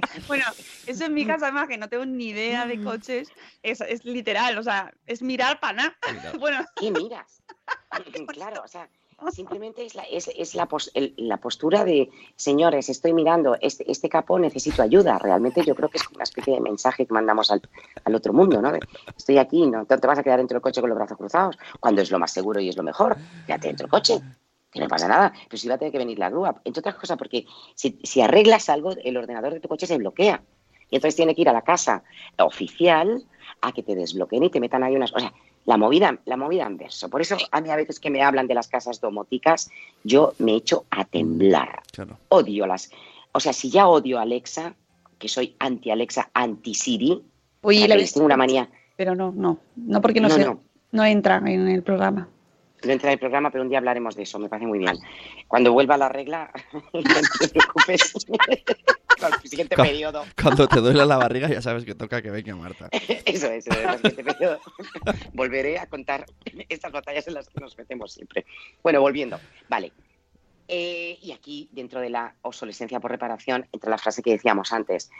Bueno, 0.28 0.44
eso 0.86 1.04
en 1.04 1.14
mi 1.14 1.26
casa, 1.26 1.46
además, 1.46 1.68
que 1.68 1.78
no 1.78 1.88
tengo 1.88 2.04
ni 2.04 2.28
idea 2.28 2.66
de 2.66 2.82
coches, 2.82 3.28
es, 3.62 3.80
es 3.80 4.04
literal, 4.04 4.58
o 4.58 4.62
sea, 4.62 4.92
es 5.06 5.22
mirar 5.22 5.60
para 5.60 5.72
nada. 5.74 5.96
Bueno. 6.38 6.64
¿Qué 6.76 6.90
miras? 6.90 7.42
claro, 8.28 8.62
o 8.64 8.68
sea, 8.68 8.88
simplemente 9.30 9.84
es 9.84 9.94
la, 9.94 10.02
es, 10.04 10.28
es 10.34 10.54
la, 10.54 10.66
pos, 10.66 10.90
el, 10.94 11.14
la, 11.16 11.36
postura 11.36 11.84
de, 11.84 12.10
señores, 12.36 12.88
estoy 12.88 13.12
mirando, 13.12 13.56
este, 13.60 13.90
este 13.90 14.08
capó 14.08 14.38
necesito 14.38 14.82
ayuda. 14.82 15.18
Realmente 15.18 15.62
yo 15.64 15.74
creo 15.74 15.88
que 15.88 15.98
es 15.98 16.08
una 16.14 16.24
especie 16.24 16.54
de 16.54 16.60
mensaje 16.60 17.06
que 17.06 17.12
mandamos 17.12 17.50
al, 17.50 17.60
al 18.04 18.14
otro 18.14 18.32
mundo, 18.32 18.62
¿no? 18.62 18.72
De, 18.72 18.80
estoy 19.16 19.38
aquí, 19.38 19.66
no 19.66 19.84
te 19.84 20.06
vas 20.06 20.18
a 20.18 20.22
quedar 20.22 20.38
dentro 20.38 20.56
del 20.56 20.62
coche 20.62 20.80
con 20.80 20.90
los 20.90 20.98
brazos 20.98 21.18
cruzados, 21.18 21.58
cuando 21.78 22.00
es 22.00 22.10
lo 22.10 22.18
más 22.18 22.32
seguro 22.32 22.60
y 22.60 22.68
es 22.68 22.76
lo 22.76 22.82
mejor. 22.82 23.16
Quédate 23.46 23.68
dentro 23.68 23.84
del 23.84 23.90
coche 23.90 24.20
que 24.70 24.80
no 24.80 24.88
pasa 24.88 25.08
nada, 25.08 25.32
pero 25.48 25.58
si 25.58 25.68
va 25.68 25.74
a 25.74 25.78
tener 25.78 25.92
que 25.92 25.98
venir 25.98 26.18
la 26.18 26.30
grúa. 26.30 26.60
Entre 26.64 26.80
otras 26.80 26.94
cosas, 26.94 27.18
porque 27.18 27.44
si, 27.74 27.98
si, 28.02 28.20
arreglas 28.20 28.68
algo, 28.68 28.92
el 29.02 29.16
ordenador 29.16 29.52
de 29.52 29.60
tu 29.60 29.68
coche 29.68 29.86
se 29.86 29.98
bloquea. 29.98 30.42
Y 30.90 30.96
entonces 30.96 31.16
tiene 31.16 31.34
que 31.34 31.42
ir 31.42 31.48
a 31.48 31.52
la 31.52 31.62
casa 31.62 32.02
oficial 32.38 33.24
a 33.60 33.72
que 33.72 33.82
te 33.82 33.94
desbloqueen 33.94 34.44
y 34.44 34.50
te 34.50 34.60
metan 34.60 34.82
ahí 34.82 34.94
unas... 34.94 35.12
O 35.14 35.18
sea, 35.18 35.32
la 35.66 35.76
movida, 35.76 36.18
la 36.24 36.36
movida 36.36 36.66
en 36.66 36.78
verso. 36.78 37.08
Por 37.10 37.20
eso 37.20 37.36
a 37.50 37.60
mí 37.60 37.70
a 37.70 37.76
veces 37.76 38.00
que 38.00 38.10
me 38.10 38.22
hablan 38.22 38.46
de 38.46 38.54
las 38.54 38.68
casas 38.68 39.00
domóticas, 39.00 39.70
yo 40.04 40.32
me 40.38 40.54
echo 40.54 40.84
a 40.90 41.04
temblar. 41.04 41.82
Claro. 41.92 42.18
Odio 42.28 42.66
las... 42.66 42.90
O 43.32 43.40
sea, 43.40 43.52
si 43.52 43.70
ya 43.70 43.86
odio 43.86 44.18
a 44.18 44.22
Alexa, 44.22 44.74
que 45.18 45.28
soy 45.28 45.54
anti-Alexa, 45.58 46.30
anti-Siri, 46.32 47.22
Oye, 47.62 47.86
la 47.86 47.96
tengo 47.96 48.24
una 48.24 48.36
manía... 48.36 48.68
Pero 48.96 49.14
no, 49.14 49.32
no, 49.32 49.58
no 49.76 50.00
porque 50.02 50.20
no, 50.20 50.28
no, 50.28 50.34
se, 50.34 50.44
no. 50.44 50.60
no 50.92 51.04
entra 51.04 51.38
en 51.38 51.68
el 51.68 51.82
programa 51.82 52.28
no 52.84 52.92
entra 52.92 53.10
en 53.10 53.14
el 53.14 53.18
programa, 53.18 53.50
pero 53.50 53.62
un 53.62 53.68
día 53.68 53.78
hablaremos 53.78 54.16
de 54.16 54.22
eso, 54.22 54.38
me 54.38 54.48
parece 54.48 54.66
muy 54.66 54.78
bien. 54.78 54.98
Cuando 55.48 55.72
vuelva 55.72 55.96
la 55.96 56.08
regla, 56.08 56.50
no 56.92 57.02
te 57.02 57.48
preocupes. 57.48 58.26
el 59.42 59.48
siguiente 59.48 59.76
cuando, 59.76 59.92
periodo. 59.92 60.24
Cuando 60.40 60.68
te 60.68 60.80
duele 60.80 61.04
la 61.04 61.16
barriga, 61.16 61.48
ya 61.48 61.60
sabes 61.60 61.84
que 61.84 61.94
toca 61.94 62.22
que 62.22 62.30
venga 62.30 62.56
Marta. 62.56 62.88
Eso 63.24 63.50
es, 63.50 63.66
en 63.66 63.88
el 63.88 63.96
siguiente 63.96 64.24
periodo 64.24 64.60
volveré 65.32 65.78
a 65.78 65.86
contar 65.86 66.26
estas 66.68 66.92
batallas 66.92 67.26
en 67.28 67.34
las 67.34 67.48
que 67.48 67.60
nos 67.60 67.76
metemos 67.76 68.12
siempre. 68.12 68.46
Bueno, 68.82 69.00
volviendo. 69.00 69.38
Vale. 69.68 69.92
Eh, 70.68 71.18
y 71.20 71.32
aquí, 71.32 71.68
dentro 71.72 72.00
de 72.00 72.10
la 72.10 72.34
obsolescencia 72.42 73.00
por 73.00 73.10
reparación, 73.10 73.66
entra 73.72 73.90
la 73.90 73.98
frase 73.98 74.22
que 74.22 74.30
decíamos 74.30 74.72
antes: 74.72 75.10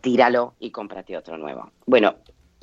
tíralo 0.00 0.54
y 0.58 0.70
cómprate 0.70 1.16
otro 1.16 1.36
nuevo. 1.36 1.70
Bueno, 1.86 2.16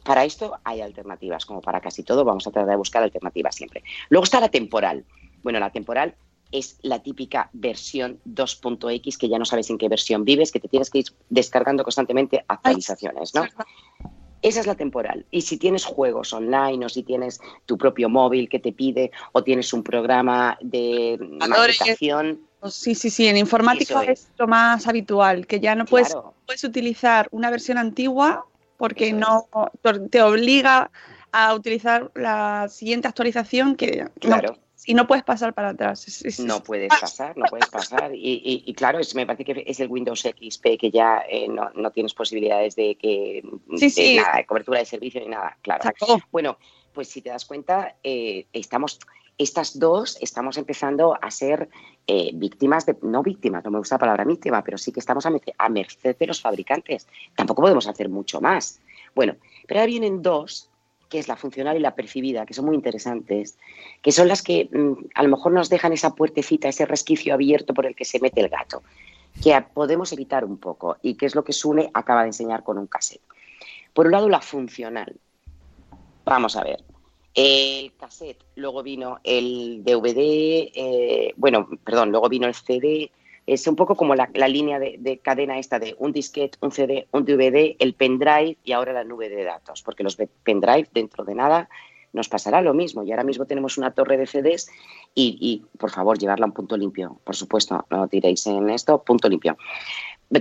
para 0.04 0.26
esto 0.26 0.58
hay 0.64 0.82
alternativas, 0.82 1.46
como 1.46 1.62
para 1.62 1.82
casi 1.82 2.04
todo, 2.04 2.24
vamos 2.24 2.48
a 2.48 2.52
tratar 2.52 2.70
de 2.70 2.76
buscar 2.76 3.04
alternativas 3.04 3.56
siempre. 3.56 3.84
Luego 4.10 4.24
está 4.24 4.40
la 4.40 4.50
temporal. 4.50 5.06
Bueno, 5.44 5.60
la 5.60 5.72
temporal 5.72 6.16
es 6.52 6.78
la 6.82 7.02
típica 7.02 7.50
versión 7.54 8.20
2.x 8.26 9.18
que 9.18 9.30
ya 9.30 9.40
no 9.40 9.46
sabes 9.46 9.70
en 9.70 9.78
qué 9.78 9.88
versión 9.88 10.26
vives, 10.26 10.52
que 10.52 10.60
te 10.60 10.68
tienes 10.68 10.90
que 10.90 11.00
ir 11.00 11.06
descargando 11.30 11.84
constantemente 11.84 12.44
actualizaciones, 12.48 13.34
¿no? 13.34 13.46
Esa 14.42 14.60
es 14.60 14.68
la 14.68 14.76
temporal. 14.76 15.26
Y 15.30 15.42
si 15.42 15.58
tienes 15.58 15.86
juegos 15.86 16.34
online 16.34 16.86
o 16.86 16.90
si 16.90 17.04
tienes 17.04 17.40
tu 17.68 17.78
propio 17.78 18.10
móvil 18.10 18.50
que 18.50 18.60
te 18.60 18.72
pide 18.72 19.12
o 19.34 19.44
tienes 19.44 19.72
un 19.72 19.84
programa 19.84 20.58
de 20.62 21.18
maquetación... 21.40 22.42
Sí, 22.68 22.96
sí, 22.96 23.10
sí. 23.10 23.28
En 23.28 23.38
informática 23.38 24.04
es. 24.04 24.22
es. 24.22 24.32
lo 24.38 24.48
más 24.48 24.88
habitual, 24.88 25.48
que 25.48 25.60
ya 25.60 25.76
no 25.76 25.86
puedes, 25.86 26.10
claro. 26.10 26.34
puedes 26.46 26.64
utilizar 26.64 27.28
una 27.32 27.50
versión 27.50 27.78
antigua 27.78 28.46
porque 28.82 29.14
no 29.14 29.48
te 30.10 30.24
obliga 30.24 30.90
a 31.32 31.54
utilizar 31.54 32.10
la 32.16 32.68
siguiente 32.68 33.08
actualización 33.08 33.76
que 33.76 34.08
claro. 34.20 34.54
no, 34.54 34.58
y 34.88 34.96
no 34.96 35.06
puedes 35.06 35.24
pasar 35.24 35.54
para 35.54 35.70
atrás. 35.70 36.08
Es, 36.08 36.26
es, 36.26 36.40
no 36.40 36.64
puedes 36.64 36.90
pasar, 36.90 37.38
no 37.38 37.46
puedes 37.46 37.70
pasar. 37.70 38.16
Y, 38.16 38.42
y, 38.44 38.64
y, 38.66 38.74
claro, 38.74 38.98
es, 38.98 39.14
me 39.14 39.28
parece 39.28 39.46
que 39.46 39.64
es 39.68 39.80
el 39.80 39.88
Windows 39.88 40.22
XP 40.22 40.80
que 40.80 40.90
ya 40.90 41.22
eh, 41.30 41.48
no, 41.48 41.70
no, 41.76 41.92
tienes 41.92 42.16
posibilidades 42.16 42.76
de 42.76 42.96
que 42.96 43.44
sí, 43.76 43.86
de 43.86 43.90
sí. 43.92 44.16
nada, 44.16 44.38
de 44.38 44.48
cobertura 44.48 44.80
de 44.80 44.86
servicio 44.86 45.22
ni 45.22 45.28
nada, 45.28 45.60
claro. 45.62 45.88
Exacto. 45.88 46.20
Bueno, 46.32 46.58
pues 46.92 47.08
si 47.08 47.22
te 47.22 47.30
das 47.30 47.46
cuenta, 47.46 47.98
eh, 48.02 48.48
estamos 48.52 48.98
estas 49.38 49.78
dos 49.80 50.18
estamos 50.22 50.58
empezando 50.58 51.18
a 51.22 51.32
ser 51.32 51.70
eh, 52.08 52.32
víctimas 52.34 52.86
de, 52.86 52.98
no 53.02 53.24
víctimas, 53.24 53.64
no 53.64 53.72
me 53.72 53.78
gusta 53.78 53.96
la 53.96 54.00
palabra 54.00 54.26
víctima, 54.26 54.64
pero 54.64 54.78
sí 54.78 54.92
que 54.92 55.00
estamos 55.00 55.26
a, 55.26 55.32
a 55.58 55.70
merced 55.70 56.16
de 56.18 56.28
los 56.28 56.42
fabricantes. 56.42 57.08
Tampoco 57.36 57.62
podemos 57.62 57.88
hacer 57.88 58.10
mucho 58.10 58.42
más. 58.42 58.80
Bueno, 59.16 59.36
pero 59.68 59.80
ahora 59.80 59.88
vienen 59.88 60.22
dos, 60.22 60.70
que 61.10 61.20
es 61.20 61.28
la 61.28 61.36
funcional 61.36 61.76
y 61.76 61.80
la 61.80 61.94
percibida, 61.94 62.46
que 62.46 62.54
son 62.54 62.66
muy 62.66 62.76
interesantes, 62.76 63.58
que 64.02 64.12
son 64.12 64.28
las 64.28 64.42
que 64.42 64.70
mmm, 64.72 64.94
a 65.14 65.24
lo 65.24 65.30
mejor 65.30 65.52
nos 65.52 65.70
dejan 65.70 65.94
esa 65.94 66.16
puertecita, 66.16 66.70
ese 66.70 66.86
resquicio 66.86 67.34
abierto 67.34 67.74
por 67.74 67.86
el 67.86 67.96
que 67.96 68.06
se 68.06 68.20
mete 68.20 68.42
el 68.42 68.50
gato. 68.50 68.82
que 69.42 69.60
podemos 69.74 70.12
evitar 70.12 70.44
un 70.44 70.58
poco 70.58 70.98
y 71.02 71.16
que 71.16 71.26
es 71.26 71.36
lo 71.36 71.44
que 71.44 71.54
Sune 71.54 71.90
acaba 71.94 72.22
de 72.22 72.28
enseñar 72.28 72.64
con 72.64 72.78
un 72.78 72.88
cassette. 72.88 73.22
Por 73.94 74.06
un 74.06 74.12
lado, 74.12 74.30
la 74.30 74.42
funcional. 74.42 75.16
Vamos 76.26 76.56
a 76.56 76.64
ver. 76.64 76.84
El 77.34 77.94
cassette, 77.98 78.44
luego 78.56 78.84
vino 78.84 79.20
el 79.24 79.84
DVD, 79.86 80.70
eh, 80.76 81.34
bueno, 81.38 81.70
perdón, 81.84 82.12
luego 82.12 82.28
vino 82.28 82.48
el 82.48 82.56
CD. 82.56 83.10
Es 83.48 83.66
un 83.68 83.76
poco 83.76 83.96
como 83.96 84.16
la, 84.16 84.28
línea 84.48 84.80
de, 84.80 84.98
de 85.00 85.18
cadena 85.20 85.58
esta 85.58 85.80
de 85.80 85.96
un 85.98 86.12
disquete, 86.12 86.58
un 86.62 86.72
CD, 86.72 87.08
un 87.12 87.26
DVD, 87.26 87.76
el 87.80 87.94
pendrive 87.94 88.58
y 88.64 88.74
ahora 88.74 88.94
la 88.94 89.04
nube 89.04 89.30
de 89.30 89.44
datos, 89.44 89.82
porque 89.82 90.04
los 90.04 90.18
pendrive 90.44 90.88
dentro 90.94 91.24
de 91.24 91.36
nada 91.36 91.70
nos 92.14 92.30
pasará 92.30 92.62
lo 92.62 92.74
mismo. 92.74 93.04
Y 93.04 93.12
ahora 93.12 93.24
mismo 93.24 93.46
tenemos 93.46 93.78
una 93.78 93.92
torre 93.92 94.18
de 94.18 94.28
CDs 94.28 94.70
y, 95.16 95.38
y, 95.40 95.78
por 95.78 95.90
favor, 95.90 96.18
llevarla 96.18 96.46
a 96.46 96.50
un 96.50 96.54
punto 96.54 96.78
limpio. 96.78 97.20
Por 97.24 97.36
supuesto, 97.36 97.86
no 97.90 98.08
tiréis 98.08 98.46
en 98.48 98.70
esto, 98.70 99.02
punto 99.04 99.30
limpio. 99.30 99.58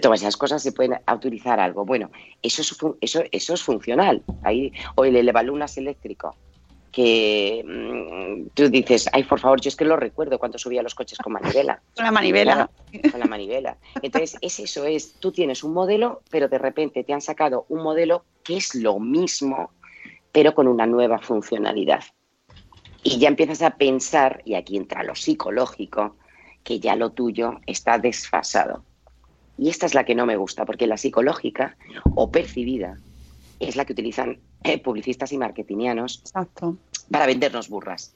Todas 0.01 0.21
esas 0.21 0.37
cosas 0.37 0.63
se 0.63 0.73
pueden 0.73 0.99
utilizar 1.13 1.59
algo. 1.59 1.85
Bueno, 1.85 2.11
eso 2.43 2.63
es, 2.63 2.77
eso, 3.01 3.25
eso 3.31 3.55
es 3.55 3.63
funcional. 3.63 4.23
Ahí, 4.43 4.73
o 4.95 5.05
el 5.05 5.17
elevalunas 5.17 5.77
eléctrico, 5.79 6.37
que 6.93 7.65
mm, 7.65 8.51
tú 8.55 8.69
dices, 8.69 9.09
ay, 9.13 9.25
por 9.25 9.39
favor, 9.39 9.61
yo 9.61 9.69
es 9.69 9.77
que 9.77 9.85
lo 9.85 9.97
recuerdo 9.97 10.39
cuando 10.39 10.59
subía 10.59 10.83
los 10.83 10.95
coches 10.95 11.19
con 11.19 11.33
manivela. 11.33 11.81
Con 11.95 12.05
la 12.05 12.11
manivela. 12.11 12.55
Claro, 12.55 13.11
con 13.11 13.21
la 13.21 13.27
manivela. 13.27 13.77
Entonces, 14.03 14.37
es 14.41 14.59
eso, 14.59 14.85
es, 14.85 15.15
tú 15.15 15.31
tienes 15.33 15.63
un 15.63 15.73
modelo, 15.73 16.23
pero 16.31 16.49
de 16.49 16.59
repente 16.59 17.05
te 17.05 17.13
han 17.13 17.21
sacado 17.21 17.67
un 17.69 17.83
modelo 17.83 18.25
que 18.43 18.57
es 18.57 18.75
lo 18.75 18.99
mismo, 18.99 19.71
pero 20.33 20.55
con 20.55 20.67
una 20.67 20.87
nueva 20.87 21.19
funcionalidad. 21.19 22.03
Y 23.03 23.19
ya 23.19 23.29
empiezas 23.29 23.63
a 23.63 23.77
pensar, 23.77 24.43
y 24.45 24.55
aquí 24.55 24.77
entra 24.77 25.03
lo 25.03 25.15
psicológico, 25.15 26.17
que 26.65 26.81
ya 26.81 26.97
lo 26.97 27.11
tuyo 27.11 27.61
está 27.67 27.99
desfasado. 27.99 28.85
Y 29.57 29.69
esta 29.69 29.87
es 29.87 29.95
la 29.95 30.05
que 30.05 30.15
no 30.15 30.27
me 30.27 30.37
gusta, 30.37 30.65
porque 30.65 30.87
la 30.87 30.97
psicológica 30.97 31.77
o 32.15 32.31
percibida 32.31 32.99
es 33.61 33.77
la 33.77 33.85
que 33.85 33.93
utilizan 33.93 34.41
eh, 34.65 34.79
publicistas 34.79 35.33
y 35.33 35.39
marketingianos 35.39 36.21
Exacto. 36.21 36.77
para 37.11 37.27
vendernos 37.27 37.69
burras. 37.69 38.15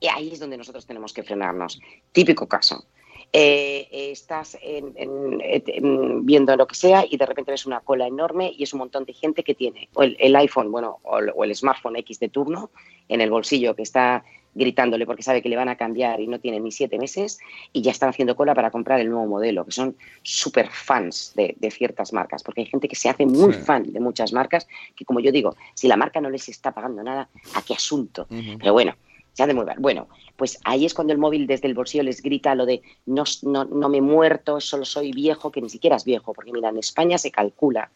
Y 0.00 0.08
ahí 0.08 0.30
es 0.32 0.40
donde 0.40 0.56
nosotros 0.56 0.86
tenemos 0.86 1.12
que 1.12 1.22
frenarnos. 1.22 1.80
Típico 2.12 2.46
caso. 2.48 2.84
Eh, 3.32 3.86
eh, 3.92 4.10
estás 4.10 4.58
en- 4.60 4.92
en- 4.96 5.40
en- 5.40 6.26
viendo 6.26 6.56
lo 6.56 6.66
que 6.66 6.74
sea 6.74 7.04
y 7.08 7.16
de 7.16 7.26
repente 7.26 7.52
ves 7.52 7.64
una 7.64 7.80
cola 7.80 8.06
enorme 8.08 8.52
y 8.56 8.64
es 8.64 8.72
un 8.72 8.80
montón 8.80 9.04
de 9.04 9.12
gente 9.12 9.44
que 9.44 9.54
tiene 9.54 9.88
o 9.94 10.02
el, 10.02 10.16
el 10.18 10.34
iPhone, 10.34 10.72
bueno, 10.72 10.98
o 11.04 11.18
el, 11.18 11.30
o 11.36 11.44
el 11.44 11.54
smartphone 11.54 11.96
X 11.96 12.18
de 12.18 12.28
turno 12.28 12.70
en 13.08 13.20
el 13.20 13.30
bolsillo 13.30 13.76
que 13.76 13.82
está 13.82 14.24
gritándole 14.54 15.06
porque 15.06 15.22
sabe 15.22 15.42
que 15.42 15.48
le 15.48 15.56
van 15.56 15.68
a 15.68 15.76
cambiar 15.76 16.20
y 16.20 16.26
no 16.26 16.40
tiene 16.40 16.58
ni 16.60 16.72
siete 16.72 16.98
meses 16.98 17.38
y 17.72 17.82
ya 17.82 17.90
están 17.92 18.08
haciendo 18.08 18.34
cola 18.34 18.54
para 18.54 18.70
comprar 18.70 19.00
el 19.00 19.08
nuevo 19.08 19.26
modelo, 19.26 19.64
que 19.64 19.70
son 19.72 19.96
súper 20.22 20.68
fans 20.70 21.32
de, 21.36 21.54
de 21.58 21.70
ciertas 21.70 22.12
marcas, 22.12 22.42
porque 22.42 22.62
hay 22.62 22.66
gente 22.66 22.88
que 22.88 22.96
se 22.96 23.08
hace 23.08 23.26
muy 23.26 23.52
Sí. 23.52 23.60
fan 23.62 23.92
de 23.92 24.00
muchas 24.00 24.32
marcas 24.32 24.66
que, 24.96 25.04
como 25.04 25.20
yo 25.20 25.30
digo, 25.32 25.56
si 25.74 25.86
la 25.88 25.96
marca 25.96 26.20
no 26.20 26.30
les 26.30 26.48
está 26.48 26.72
pagando 26.72 27.02
nada, 27.02 27.28
¿a 27.54 27.62
qué 27.62 27.74
asunto? 27.74 28.26
Pero 28.58 28.72
bueno, 28.72 28.94
se 29.32 29.44
hace 29.44 29.54
muy 29.54 29.64
mal. 29.64 29.76
Bueno, 29.78 30.08
pues 30.36 30.58
ahí 30.64 30.84
es 30.84 30.94
cuando 30.94 31.12
el 31.12 31.18
móvil 31.20 31.46
desde 31.46 31.68
el 31.68 31.74
bolsillo 31.74 32.02
les 32.02 32.20
grita 32.20 32.54
lo 32.56 32.66
de 32.66 32.82
no, 33.06 33.22
no, 33.42 33.64
no 33.64 33.88
me 33.88 33.98
he 33.98 34.02
muerto, 34.02 34.60
solo 34.60 34.84
soy 34.84 35.12
viejo, 35.12 35.52
que 35.52 35.62
ni 35.62 35.70
siquiera 35.70 35.96
es 35.96 36.04
viejo, 36.04 36.32
porque 36.32 36.52
mira, 36.52 36.70
en 36.70 36.78
España 36.78 37.18
se 37.18 37.30
calcula 37.30 37.90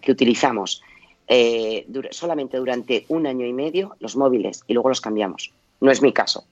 que 0.00 0.10
utilizamos 0.10 0.82
eh, 1.28 1.86
solamente 2.10 2.56
durante 2.56 3.04
un 3.08 3.26
año 3.28 3.46
y 3.46 3.52
medio 3.52 3.94
los 4.00 4.16
móviles 4.16 4.64
y 4.66 4.74
luego 4.74 4.88
los 4.88 5.00
cambiamos. 5.00 5.52
No 5.82 5.90
es 5.90 6.00
mi 6.00 6.12
caso. 6.12 6.46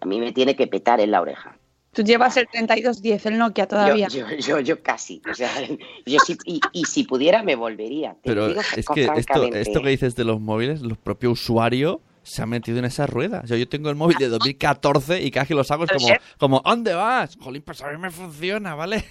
A 0.00 0.06
mí 0.06 0.18
me 0.18 0.32
tiene 0.32 0.56
que 0.56 0.66
petar 0.66 1.00
en 1.00 1.10
la 1.10 1.20
oreja. 1.20 1.54
Tú 1.92 2.02
llevas 2.02 2.36
el 2.38 2.48
3210, 2.48 3.26
el 3.26 3.36
Nokia 3.36 3.68
todavía. 3.68 4.08
Yo, 4.08 4.26
yo, 4.30 4.36
yo, 4.36 4.60
yo 4.60 4.82
casi. 4.82 5.20
O 5.30 5.34
sea, 5.34 5.50
yo 6.06 6.18
sí, 6.20 6.38
y, 6.46 6.60
y 6.72 6.86
si 6.86 7.04
pudiera 7.04 7.42
me 7.42 7.56
volvería. 7.56 8.14
Te 8.14 8.30
Pero 8.30 8.48
digo 8.48 8.60
es 8.60 8.86
que 8.86 9.04
esto, 9.04 9.44
esto 9.52 9.82
que 9.82 9.90
dices 9.90 10.16
de 10.16 10.24
los 10.24 10.40
móviles, 10.40 10.80
los 10.80 10.96
propios 10.96 11.32
usuarios 11.42 11.98
se 12.22 12.40
han 12.40 12.48
metido 12.48 12.78
en 12.78 12.86
esa 12.86 13.06
rueda. 13.06 13.42
O 13.44 13.46
sea, 13.46 13.58
yo 13.58 13.68
tengo 13.68 13.90
el 13.90 13.96
móvil 13.96 14.16
de 14.16 14.28
2014 14.30 15.20
y 15.20 15.30
cada 15.30 15.42
vez 15.42 15.48
que 15.48 15.54
lo 15.54 15.64
saco 15.64 15.84
es 15.84 15.92
como, 15.92 16.08
como 16.38 16.62
¿dónde 16.64 16.94
vas? 16.94 17.36
Jolín, 17.38 17.60
pues 17.60 17.82
a 17.82 17.90
mí 17.90 17.98
me 17.98 18.10
funciona, 18.10 18.74
¿vale? 18.74 19.04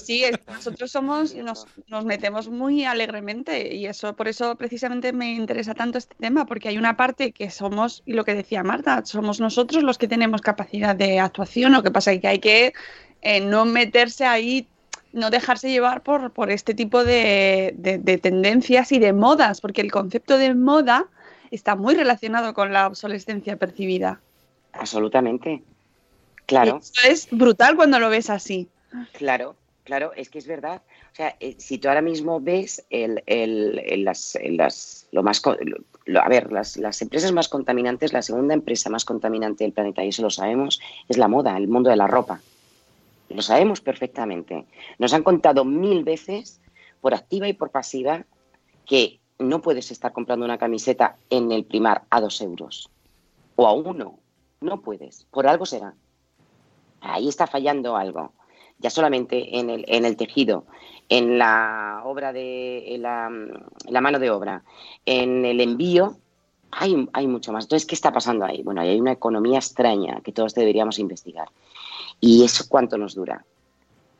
Sí, 0.00 0.24
es- 0.24 0.38
nosotros 0.46 0.90
somos, 0.90 1.34
nos, 1.34 1.66
nos 1.88 2.04
metemos 2.04 2.48
muy 2.48 2.84
alegremente 2.84 3.74
y 3.74 3.86
eso, 3.86 4.14
por 4.16 4.28
eso 4.28 4.56
precisamente 4.56 5.12
me 5.12 5.32
interesa 5.34 5.74
tanto 5.74 5.98
este 5.98 6.14
tema, 6.18 6.46
porque 6.46 6.68
hay 6.68 6.78
una 6.78 6.96
parte 6.96 7.32
que 7.32 7.50
somos, 7.50 8.02
y 8.06 8.12
lo 8.14 8.24
que 8.24 8.34
decía 8.34 8.62
Marta, 8.62 9.02
somos 9.04 9.40
nosotros 9.40 9.82
los 9.82 9.98
que 9.98 10.08
tenemos 10.08 10.40
capacidad 10.40 10.94
de 10.96 11.20
actuación, 11.20 11.72
lo 11.72 11.82
que 11.82 11.90
pasa 11.90 12.12
es 12.12 12.20
que 12.20 12.28
hay 12.28 12.38
que 12.38 12.72
eh, 13.22 13.40
no 13.40 13.64
meterse 13.64 14.24
ahí, 14.26 14.66
no 15.12 15.30
dejarse 15.30 15.70
llevar 15.70 16.02
por, 16.02 16.32
por 16.32 16.50
este 16.50 16.74
tipo 16.74 17.04
de, 17.04 17.74
de- 17.78 17.98
de 17.98 18.18
tendencias 18.18 18.90
y 18.92 18.98
de 18.98 19.12
modas, 19.12 19.60
porque 19.60 19.80
el 19.80 19.90
concepto 19.92 20.36
de 20.38 20.54
moda 20.54 21.06
está 21.50 21.76
muy 21.76 21.94
relacionado 21.94 22.52
con 22.52 22.72
la 22.72 22.86
obsolescencia 22.88 23.56
percibida. 23.56 24.20
Absolutamente. 24.72 25.62
Claro. 26.46 26.80
Y 26.82 26.82
eso 26.82 27.08
es 27.08 27.28
brutal 27.30 27.76
cuando 27.76 27.98
lo 28.00 28.10
ves 28.10 28.28
así. 28.28 28.68
Claro, 29.12 29.56
claro, 29.84 30.12
es 30.14 30.28
que 30.30 30.38
es 30.38 30.46
verdad. 30.46 30.82
O 31.12 31.14
sea, 31.14 31.36
eh, 31.40 31.54
si 31.58 31.78
tú 31.78 31.88
ahora 31.88 32.02
mismo 32.02 32.40
ves 32.40 32.84
el, 32.90 33.22
las, 34.04 34.36
las- 34.42 35.06
lo 35.12 35.22
más, 35.22 35.40
a 35.46 36.28
ver, 36.28 36.50
las, 36.52 36.76
las 36.76 37.00
empresas 37.02 37.32
más 37.32 37.48
contaminantes, 37.48 38.12
la 38.12 38.22
segunda 38.22 38.54
empresa 38.54 38.90
más 38.90 39.04
contaminante 39.04 39.64
del 39.64 39.72
planeta, 39.72 40.04
y 40.04 40.08
eso 40.08 40.22
lo 40.22 40.30
sabemos, 40.30 40.80
es 41.08 41.18
la 41.18 41.28
moda, 41.28 41.56
el 41.56 41.68
mundo 41.68 41.90
de 41.90 41.96
la 41.96 42.06
ropa. 42.06 42.40
Lo 43.28 43.42
sabemos 43.42 43.80
perfectamente. 43.80 44.66
Nos 44.98 45.12
han 45.14 45.22
contado 45.22 45.64
mil 45.64 46.04
veces, 46.04 46.60
por 47.00 47.14
activa 47.14 47.48
y 47.48 47.52
por 47.52 47.70
pasiva, 47.70 48.24
que 48.86 49.20
no 49.38 49.60
puedes 49.62 49.90
estar 49.90 50.12
comprando 50.12 50.44
una 50.44 50.58
camiseta 50.58 51.16
en 51.30 51.50
el 51.52 51.64
primar 51.64 52.04
a 52.10 52.20
dos 52.20 52.40
euros 52.40 52.90
o 53.56 53.66
a 53.66 53.72
uno. 53.72 54.18
No 54.60 54.80
puedes. 54.80 55.24
Por 55.30 55.46
algo 55.46 55.66
será. 55.66 55.94
Ahí 57.00 57.28
está 57.28 57.46
fallando 57.46 57.96
algo. 57.96 58.32
Ya 58.78 58.90
solamente 58.90 59.58
en 59.58 59.70
el, 59.70 59.84
en 59.88 60.04
el 60.04 60.16
tejido, 60.16 60.64
en 61.08 61.38
la 61.38 62.02
obra 62.04 62.32
de 62.32 62.94
en 62.94 63.02
la, 63.02 63.30
la 63.88 64.00
mano 64.00 64.18
de 64.18 64.30
obra, 64.30 64.62
en 65.06 65.44
el 65.44 65.60
envío, 65.60 66.16
hay, 66.70 67.08
hay 67.12 67.26
mucho 67.26 67.52
más. 67.52 67.64
Entonces, 67.64 67.86
¿qué 67.86 67.94
está 67.94 68.12
pasando 68.12 68.44
ahí? 68.44 68.62
Bueno, 68.62 68.80
hay 68.80 68.98
una 69.00 69.12
economía 69.12 69.58
extraña 69.58 70.20
que 70.22 70.32
todos 70.32 70.54
deberíamos 70.54 70.98
investigar. 70.98 71.48
¿Y 72.20 72.44
eso 72.44 72.64
cuánto 72.68 72.98
nos 72.98 73.14
dura? 73.14 73.44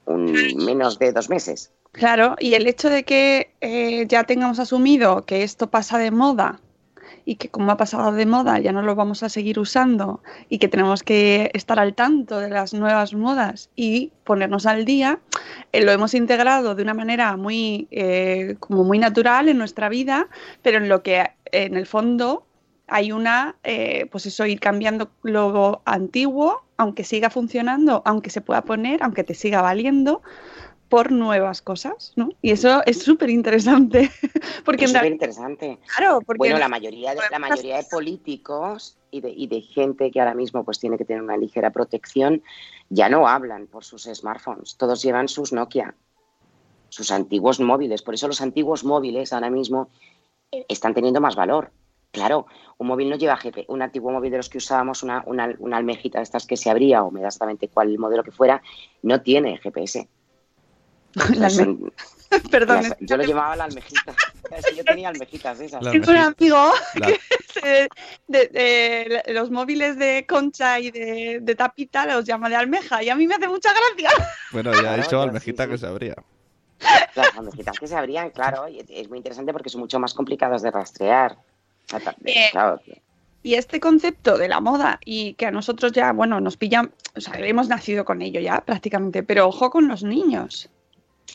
Un, 0.07 0.33
menos 0.64 0.99
de 0.99 1.12
dos 1.12 1.29
meses. 1.29 1.73
Claro, 1.93 2.37
y 2.40 2.55
el 2.55 2.67
hecho 2.67 2.90
de 2.90 3.05
que 3.05 3.55
eh, 3.61 4.07
ya 4.09 4.25
tengamos 4.25 4.59
asumido 4.59 5.25
que 5.25 5.43
esto 5.43 5.69
pasa 5.71 5.97
de 5.99 6.11
moda 6.11 6.61
y 7.24 7.37
que 7.37 7.48
como 7.48 7.72
ha 7.72 7.76
pasado 7.76 8.12
de 8.12 8.26
moda 8.26 8.58
ya 8.58 8.72
no 8.72 8.82
lo 8.82 8.94
vamos 8.94 9.22
a 9.22 9.28
seguir 9.28 9.58
usando 9.58 10.22
y 10.48 10.58
que 10.58 10.68
tenemos 10.68 11.02
que 11.02 11.50
estar 11.54 11.78
al 11.78 11.94
tanto 11.94 12.38
de 12.38 12.50
las 12.50 12.74
nuevas 12.74 13.14
modas 13.14 13.70
y 13.76 14.12
ponernos 14.24 14.66
al 14.66 14.84
día, 14.84 15.20
eh, 15.72 15.82
lo 15.84 15.92
hemos 15.92 16.14
integrado 16.14 16.74
de 16.74 16.82
una 16.82 16.94
manera 16.94 17.37
muy, 17.37 17.88
eh, 17.90 18.56
como 18.60 18.84
muy 18.84 18.98
natural 18.98 19.48
en 19.48 19.58
nuestra 19.58 19.88
vida, 19.88 20.28
pero 20.62 20.78
en 20.78 20.88
lo 20.88 21.02
que 21.02 21.30
en 21.52 21.76
el 21.76 21.87
fondo 21.87 22.46
hay 22.87 23.12
una, 23.12 23.56
eh, 23.64 24.06
pues 24.10 24.26
eso, 24.26 24.44
ir 24.46 24.60
cambiando 24.60 25.10
lo 25.22 25.82
antiguo, 25.84 26.64
aunque 26.76 27.04
siga 27.04 27.30
funcionando, 27.30 28.02
aunque 28.04 28.30
se 28.30 28.40
pueda 28.40 28.62
poner, 28.62 29.02
aunque 29.02 29.24
te 29.24 29.34
siga 29.34 29.62
valiendo, 29.62 30.22
por 30.88 31.11
nuevas 31.12 31.62
cosas, 31.62 32.12
¿no? 32.16 32.31
Y 32.42 32.51
eso 32.51 32.83
es 32.87 33.03
súper 33.03 33.31
interesante, 33.31 34.11
porque 34.64 34.85
Es 34.85 34.92
súper 34.92 35.12
interesante. 35.12 35.79
claro, 35.97 36.20
porque 36.20 36.38
Bueno, 36.38 36.57
en- 36.57 36.61
la 36.61 36.68
mayoría 36.68 37.14
de, 37.14 37.20
la 37.31 37.38
mayoría 37.38 37.77
de 37.79 37.85
políticos 37.85 38.97
y 39.11 39.20
de, 39.20 39.31
y 39.31 39.47
de 39.47 39.61
gente 39.62 40.11
que 40.11 40.20
ahora 40.20 40.35
mismo 40.35 40.64
pues 40.64 40.79
tiene 40.79 40.99
que 40.99 41.05
tener 41.05 41.23
una 41.23 41.37
ligera 41.37 41.70
protección 41.70 42.42
ya 42.90 43.09
no 43.09 43.27
hablan 43.27 43.66
por 43.66 43.85
sus 43.85 44.05
smartphones. 44.05 44.77
Todos 44.77 45.03
llevan 45.03 45.29
sus 45.29 45.53
Nokia, 45.53 45.94
sus 46.88 47.11
antiguos 47.11 47.61
móviles. 47.61 48.03
Por 48.03 48.14
eso 48.14 48.29
los 48.29 48.40
antiguos 48.40 48.85
móviles 48.85 49.33
ahora 49.33 49.51
mismo 49.51 49.88
eh, 50.53 50.64
están 50.68 50.94
teniendo 50.94 51.20
más 51.20 51.35
valor. 51.35 51.73
Claro, 52.12 52.47
un 52.79 52.87
móvil 52.87 53.11
no 53.11 53.16
lleva 53.16 53.37
GPS. 53.37 53.66
Un 53.68 53.83
antiguo 53.83 54.12
móvil 54.12 54.31
de 54.31 54.37
los 54.37 54.49
que 54.49 54.59
usábamos, 54.59 55.03
una, 55.03 55.25
una, 55.27 55.53
una 55.59 55.79
almejita 55.79 56.18
de 56.18 56.23
estas 56.25 56.47
que 56.47 56.57
se 56.57 56.70
abría, 56.70 57.03
o 57.03 57.11
me 57.11 57.20
da 57.20 57.27
exactamente 57.27 57.66
cuál 57.68 57.99
modelo 57.99 58.23
que 58.23 58.31
fuera, 58.31 58.62
no 59.03 59.20
tiene 59.23 59.59
GPS. 59.59 60.09
La 61.14 61.48
alme- 61.48 61.50
Son- 61.50 61.92
Perdón, 62.50 62.83
las- 62.83 62.96
yo 63.00 63.16
lo 63.16 63.22
llamaba 63.24 63.55
la 63.55 63.64
almejita. 63.64 64.14
Que 64.68 64.74
yo 64.77 64.85
tenía 64.85 65.09
almejitas 65.11 65.59
de 65.59 65.66
esas. 65.66 65.83
La 65.83 65.92
tengo 65.92 66.11
un 66.11 66.16
amigo 66.16 66.72
La- 66.96 67.07
de, 67.62 67.88
de- 68.27 68.48
de- 68.48 69.22
de 69.27 69.33
los 69.33 69.50
móviles 69.50 69.96
de 69.98 70.27
concha 70.29 70.81
y 70.81 70.90
de, 70.90 71.38
de 71.40 71.55
tapita 71.55 72.07
los 72.07 72.24
llama 72.24 72.48
de 72.48 72.57
almeja 72.57 73.03
y 73.03 73.11
a 73.11 73.14
mí 73.14 73.27
me 73.29 73.35
hace 73.37 73.46
mucha 73.48 73.70
gracia. 73.72 74.11
Bueno, 74.53 74.72
ya 74.83 74.94
he 74.94 75.00
dicho 75.03 75.20
almejita 75.20 75.64
sí, 75.64 75.70
que 75.70 75.77
sí. 75.77 75.81
se 75.83 75.87
abría. 75.87 76.14
Las 77.14 77.37
almejitas 77.38 77.79
que 77.79 77.87
se 77.87 77.96
abrían, 77.96 78.31
claro, 78.31 78.68
y 78.68 78.85
es 78.88 79.09
muy 79.09 79.18
interesante 79.18 79.53
porque 79.53 79.70
son 79.70 79.81
mucho 79.81 79.98
más 80.00 80.12
complicadas 80.12 80.61
de 80.62 80.70
rastrear. 80.70 81.38
Eh, 82.24 82.48
claro, 82.50 82.81
Y 83.42 83.55
este 83.55 83.79
concepto 83.79 84.37
de 84.38 84.48
la 84.48 84.61
moda 84.61 84.98
y 85.05 85.35
que 85.35 85.46
a 85.46 85.50
nosotros 85.50 85.92
ya, 85.92 86.12
bueno, 86.12 86.40
nos 86.40 86.57
pillan, 86.57 86.92
o 87.16 87.20
sea, 87.20 87.35
hemos 87.38 87.68
nacido 87.68 88.05
con 88.05 88.22
ello 88.22 88.40
ya 88.40 88.61
prácticamente, 88.62 89.22
pero 89.22 89.46
ojo 89.46 89.70
con 89.70 89.87
los 89.87 90.03
niños. 90.03 90.68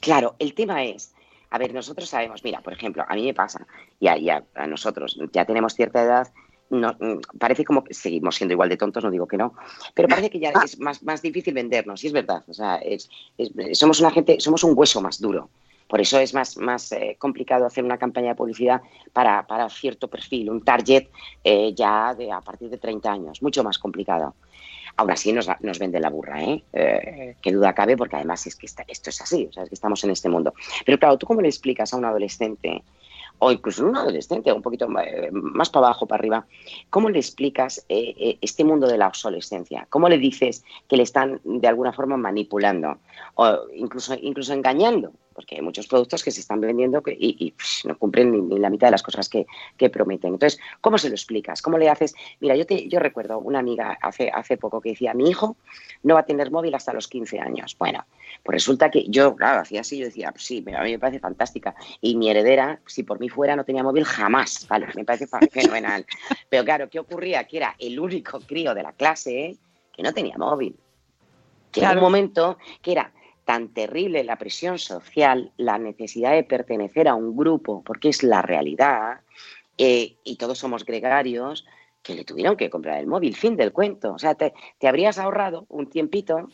Claro, 0.02 0.36
el 0.39 0.54
tema 0.54 0.84
es, 0.84 1.13
a 1.49 1.58
ver, 1.58 1.73
nosotros 1.73 2.10
sabemos, 2.10 2.43
mira, 2.43 2.62
por 2.62 2.73
ejemplo, 2.73 3.04
a 3.08 3.15
mí 3.15 3.23
me 3.25 3.34
pasa, 3.34 3.65
y 3.99 4.08
a, 4.08 4.17
y 4.17 4.30
a- 4.30 4.45
a 4.56 4.67
nosotros 4.67 5.19
ya 5.34 5.45
tenemos 5.45 5.73
cierta 5.73 6.02
edad, 6.04 6.28
no, 6.69 6.95
mm, 6.99 7.21
parece 7.39 7.65
como 7.65 7.84
que 7.84 7.93
seguimos 7.93 8.36
siendo 8.36 8.54
igual 8.54 8.69
de 8.69 8.78
tontos, 8.78 9.04
no 9.04 9.10
digo 9.12 9.28
que 9.28 9.38
no, 9.38 9.56
pero 9.95 10.08
parece 10.08 10.30
que 10.30 10.39
ya 10.39 10.52
es 10.63 10.80
más, 10.80 11.02
más 11.04 11.21
difícil 11.21 11.54
vendernos, 11.54 12.04
y 12.04 12.08
es 12.08 12.13
verdad, 12.13 12.43
o 12.47 12.54
sea, 12.54 12.75
es- 12.78 13.10
es- 13.38 13.78
somos 13.78 13.99
una 13.99 14.12
gente, 14.12 14.39
somos 14.39 14.63
un 14.63 14.73
hueso 14.78 15.02
más 15.02 15.19
duro. 15.19 15.49
Por 15.88 15.99
eso 15.99 16.19
es 16.19 16.36
más, 16.36 16.56
más 16.58 16.91
eh, 16.91 17.15
complicado 17.17 17.65
hacer 17.65 17.84
una 17.84 17.97
campaña 17.97 18.28
de 18.30 18.36
publicidad 18.36 18.80
para, 19.12 19.47
para 19.47 19.67
cierto 19.69 20.08
perfil, 20.08 20.52
un 20.52 20.63
target 20.63 21.08
eh, 21.43 21.73
ya 21.73 22.13
de 22.13 22.32
a 22.32 22.41
partir 22.41 22.69
de 22.69 22.78
30 22.78 23.12
años, 23.12 23.41
mucho 23.41 23.63
más 23.63 23.80
complicado. 23.80 24.36
Aún 25.00 25.12
así 25.12 25.32
nos, 25.32 25.48
nos 25.62 25.80
vende 25.80 25.98
la 26.02 26.10
burra, 26.10 26.44
¿eh? 26.44 26.62
Eh, 26.74 27.36
Qué 27.42 27.54
duda 27.54 27.74
cabe, 27.74 27.96
porque 27.96 28.18
además 28.18 28.46
es 28.48 28.56
que 28.58 28.66
está- 28.66 28.84
esto 28.86 29.10
es 29.12 29.22
así, 29.22 29.48
o 29.50 29.54
sea, 29.54 29.64
es 29.64 29.70
que 29.70 29.76
estamos 29.76 30.04
en 30.04 30.10
este 30.12 30.28
mundo. 30.28 30.54
Pero 30.86 31.00
claro, 31.00 31.18
¿tú 31.18 31.26
cómo 31.26 31.40
le 31.40 31.48
explicas 31.48 31.94
a 31.94 31.98
un 31.98 32.04
adolescente, 32.04 32.84
o 33.38 33.50
incluso 33.50 33.86
a 33.86 33.88
un 33.88 33.96
adolescente, 33.96 34.52
un 34.52 34.62
poquito 34.62 34.90
eh, 35.00 35.30
más 35.32 35.70
para 35.70 35.86
abajo, 35.88 36.06
para 36.06 36.20
arriba, 36.20 36.46
cómo 36.90 37.10
le 37.10 37.18
explicas 37.20 37.86
eh, 37.88 38.14
eh, 38.18 38.38
este 38.42 38.66
mundo 38.66 38.88
de 38.88 38.98
la 38.98 39.08
obsolescencia? 39.08 39.88
¿Cómo 39.90 40.10
le 40.10 40.18
dices 40.18 40.66
que 40.90 40.98
le 40.98 41.04
están 41.04 41.40
de 41.46 41.68
alguna 41.70 41.94
forma 41.94 42.18
manipulando 42.18 42.98
o 43.36 43.58
incluso, 43.74 44.16
incluso 44.22 44.52
engañando? 44.54 45.14
Porque 45.39 45.56
hay 45.56 45.62
muchos 45.62 45.88
productos 45.88 46.21
que 46.21 46.32
se 46.32 46.41
están 46.41 46.60
vendiendo 46.60 47.02
que- 47.02 47.13
y, 47.17 47.34
y, 47.39 47.52
pff, 47.52 47.86
no 47.86 47.97
cumplen 47.97 48.30
ni, 48.30 48.41
ni 48.41 48.60
la 48.60 48.69
mitad 48.69 48.88
de 48.88 48.91
las 48.91 49.02
cosas 49.04 49.30
que, 49.30 49.47
que 49.78 49.89
prometen. 49.89 50.34
Entonces, 50.34 50.60
¿cómo 50.82 50.97
se 50.97 51.08
lo 51.08 51.15
explicas? 51.15 51.62
¿Cómo 51.62 51.78
le 51.78 51.88
haces? 51.89 52.13
Mira, 52.41 52.58
yo, 52.58 52.65
te, 52.65 52.89
yo 52.89 52.99
recuerdo 52.99 53.39
una 53.39 53.60
amiga 53.60 53.97
hace, 54.02 54.30
hace 54.30 54.58
poco 54.58 54.82
que 54.82 54.89
decía, 54.89 55.13
mi 55.13 55.30
hijo 55.30 55.56
no 56.04 56.15
va 56.15 56.19
a 56.19 56.25
tener 56.25 56.52
móvil 56.52 56.75
hasta 56.75 56.91
los 56.91 57.08
15 57.08 57.39
años. 57.39 57.78
Bueno, 57.80 58.06
pues 58.43 58.54
resulta 58.58 58.91
que 58.91 59.06
yo, 59.08 59.34
claro, 59.38 59.62
hacía 59.62 59.80
así, 59.80 59.97
yo 59.97 60.08
decía, 60.08 60.32
pues 60.34 60.43
sí, 60.43 60.62
a 60.78 60.84
mí 60.84 60.91
me 60.91 60.99
parece 60.99 61.19
fantástica. 61.21 61.73
Y 62.02 62.17
mi 62.17 62.30
heredera, 62.30 62.82
si 62.86 63.04
por 63.04 63.17
mí 63.21 63.30
fuera, 63.30 63.56
no 63.56 63.63
tenía 63.63 63.82
móvil 63.82 64.04
jamás. 64.04 64.67
Vale, 64.67 64.88
me 64.93 65.06
parece 65.06 65.25
fenomenal. 65.52 66.06
Pero 66.49 66.65
claro, 66.65 66.89
¿qué 66.89 66.99
ocurría? 66.99 67.45
Que 67.45 67.56
era 67.56 67.75
el 67.80 67.97
único 67.97 68.41
crío 68.41 68.73
de 68.75 68.84
la 68.84 68.91
clase 68.91 69.56
que 69.95 70.04
no 70.04 70.12
tenía 70.13 70.38
móvil. 70.38 70.75
Que 71.71 71.80
era 71.80 71.91
un 71.91 71.93
Claro. 71.93 72.02
momento 72.08 72.58
que 72.82 72.91
era 72.91 73.13
tan 73.50 73.70
terrible 73.70 74.24
la 74.24 74.36
presión 74.36 74.78
social, 74.78 75.52
la 75.58 75.80
necesidad 75.80 76.34
de 76.34 76.44
pertenecer 76.44 77.08
a 77.08 77.16
un 77.16 77.36
grupo, 77.36 77.84
porque 77.84 78.10
es 78.10 78.22
la 78.22 78.44
realidad, 78.44 79.22
eh, 79.76 80.18
y 80.24 80.36
todos 80.36 80.60
somos 80.60 80.86
gregarios, 80.86 81.66
que 82.04 82.14
le 82.14 82.24
tuvieron 82.26 82.58
que 82.58 82.70
comprar 82.70 83.00
el 83.00 83.08
móvil, 83.08 83.36
fin 83.36 83.58
del 83.58 83.74
cuento. 83.74 84.14
O 84.14 84.20
sea, 84.20 84.36
te, 84.36 84.54
te 84.78 84.88
habrías 84.88 85.18
ahorrado 85.18 85.66
un 85.70 85.90
tiempito 85.90 86.48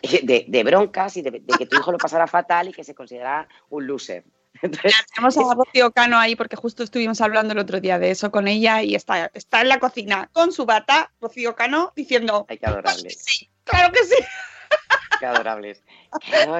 eh, 0.00 0.20
de, 0.22 0.46
de 0.48 0.64
broncas 0.64 1.18
y 1.18 1.20
de, 1.20 1.32
de 1.32 1.58
que 1.58 1.66
tu 1.66 1.76
hijo 1.76 1.92
lo 1.92 1.98
pasara 1.98 2.26
fatal 2.26 2.68
y 2.68 2.72
que 2.72 2.82
se 2.82 2.94
considerara 2.94 3.46
un 3.68 3.86
loser. 3.86 4.24
Entonces, 4.62 4.94
Tenemos 5.14 5.36
a 5.36 5.54
Rocío 5.54 5.90
Cano 5.92 6.18
ahí 6.18 6.34
porque 6.34 6.56
justo 6.56 6.82
estuvimos 6.82 7.20
hablando 7.20 7.52
el 7.52 7.58
otro 7.58 7.78
día 7.78 7.98
de 7.98 8.10
eso 8.10 8.30
con 8.30 8.48
ella 8.48 8.82
y 8.82 8.94
está, 8.94 9.30
está 9.34 9.60
en 9.60 9.68
la 9.68 9.80
cocina 9.80 10.30
con 10.32 10.50
su 10.52 10.64
bata, 10.64 11.12
Rocío 11.20 11.54
Cano, 11.54 11.92
diciendo, 11.94 12.46
hay 12.48 12.56
que 12.56 12.64
adorables. 12.64 13.22
sí, 13.22 13.50
claro 13.64 13.92
que 13.92 14.02
sí. 14.02 14.16
Qué 15.18 15.26
adorables. 15.26 15.82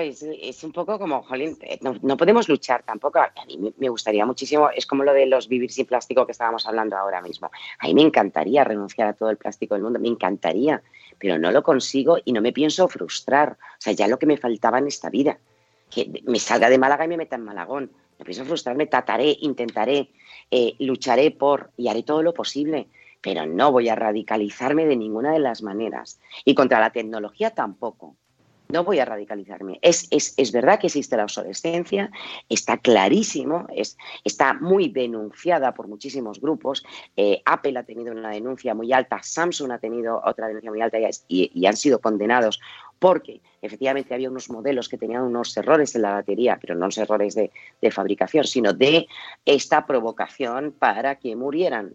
Es, 0.00 0.64
un 0.64 0.72
poco 0.72 0.98
como, 0.98 1.22
jolín, 1.22 1.56
eh, 1.62 1.78
no, 1.80 1.94
no 2.02 2.16
podemos 2.16 2.48
luchar 2.48 2.82
tampoco. 2.82 3.20
A 3.20 3.32
mí 3.46 3.72
me 3.76 3.88
gustaría 3.88 4.26
muchísimo, 4.26 4.70
es 4.70 4.86
como 4.86 5.04
lo 5.04 5.12
de 5.12 5.26
los 5.26 5.48
vivir 5.48 5.70
sin 5.70 5.86
plástico 5.86 6.26
que 6.26 6.32
estábamos 6.32 6.66
hablando 6.66 6.96
ahora 6.96 7.20
mismo. 7.20 7.50
A 7.78 7.86
mí 7.86 7.94
me 7.94 8.02
encantaría 8.02 8.64
renunciar 8.64 9.08
a 9.08 9.12
todo 9.12 9.30
el 9.30 9.36
plástico 9.36 9.74
del 9.74 9.84
mundo, 9.84 10.00
me 10.00 10.08
encantaría, 10.08 10.82
pero 11.18 11.38
no 11.38 11.50
lo 11.52 11.62
consigo 11.62 12.18
y 12.24 12.32
no 12.32 12.40
me 12.40 12.52
pienso 12.52 12.88
frustrar. 12.88 13.52
O 13.52 13.80
sea, 13.80 13.92
ya 13.92 14.08
lo 14.08 14.18
que 14.18 14.26
me 14.26 14.36
faltaba 14.36 14.78
en 14.78 14.88
esta 14.88 15.08
vida, 15.08 15.38
que 15.90 16.22
me 16.26 16.38
salga 16.38 16.68
de 16.68 16.78
Málaga 16.78 17.04
y 17.04 17.08
me 17.08 17.16
meta 17.16 17.36
en 17.36 17.44
Malagón. 17.44 17.92
No 18.18 18.24
pienso 18.24 18.44
frustrarme, 18.44 18.86
trataré, 18.86 19.36
intentaré, 19.40 20.10
eh, 20.50 20.74
lucharé 20.80 21.30
por 21.30 21.70
y 21.76 21.86
haré 21.86 22.02
todo 22.02 22.22
lo 22.22 22.34
posible, 22.34 22.88
pero 23.20 23.46
no 23.46 23.70
voy 23.70 23.88
a 23.88 23.94
radicalizarme 23.94 24.86
de 24.86 24.96
ninguna 24.96 25.32
de 25.32 25.38
las 25.38 25.62
maneras. 25.62 26.18
Y 26.44 26.54
contra 26.54 26.80
la 26.80 26.90
tecnología 26.90 27.50
tampoco. 27.50 28.16
No 28.70 28.84
voy 28.84 28.98
a 28.98 29.06
radicalizarme. 29.06 29.78
Es, 29.80 30.06
es, 30.10 30.34
es 30.36 30.52
verdad 30.52 30.78
que 30.78 30.88
existe 30.88 31.16
la 31.16 31.22
obsolescencia, 31.22 32.10
está 32.50 32.76
clarísimo, 32.76 33.66
es, 33.74 33.96
está 34.24 34.52
muy 34.52 34.90
denunciada 34.90 35.72
por 35.72 35.88
muchísimos 35.88 36.38
grupos. 36.38 36.84
Eh, 37.16 37.40
Apple 37.46 37.78
ha 37.78 37.84
tenido 37.84 38.12
una 38.12 38.28
denuncia 38.28 38.74
muy 38.74 38.92
alta, 38.92 39.22
Samsung 39.22 39.72
ha 39.72 39.78
tenido 39.78 40.20
otra 40.22 40.48
denuncia 40.48 40.70
muy 40.70 40.82
alta 40.82 40.98
y, 41.28 41.66
han 41.66 41.76
sido 41.76 41.98
condenados 41.98 42.60
porque 42.98 43.40
efectivamente 43.62 44.12
había 44.12 44.28
unos 44.28 44.50
modelos 44.50 44.88
que 44.88 44.98
tenían 44.98 45.22
unos 45.22 45.56
errores 45.56 45.94
en 45.94 46.02
la 46.02 46.12
batería, 46.12 46.58
pero 46.60 46.74
no 46.74 46.86
unos 46.86 46.98
errores 46.98 47.36
de 47.36 47.90
fabricación, 47.90 48.44
sino 48.44 48.74
de 48.74 49.06
esta 49.46 49.86
provocación 49.86 50.72
para 50.72 51.14
que 51.14 51.36
murieran. 51.36 51.94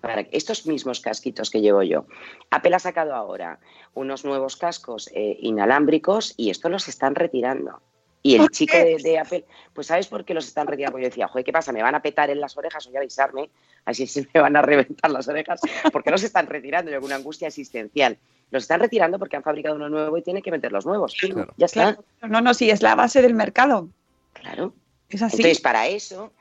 Para 0.00 0.20
estos 0.32 0.66
mismos 0.66 1.00
casquitos 1.00 1.50
que 1.50 1.60
llevo 1.60 1.82
yo. 1.82 2.06
Apple 2.50 2.74
ha 2.76 2.78
sacado 2.78 3.14
ahora 3.14 3.58
unos 3.94 4.24
nuevos 4.24 4.56
cascos 4.56 5.10
eh, 5.12 5.36
inalámbricos 5.40 6.34
y 6.36 6.50
estos 6.50 6.70
los 6.70 6.88
están 6.88 7.14
retirando. 7.14 7.80
Y 8.22 8.34
el 8.34 8.42
¿Por 8.42 8.50
chico 8.50 8.76
de, 8.76 8.96
de 9.02 9.18
Apple, 9.18 9.44
pues 9.72 9.86
¿sabes 9.86 10.06
por 10.08 10.24
qué 10.24 10.34
los 10.34 10.46
están 10.46 10.66
retirando? 10.66 10.92
Porque 10.92 11.04
yo 11.04 11.10
decía, 11.10 11.28
joder, 11.28 11.44
¿qué 11.44 11.52
pasa? 11.52 11.72
¿Me 11.72 11.82
van 11.82 11.94
a 11.94 12.02
petar 12.02 12.30
en 12.30 12.40
las 12.40 12.56
orejas 12.56 12.86
o 12.86 12.90
ya 12.90 12.98
avisarme? 12.98 13.48
Así 13.84 14.06
se 14.06 14.26
me 14.34 14.40
van 14.40 14.56
a 14.56 14.62
reventar 14.62 15.10
las 15.10 15.28
orejas. 15.28 15.60
¿Por 15.92 16.02
qué 16.02 16.10
los 16.10 16.22
están 16.22 16.46
retirando? 16.46 16.90
Yo 16.90 16.98
con 16.98 17.06
una 17.06 17.16
angustia 17.16 17.48
existencial. 17.48 18.18
Los 18.50 18.64
están 18.64 18.80
retirando 18.80 19.18
porque 19.18 19.36
han 19.36 19.42
fabricado 19.42 19.76
uno 19.76 19.88
nuevo 19.88 20.16
y 20.16 20.22
tienen 20.22 20.42
que 20.42 20.50
meter 20.50 20.72
los 20.72 20.86
nuevos. 20.86 21.14
Pim, 21.20 21.34
Claro. 21.34 21.54
Ya 21.56 21.66
está. 21.66 21.94
Claro. 21.94 22.04
No, 22.28 22.40
no, 22.40 22.54
sí, 22.54 22.70
es 22.70 22.82
la 22.82 22.94
base 22.94 23.22
del 23.22 23.34
mercado. 23.34 23.88
Claro. 24.32 24.72
Es 25.08 25.22
así. 25.22 25.36
Entonces, 25.36 25.60
para 25.60 25.86
eso, 25.86 26.32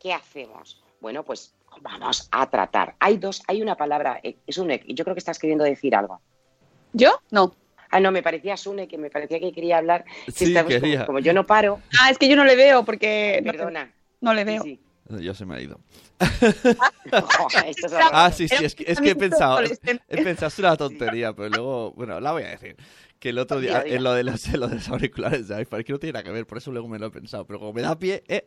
¿qué 0.00 0.12
hacemos? 0.12 0.82
Bueno, 1.00 1.22
pues 1.24 1.54
vamos 1.80 2.28
a 2.30 2.48
tratar. 2.50 2.94
Hay 3.00 3.16
dos, 3.18 3.42
hay 3.48 3.62
una 3.62 3.76
palabra, 3.76 4.20
eh, 4.22 4.36
es 4.46 4.58
un, 4.58 4.68
yo 4.70 5.04
creo 5.04 5.14
que 5.14 5.18
estás 5.20 5.38
queriendo 5.38 5.64
decir 5.64 5.94
algo. 5.94 6.20
¿Yo? 6.92 7.20
No. 7.30 7.54
Ah, 7.90 8.00
no, 8.00 8.10
me 8.10 8.22
parecía 8.22 8.56
Sune, 8.56 8.88
que 8.88 8.98
me 8.98 9.10
parecía 9.10 9.38
que 9.38 9.52
quería 9.52 9.78
hablar. 9.78 10.04
Sí, 10.34 10.46
estamos 10.46 10.72
como- 10.72 10.80
quería. 10.82 11.06
Como, 11.06 11.18
yo 11.20 11.32
no 11.32 11.46
paro, 11.46 11.80
Ah, 12.00 12.10
es 12.10 12.18
que 12.18 12.28
yo 12.28 12.36
no 12.36 12.44
le 12.44 12.56
veo 12.56 12.84
porque 12.84 13.40
no, 13.44 13.52
perdona. 13.52 13.92
no 14.20 14.34
le 14.34 14.40
Sí, 14.42 14.46
veo. 14.46 14.62
sí. 14.62 14.80
Yo 15.20 15.34
se 15.34 15.46
me 15.46 15.54
ha 15.54 15.60
ido. 15.60 15.78
Jo, 17.10 17.48
esto 17.66 17.86
es 17.86 17.92
horroroso. 17.92 18.10
Ah, 18.12 18.32
sí, 18.32 18.48
sí, 18.48 18.64
es 18.64 18.74
que, 18.74 18.84
es 18.88 19.00
que 19.00 19.10
he 19.10 19.14
pensado, 19.16 19.60
he 19.62 20.22
pensado, 20.24 20.48
es 20.48 20.58
una 20.58 20.76
tontería, 20.76 21.32
pero 21.32 21.48
luego, 21.50 21.92
bueno, 21.92 22.18
la 22.20 22.32
voy 22.32 22.42
a 22.42 22.48
decir. 22.48 22.76
Que 23.20 23.28
el 23.30 23.38
otro 23.38 23.60
día, 23.60 23.82
en 23.86 24.02
lo 24.02 24.12
de 24.12 24.24
los, 24.24 24.46
en 24.48 24.60
lo 24.60 24.68
de 24.68 24.74
los 24.74 24.88
auriculares 24.88 25.48
de 25.48 25.54
iPhone, 25.56 25.84
que 25.84 25.92
no 25.92 25.98
tiene 25.98 26.14
nada 26.14 26.24
que 26.24 26.30
ver, 26.32 26.46
por 26.46 26.58
eso 26.58 26.70
luego 26.72 26.88
me 26.88 26.98
lo 26.98 27.06
he 27.06 27.10
pensado, 27.10 27.46
pero 27.46 27.58
como 27.60 27.72
me 27.72 27.82
da 27.82 27.96
pie, 27.98 28.24
eh, 28.28 28.44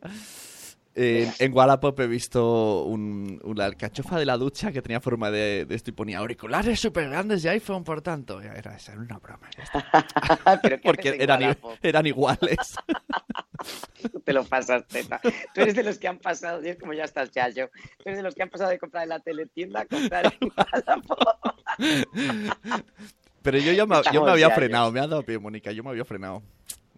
en, 0.94 1.32
en 1.38 1.52
Wallapop 1.54 1.98
he 2.00 2.06
visto 2.06 2.84
un, 2.84 3.40
una 3.44 3.64
alcachofa 3.64 4.18
de 4.18 4.26
la 4.26 4.36
ducha 4.36 4.72
que 4.72 4.82
tenía 4.82 5.00
forma 5.00 5.30
de, 5.30 5.64
de 5.64 5.74
esto 5.74 5.90
y 5.90 5.92
ponía 5.92 6.18
auriculares 6.18 6.80
súper 6.80 7.08
grandes 7.08 7.42
de 7.42 7.50
iPhone, 7.50 7.84
por 7.84 8.02
tanto. 8.02 8.40
Era, 8.40 8.58
era 8.58 8.98
una 8.98 9.18
broma. 9.18 9.48
Pero 10.62 10.76
¿qué 10.80 10.82
Porque 10.84 11.16
eran, 11.18 11.56
eran 11.82 12.06
iguales. 12.06 12.74
Te 14.24 14.32
lo 14.32 14.44
pasas, 14.44 14.86
teta. 14.86 15.20
Tú 15.54 15.60
eres 15.60 15.74
de 15.74 15.82
los 15.82 15.98
que 15.98 16.08
han 16.08 16.18
pasado, 16.18 16.64
y 16.64 16.68
es 16.68 16.78
como 16.78 16.92
ya 16.92 17.04
estás 17.04 17.30
ya 17.30 17.48
yo. 17.50 17.68
Tú 17.68 18.04
eres 18.06 18.16
de 18.16 18.22
los 18.22 18.34
que 18.34 18.42
han 18.42 18.48
pasado 18.48 18.70
de 18.70 18.78
comprar 18.78 19.02
en 19.04 19.10
la 19.10 19.20
teletienda 19.20 19.80
a 19.80 19.84
comprar 19.84 20.34
en 20.40 20.50
Wallapop. 20.56 21.18
Pero 23.42 23.58
yo, 23.58 23.72
ya 23.72 23.86
me, 23.86 23.96
yo 24.12 24.24
me 24.24 24.30
había 24.30 24.50
frenado, 24.50 24.90
me 24.90 25.00
ha 25.00 25.06
dado 25.06 25.22
pie, 25.22 25.38
Mónica, 25.38 25.72
yo 25.72 25.84
me 25.84 25.90
había 25.90 26.04
frenado. 26.04 26.42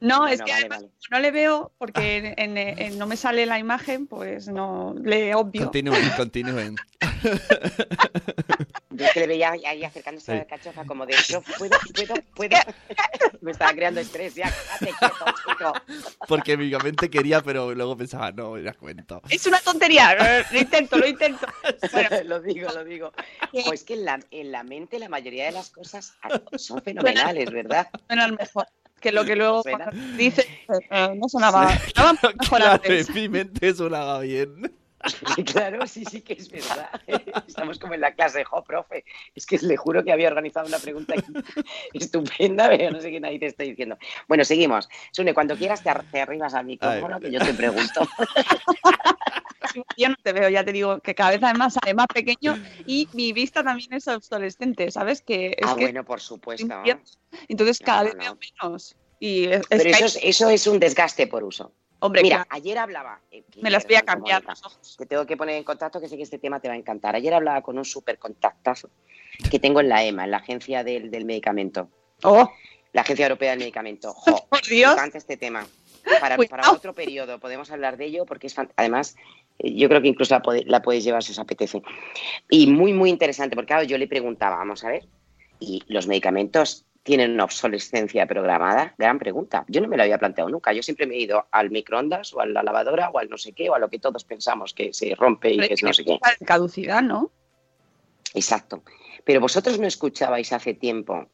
No, 0.03 0.19
Bueno, 0.23 0.33
es 0.35 0.43
que 0.43 0.51
vale, 0.51 0.61
además, 0.67 0.79
vale. 0.83 0.93
no 1.12 1.19
le 1.21 1.31
veo 1.31 1.73
porque 1.79 2.35
en- 2.37 2.57
en- 2.59 2.79
en- 2.79 2.99
no 2.99 3.07
me 3.07 3.17
sale 3.17 3.47
la 3.47 3.59
imagen, 3.61 4.09
pues 4.09 4.49
no 4.49 4.95
le 5.01 5.33
obvio. 5.37 5.62
Continúen, 5.62 6.11
continúen. 6.17 6.77
Yo 8.91 9.07
es 9.07 9.12
que 9.12 9.21
le 9.21 9.27
veía 9.27 9.53
ahí 9.53 9.85
acercándose 9.85 10.33
a 10.33 10.35
la 10.37 10.45
cachofa 10.45 10.85
como 10.85 11.07
de, 11.07 11.15
yo 11.29 11.41
puedo, 11.57 11.79
puedo, 11.95 12.15
puedo. 12.35 12.57
Me 13.41 13.53
estaba 13.53 13.73
creando 13.73 14.01
estrés, 14.01 14.35
ya, 14.35 14.53
quédate 14.81 14.99
quieto, 14.99 15.25
chico. 15.47 15.73
Porque 16.29 16.57
mi 16.57 16.71
mente 16.71 17.09
quería, 17.09 17.41
pero 17.41 17.75
luego 17.75 17.97
pensaba, 17.97 18.31
no, 18.33 18.59
ya 18.59 18.73
cuento. 18.75 19.23
Es 19.31 19.47
una 19.47 19.59
tontería. 19.61 20.45
Lo 20.51 20.59
intento, 20.59 20.99
lo 20.99 21.07
intento. 21.07 21.47
Bueno, 21.93 22.09
lo 22.25 22.41
digo, 22.41 22.71
lo 22.73 22.85
digo. 22.85 23.12
Pues 23.67 23.83
que 23.85 23.95
en 23.95 24.05
la, 24.05 24.21
en 24.31 24.53
la 24.53 24.62
mente 24.62 24.99
la 24.99 25.09
mayoría 25.09 25.47
de 25.47 25.53
las 25.53 25.71
cosas 25.71 26.15
son 26.57 26.83
fenomenales, 26.83 27.51
¿verdad? 27.51 27.88
suena 28.09 28.25
al 28.25 28.33
mejor. 28.37 28.67
Que 29.03 29.12
lo 29.12 29.25
que 29.25 29.37
luego 29.37 29.62
dice 30.17 30.47
eh, 30.91 31.14
no 31.16 31.29
sonaba, 31.29 31.76
sonaba 31.95 32.12
mejor 32.22 32.59
Claro, 32.59 32.72
antes. 32.74 33.09
en 33.09 33.14
mi 33.14 33.29
mente 33.29 33.74
sonaba 33.74 34.20
bien. 34.20 34.72
Claro, 35.53 35.85
sí, 35.89 36.05
sí 36.05 36.20
que 36.20 36.35
es 36.35 36.49
verdad. 36.49 36.89
Estamos 37.49 37.81
como 37.81 37.95
en 37.95 38.01
la 38.01 38.14
clase 38.14 38.45
Jo, 38.45 38.62
profe. 38.62 39.05
Es 39.35 39.47
que 39.47 39.59
le 39.59 39.76
juro 39.76 40.05
que 40.05 40.12
había 40.12 40.29
organizado 40.29 40.68
una 40.68 40.79
pregunta 40.79 41.14
aquí 41.18 41.33
estupenda, 41.93 42.68
pero 42.68 42.93
no 42.93 43.01
sé 43.01 43.11
qué 43.11 43.18
nadie 43.18 43.41
te 43.41 43.47
está 43.47 43.64
diciendo. 43.64 43.99
Bueno, 44.29 44.45
seguimos. 44.45 44.89
Sune, 45.11 45.35
cuando 45.35 45.57
quieras 45.57 45.83
te, 45.83 45.91
ar- 45.91 46.05
te 46.09 46.20
arribas 46.20 46.55
al 46.55 46.66
micrófono 46.66 47.18
que 47.18 47.33
yo 47.33 47.41
te 47.41 47.53
pregunto. 47.53 48.09
yo 49.97 50.09
no 50.09 50.14
te 50.22 50.33
veo, 50.33 50.49
ya 50.49 50.64
te 50.64 50.72
digo, 50.72 51.01
que 51.01 51.16
cada 51.16 51.31
vez 51.31 51.43
además 51.43 51.74
sale 51.74 51.95
más 51.95 52.07
pequeño 52.07 52.57
y 52.87 53.09
mi 53.12 53.33
vista 53.33 53.64
también 53.64 53.93
es 53.95 54.07
obsolescente, 54.07 54.91
¿sabes? 54.93 55.20
Que 55.20 55.57
es 55.59 55.68
ah, 55.68 55.74
que 55.76 55.87
bueno, 55.87 56.05
por 56.05 56.20
supuesto. 56.20 56.81
Entonces 57.49 57.81
cada 57.85 58.03
no, 58.03 58.05
vez 58.05 58.14
no. 58.14 58.20
veo 58.22 58.39
menos. 58.62 58.97
Y 59.25 59.45
es, 59.45 59.64
Pero 59.68 59.89
eso 59.89 60.05
es, 60.05 60.18
eso 60.20 60.51
es 60.51 60.66
un 60.66 60.81
desgaste 60.81 61.29
por 61.29 61.45
uso. 61.45 61.70
hombre, 62.01 62.23
Mira, 62.23 62.39
claro, 62.45 62.49
ayer 62.51 62.77
hablaba. 62.77 63.20
eh, 63.31 63.45
me 63.61 63.70
las 63.70 63.87
voy 63.87 63.95
a 63.95 64.03
cambiar. 64.03 64.43
Te 64.99 65.07
tengo 65.07 65.25
que 65.27 65.37
poner 65.37 65.55
en 65.55 65.62
contacto 65.62 66.01
que 66.01 66.09
sé 66.09 66.16
que 66.16 66.25
este 66.25 66.39
tema 66.39 66.59
te 66.59 66.66
va 66.66 66.75
a 66.75 66.77
encantar. 66.77 67.14
Ayer 67.14 67.33
hablaba 67.33 67.62
con 67.62 67.79
un 67.79 67.85
súper 67.85 68.18
contactazo 68.18 68.91
que 69.49 69.61
tengo 69.61 69.79
en 69.79 69.89
la 69.89 70.03
EMA, 70.03 70.25
en 70.25 70.33
la 70.33 70.39
Agencia 70.39 70.83
del, 70.83 71.09
del 71.12 71.25
Medicamento. 71.25 71.89
Oh, 72.25 72.51
La 72.93 73.03
Agencia 73.03 73.27
Europea 73.27 73.51
del 73.51 73.61
Medicamento. 73.61 74.12
Jo, 74.12 74.45
por 74.51 74.62
Dios. 74.66 74.97
me 75.01 75.16
este 75.18 75.37
tema. 75.37 75.64
Para, 76.20 76.37
para 76.37 76.73
otro 76.73 76.93
periodo 76.93 77.39
podemos 77.39 77.70
hablar 77.70 77.97
de 77.97 78.07
ello 78.07 78.27
porque 78.27 78.49
es 78.49 78.57
además 78.75 79.14
eh, 79.61 79.73
yo 79.73 79.89
creo 79.89 80.03
que 80.03 80.09
incluso 80.09 80.35
la, 80.35 80.43
pode- 80.43 80.64
la 80.66 80.83
podéis 80.83 81.05
llevar 81.05 81.23
si 81.23 81.31
os 81.31 81.39
apetece. 81.39 81.81
Y 82.51 82.66
muy, 82.66 82.93
muy 82.93 83.09
interesante 83.09 83.55
porque 83.55 83.68
claro, 83.68 83.85
yo 83.85 83.97
le 83.99 84.09
preguntaba, 84.09 84.57
vamos 84.57 84.83
a 84.83 84.89
ver, 84.89 85.05
¿y 85.61 85.81
los 85.87 86.09
medicamentos 86.09 86.85
tienen 87.03 87.32
una 87.32 87.44
obsolescencia 87.44 88.26
programada? 88.26 88.94
Gran 88.98 89.18
pregunta. 89.18 89.64
Yo 89.68 89.80
no 89.80 89.88
me 89.88 89.96
lo 89.96 90.05
había 90.05 90.18
planteado 90.18 90.50
nunca. 90.50 90.72
Yo 90.72 90.82
siempre 90.82 91.07
me 91.07 91.16
he 91.16 91.20
ido 91.20 91.46
al 91.50 91.70
microondas 91.70 92.32
o 92.34 92.40
a 92.40 92.46
la 92.46 92.62
lavadora 92.62 93.11
o 93.11 93.18
al 93.18 93.28
no 93.28 93.38
sé 93.38 93.53
qué 93.53 93.68
o 93.70 93.74
a 93.74 93.78
lo 93.78 93.90
que 93.90 93.98
todos 93.98 94.24
pensamos 94.24 94.72
que 94.72 94.92
se 94.92 95.14
rompe 95.14 95.53
y 95.53 95.59
que 95.59 95.74
es 95.74 95.82
no 95.82 95.92
sé 95.92 96.05
qué. 96.05 96.18
Caducidad, 96.44 97.03
¿no? 97.03 97.30
Exacto. 98.34 98.82
Pero 99.24 99.40
vosotros 99.40 99.78
no 99.78 99.86
escuchabais 99.86 100.53
hace 100.53 100.74
tiempo, 100.74 101.26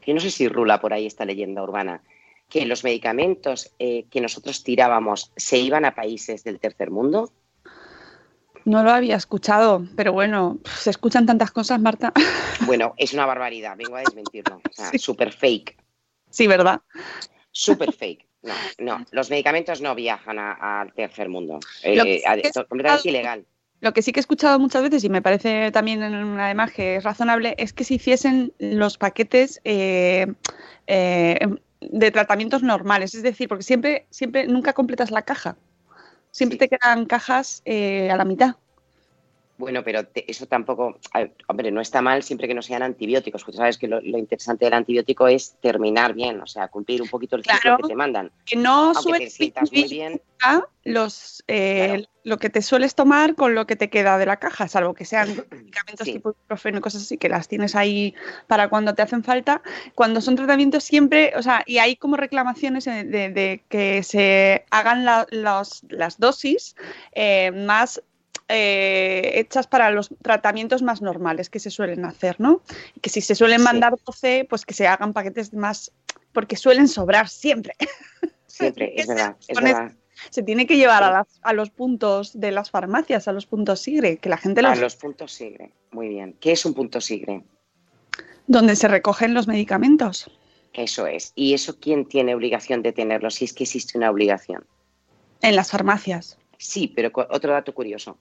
que 0.00 0.14
no 0.14 0.20
sé 0.20 0.30
si 0.30 0.48
rula 0.48 0.80
por 0.80 0.92
ahí 0.92 1.06
esta 1.06 1.24
leyenda 1.24 1.62
urbana, 1.62 2.02
que 2.48 2.64
los 2.66 2.84
medicamentos 2.84 3.74
eh, 3.78 4.06
que 4.10 4.20
nosotros 4.20 4.64
tirábamos 4.64 5.32
se 5.36 5.58
iban 5.58 5.84
a 5.84 5.94
países 5.94 6.44
del 6.44 6.58
tercer 6.58 6.90
mundo. 6.90 7.30
No 8.68 8.82
lo 8.82 8.90
había 8.90 9.16
escuchado, 9.16 9.82
pero 9.96 10.12
bueno, 10.12 10.58
se 10.76 10.90
escuchan 10.90 11.24
tantas 11.24 11.50
cosas, 11.50 11.80
Marta. 11.80 12.12
Bueno, 12.66 12.92
es 12.98 13.14
una 13.14 13.24
barbaridad, 13.24 13.76
vengo 13.78 13.96
a 13.96 14.00
desmentirlo. 14.00 14.56
O 14.56 14.72
sea, 14.72 14.90
súper 14.98 15.32
fake, 15.32 15.74
sí, 16.28 16.46
¿verdad? 16.46 16.82
súper 17.50 17.92
fake. 17.92 18.26
No, 18.42 18.52
no, 18.78 19.06
los 19.10 19.30
medicamentos 19.30 19.80
no 19.80 19.94
viajan 19.94 20.38
al 20.38 20.92
tercer 20.92 21.30
mundo. 21.30 21.60
Eh, 21.82 21.96
Lo 21.96 22.04
que 22.04 22.16
eh, 22.16 22.18
sí 22.18 22.24
a- 22.26 22.34
que 22.36 22.48
es- 22.48 22.52
completamente 22.68 23.08
ilegal. 23.08 23.46
Lo 23.80 23.92
que 23.94 24.02
sí 24.02 24.12
que 24.12 24.18
he 24.18 24.22
escuchado 24.22 24.58
muchas 24.58 24.82
veces 24.82 25.02
y 25.04 25.08
me 25.08 25.22
parece 25.22 25.70
también 25.70 26.02
además 26.02 26.72
que 26.72 26.96
es 26.96 27.04
razonable 27.04 27.54
es 27.58 27.72
que 27.72 27.84
se 27.84 27.94
hiciesen 27.94 28.52
los 28.58 28.98
paquetes 28.98 29.60
eh, 29.64 30.26
eh, 30.88 31.38
de 31.80 32.10
tratamientos 32.10 32.62
normales, 32.62 33.14
es 33.14 33.22
decir, 33.22 33.48
porque 33.48 33.62
siempre, 33.64 34.06
siempre 34.10 34.46
nunca 34.46 34.72
completas 34.74 35.10
la 35.10 35.22
caja, 35.22 35.56
siempre 36.38 36.56
Sí. 36.56 36.58
te 36.58 36.68
quedan 36.68 37.06
cajas 37.06 37.62
eh, 37.64 38.10
a 38.10 38.16
la 38.16 38.24
mitad. 38.24 38.56
Bueno, 39.58 39.82
pero 39.84 40.04
te- 40.06 40.30
eso 40.30 40.46
tampoco, 40.46 40.98
ver, 41.12 41.34
hombre, 41.48 41.70
no 41.72 41.80
está 41.80 42.00
mal 42.00 42.22
siempre 42.22 42.46
que 42.48 42.54
no 42.54 42.62
sean 42.62 42.82
antibióticos, 42.82 43.42
porque 43.42 43.56
sabes 43.58 43.76
que 43.76 43.88
lo, 43.88 44.00
lo 44.00 44.16
interesante 44.16 44.64
del 44.64 44.74
antibiótico 44.74 45.26
es 45.28 45.56
terminar 45.60 46.14
bien, 46.14 46.40
o 46.40 46.46
sea, 46.46 46.68
cumplir 46.68 47.02
un 47.02 47.08
poquito 47.08 47.34
el 47.36 47.42
ciclo 47.42 47.58
Claro. 47.60 47.78
que 47.78 47.88
te 47.88 47.96
mandan. 47.96 48.30
Que 48.46 48.54
no 48.56 48.92
Aunque 48.94 49.18
te 49.18 49.30
sientas 49.30 49.72
muy 49.72 49.84
bien, 49.88 50.22
los 50.84 51.42
eh, 51.48 51.86
Claro. 51.88 52.02
lo 52.22 52.38
que 52.38 52.50
te 52.50 52.62
sueles 52.62 52.94
tomar 52.94 53.34
con 53.34 53.54
lo 53.54 53.66
que 53.66 53.74
te 53.76 53.90
queda 53.90 54.16
de 54.16 54.26
la 54.26 54.36
caja, 54.38 54.68
salvo 54.68 54.94
que 54.94 55.04
sean 55.04 55.28
medicamentos 55.50 56.06
Sí. 56.06 56.12
tipo 56.14 56.30
ibuprofeno 56.30 56.78
y 56.78 56.80
cosas 56.80 57.02
así 57.02 57.18
que 57.18 57.28
las 57.28 57.48
tienes 57.48 57.74
ahí 57.74 58.14
para 58.46 58.68
cuando 58.68 58.94
te 58.94 59.02
hacen 59.02 59.24
falta. 59.24 59.60
Cuando 59.94 60.20
son 60.20 60.36
tratamientos 60.36 60.84
siempre, 60.84 61.32
o 61.36 61.42
sea, 61.42 61.62
y 61.66 61.78
hay 61.78 61.96
como 61.96 62.16
reclamaciones 62.16 62.84
de, 62.84 63.02
de- 63.04 63.30
de 63.30 63.64
que 63.68 64.02
se 64.04 64.64
hagan 64.70 65.04
la- 65.04 65.26
los- 65.30 65.82
las 65.88 66.18
dosis 66.20 66.76
eh, 67.12 67.50
más 67.50 68.00
eh, 68.48 69.32
hechas 69.34 69.66
para 69.66 69.90
los 69.90 70.08
tratamientos 70.22 70.82
más 70.82 71.02
normales 71.02 71.50
que 71.50 71.58
se 71.60 71.70
suelen 71.70 72.04
hacer, 72.04 72.40
¿no? 72.40 72.62
Que 73.02 73.10
si 73.10 73.20
se 73.20 73.34
suelen 73.34 73.58
Sí. 73.58 73.64
mandar 73.64 73.94
12, 74.06 74.46
pues 74.48 74.64
que 74.64 74.74
se 74.74 74.86
hagan 74.86 75.12
paquetes 75.12 75.52
más, 75.52 75.92
porque 76.32 76.56
suelen 76.56 76.88
sobrar 76.88 77.28
siempre. 77.28 77.74
siempre, 78.46 78.94
es 78.96 79.06
verdad, 79.06 79.36
es 79.46 79.54
con 79.56 79.64
verdad. 79.64 79.92
Se 80.30 80.42
tiene 80.42 80.66
que 80.66 80.76
llevar 80.76 81.02
a, 81.04 81.06
Sí. 81.08 81.12
las- 81.12 81.40
a 81.42 81.52
los 81.52 81.70
puntos 81.70 82.40
de 82.40 82.50
las 82.50 82.70
farmacias, 82.70 83.28
a 83.28 83.32
los 83.32 83.46
puntos 83.46 83.80
SIGRE, 83.80 84.16
que 84.16 84.28
la 84.28 84.36
gente 84.38 84.60
A 84.60 84.70
los, 84.70 84.78
los 84.80 84.96
puntos 84.96 85.30
sigre, 85.32 85.72
muy 85.92 86.08
bien. 86.08 86.34
¿Qué 86.40 86.52
es 86.52 86.64
un 86.64 86.74
punto 86.74 87.00
sigre? 87.00 87.44
donde 88.50 88.76
se 88.76 88.88
recogen 88.88 89.34
los 89.34 89.46
medicamentos. 89.46 90.30
Eso 90.72 91.06
es. 91.06 91.32
¿Y 91.34 91.52
eso 91.52 91.78
quién 91.78 92.06
tiene 92.06 92.34
obligación 92.34 92.82
de 92.82 92.92
tenerlo? 92.94 93.30
Si 93.30 93.44
es 93.44 93.52
que 93.52 93.64
existe 93.64 93.98
una 93.98 94.10
obligación. 94.10 94.64
En 95.42 95.54
las 95.54 95.70
farmacias. 95.70 96.38
Sí, 96.58 96.92
pero 96.94 97.10
otro 97.30 97.52
dato 97.52 97.72
curioso. 97.72 98.18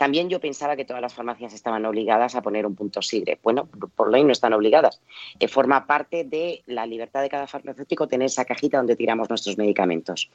También 0.00 0.30
yo 0.30 0.40
pensaba 0.40 0.76
que 0.76 0.86
todas 0.86 1.02
las 1.02 1.12
farmacias 1.12 1.52
estaban 1.52 1.84
obligadas 1.84 2.34
a 2.34 2.40
poner 2.40 2.64
un 2.64 2.74
punto 2.74 3.02
sigre. 3.02 3.38
Bueno, 3.42 3.68
por 3.94 4.10
ley 4.10 4.24
no 4.24 4.32
están 4.32 4.54
obligadas. 4.54 5.02
Eh, 5.38 5.46
forma 5.46 5.86
parte 5.86 6.24
de 6.24 6.62
la 6.64 6.86
libertad 6.86 7.20
de 7.20 7.28
cada 7.28 7.46
farmacéutico 7.46 8.08
tener 8.08 8.24
esa 8.24 8.46
cajita 8.46 8.78
donde 8.78 8.96
tiramos 8.96 9.28
nuestros 9.28 9.58
medicamentos. 9.58 10.30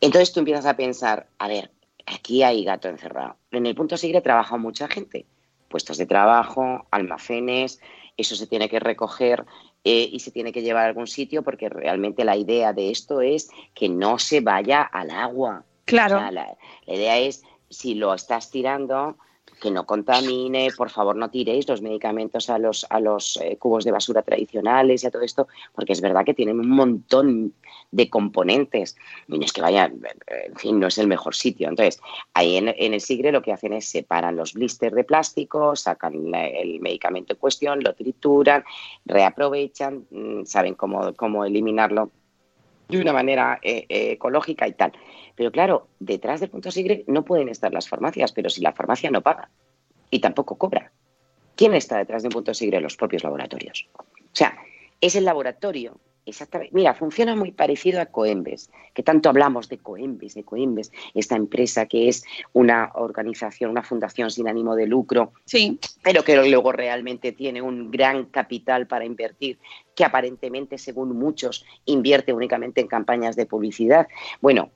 Entonces 0.00 0.32
tú 0.32 0.40
empiezas 0.40 0.64
a 0.64 0.76
pensar, 0.76 1.26
a 1.38 1.48
ver, 1.48 1.70
aquí 2.06 2.42
hay 2.42 2.64
gato 2.64 2.88
encerrado. 2.88 3.36
En 3.50 3.66
el 3.66 3.74
punto 3.74 3.98
sigre 3.98 4.22
trabaja 4.22 4.56
mucha 4.56 4.88
gente. 4.88 5.26
Puestos 5.68 5.98
de 5.98 6.06
trabajo, 6.06 6.86
almacenes, 6.90 7.80
eso 8.16 8.34
se 8.34 8.46
tiene 8.46 8.70
que 8.70 8.80
recoger 8.80 9.44
eh, 9.84 10.08
y 10.10 10.20
se 10.20 10.30
tiene 10.30 10.52
que 10.52 10.62
llevar 10.62 10.84
a 10.84 10.88
algún 10.88 11.06
sitio 11.06 11.42
porque 11.42 11.68
realmente 11.68 12.24
la 12.24 12.36
idea 12.36 12.72
de 12.72 12.90
esto 12.90 13.20
es 13.20 13.50
que 13.74 13.88
no 13.88 14.18
se 14.18 14.40
vaya 14.40 14.82
al 14.82 15.10
agua. 15.10 15.64
Claro. 15.90 16.30
La, 16.30 16.56
idea 16.86 17.18
es, 17.18 17.42
si 17.68 17.94
lo 17.94 18.14
estás 18.14 18.50
tirando, 18.50 19.16
que 19.60 19.70
no 19.70 19.84
contamine, 19.84 20.70
por 20.76 20.90
favor 20.90 21.16
no 21.16 21.30
tiréis 21.30 21.68
los 21.68 21.82
medicamentos 21.82 22.48
a 22.50 22.58
los, 22.58 22.86
a 22.88 22.98
los 22.98 23.36
eh, 23.36 23.56
cubos 23.58 23.84
de 23.84 23.92
basura 23.92 24.22
tradicionales 24.22 25.04
y 25.04 25.06
a 25.06 25.10
todo 25.10 25.22
esto, 25.22 25.48
porque 25.74 25.92
es 25.92 26.00
verdad 26.00 26.24
que 26.24 26.34
tienen 26.34 26.58
un 26.58 26.70
montón 26.70 27.52
de 27.90 28.08
componentes. 28.08 28.96
Y 29.28 29.38
que 29.38 29.60
vaya, 29.60 29.86
en 29.86 30.56
fin, 30.56 30.80
no 30.80 30.86
es 30.86 30.98
el 30.98 31.06
mejor 31.06 31.34
sitio. 31.34 31.68
Entonces, 31.68 32.00
ahí 32.34 32.56
en, 32.56 32.68
en 32.68 32.94
el 32.94 33.00
SIGRE 33.00 33.32
lo 33.32 33.42
que 33.42 33.52
hacen 33.52 33.72
es 33.72 33.86
separan 33.86 34.36
los 34.36 34.54
blisters 34.54 34.94
de 34.94 35.04
plástico, 35.04 35.76
sacan 35.76 36.30
la- 36.30 36.46
el 36.48 36.80
medicamento 36.80 37.34
en 37.34 37.38
cuestión, 37.38 37.82
lo 37.82 37.94
trituran, 37.94 38.64
reaprovechan, 39.04 40.06
mm, 40.10 40.44
saben 40.44 40.74
cómo, 40.74 41.12
cómo 41.14 41.44
eliminarlo 41.44 42.10
de 42.98 43.02
una 43.02 43.12
manera 43.12 43.58
eh, 43.62 43.86
eh, 43.88 44.12
ecológica 44.12 44.66
y 44.66 44.72
tal. 44.72 44.92
Pero 45.34 45.50
claro, 45.50 45.88
detrás 45.98 46.40
del 46.40 46.50
punto 46.50 46.70
sigre 46.70 47.04
no 47.06 47.24
pueden 47.24 47.48
estar 47.48 47.72
las 47.72 47.88
farmacias, 47.88 48.32
pero 48.32 48.50
si 48.50 48.60
la 48.60 48.72
farmacia 48.72 49.10
no 49.10 49.22
paga 49.22 49.50
y 50.10 50.20
tampoco 50.20 50.58
cobra, 50.58 50.92
¿quién 51.56 51.74
está 51.74 51.98
detrás 51.98 52.22
de 52.22 52.28
un 52.28 52.32
punto 52.32 52.54
sigre? 52.54 52.80
Los 52.80 52.96
propios 52.96 53.22
laboratorios. 53.24 53.88
O 53.94 54.04
sea, 54.34 54.58
es 55.00 55.16
el 55.16 55.24
laboratorio. 55.24 55.98
Exactamente. 56.30 56.72
Mira, 56.74 56.94
funciona 56.94 57.34
muy 57.34 57.50
parecido 57.50 58.00
a 58.00 58.06
Coembes, 58.06 58.70
que 58.94 59.02
tanto 59.02 59.28
hablamos 59.28 59.68
de 59.68 59.78
Coembes, 59.78 60.34
de 60.34 60.44
Coembes, 60.44 60.92
esta 61.12 61.34
empresa 61.34 61.86
que 61.86 62.08
es 62.08 62.24
una 62.52 62.92
organización, 62.94 63.72
una 63.72 63.82
fundación 63.82 64.30
sin 64.30 64.48
ánimo 64.48 64.76
de 64.76 64.86
lucro, 64.86 65.32
Sí, 65.44 65.78
pero 66.02 66.22
que 66.22 66.36
luego 66.36 66.70
realmente 66.70 67.32
tiene 67.32 67.60
un 67.60 67.90
gran 67.90 68.26
capital 68.26 68.86
para 68.86 69.04
invertir, 69.04 69.58
que 69.96 70.04
aparentemente, 70.04 70.78
según 70.78 71.18
muchos, 71.18 71.66
invierte 71.84 72.32
únicamente 72.32 72.80
en 72.80 72.86
campañas 72.86 73.34
de 73.34 73.46
publicidad. 73.46 74.06
Bueno, 74.40 74.70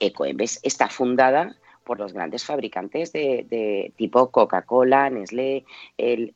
Ecoembes 0.00 0.58
está 0.64 0.88
fundada 0.88 1.56
por 1.84 2.00
los 2.00 2.12
grandes 2.12 2.44
fabricantes 2.44 3.12
de, 3.12 3.46
de 3.48 3.92
tipo 3.96 4.32
Coca-Cola, 4.32 5.08
Nestlé, 5.08 5.64
el 5.96 6.34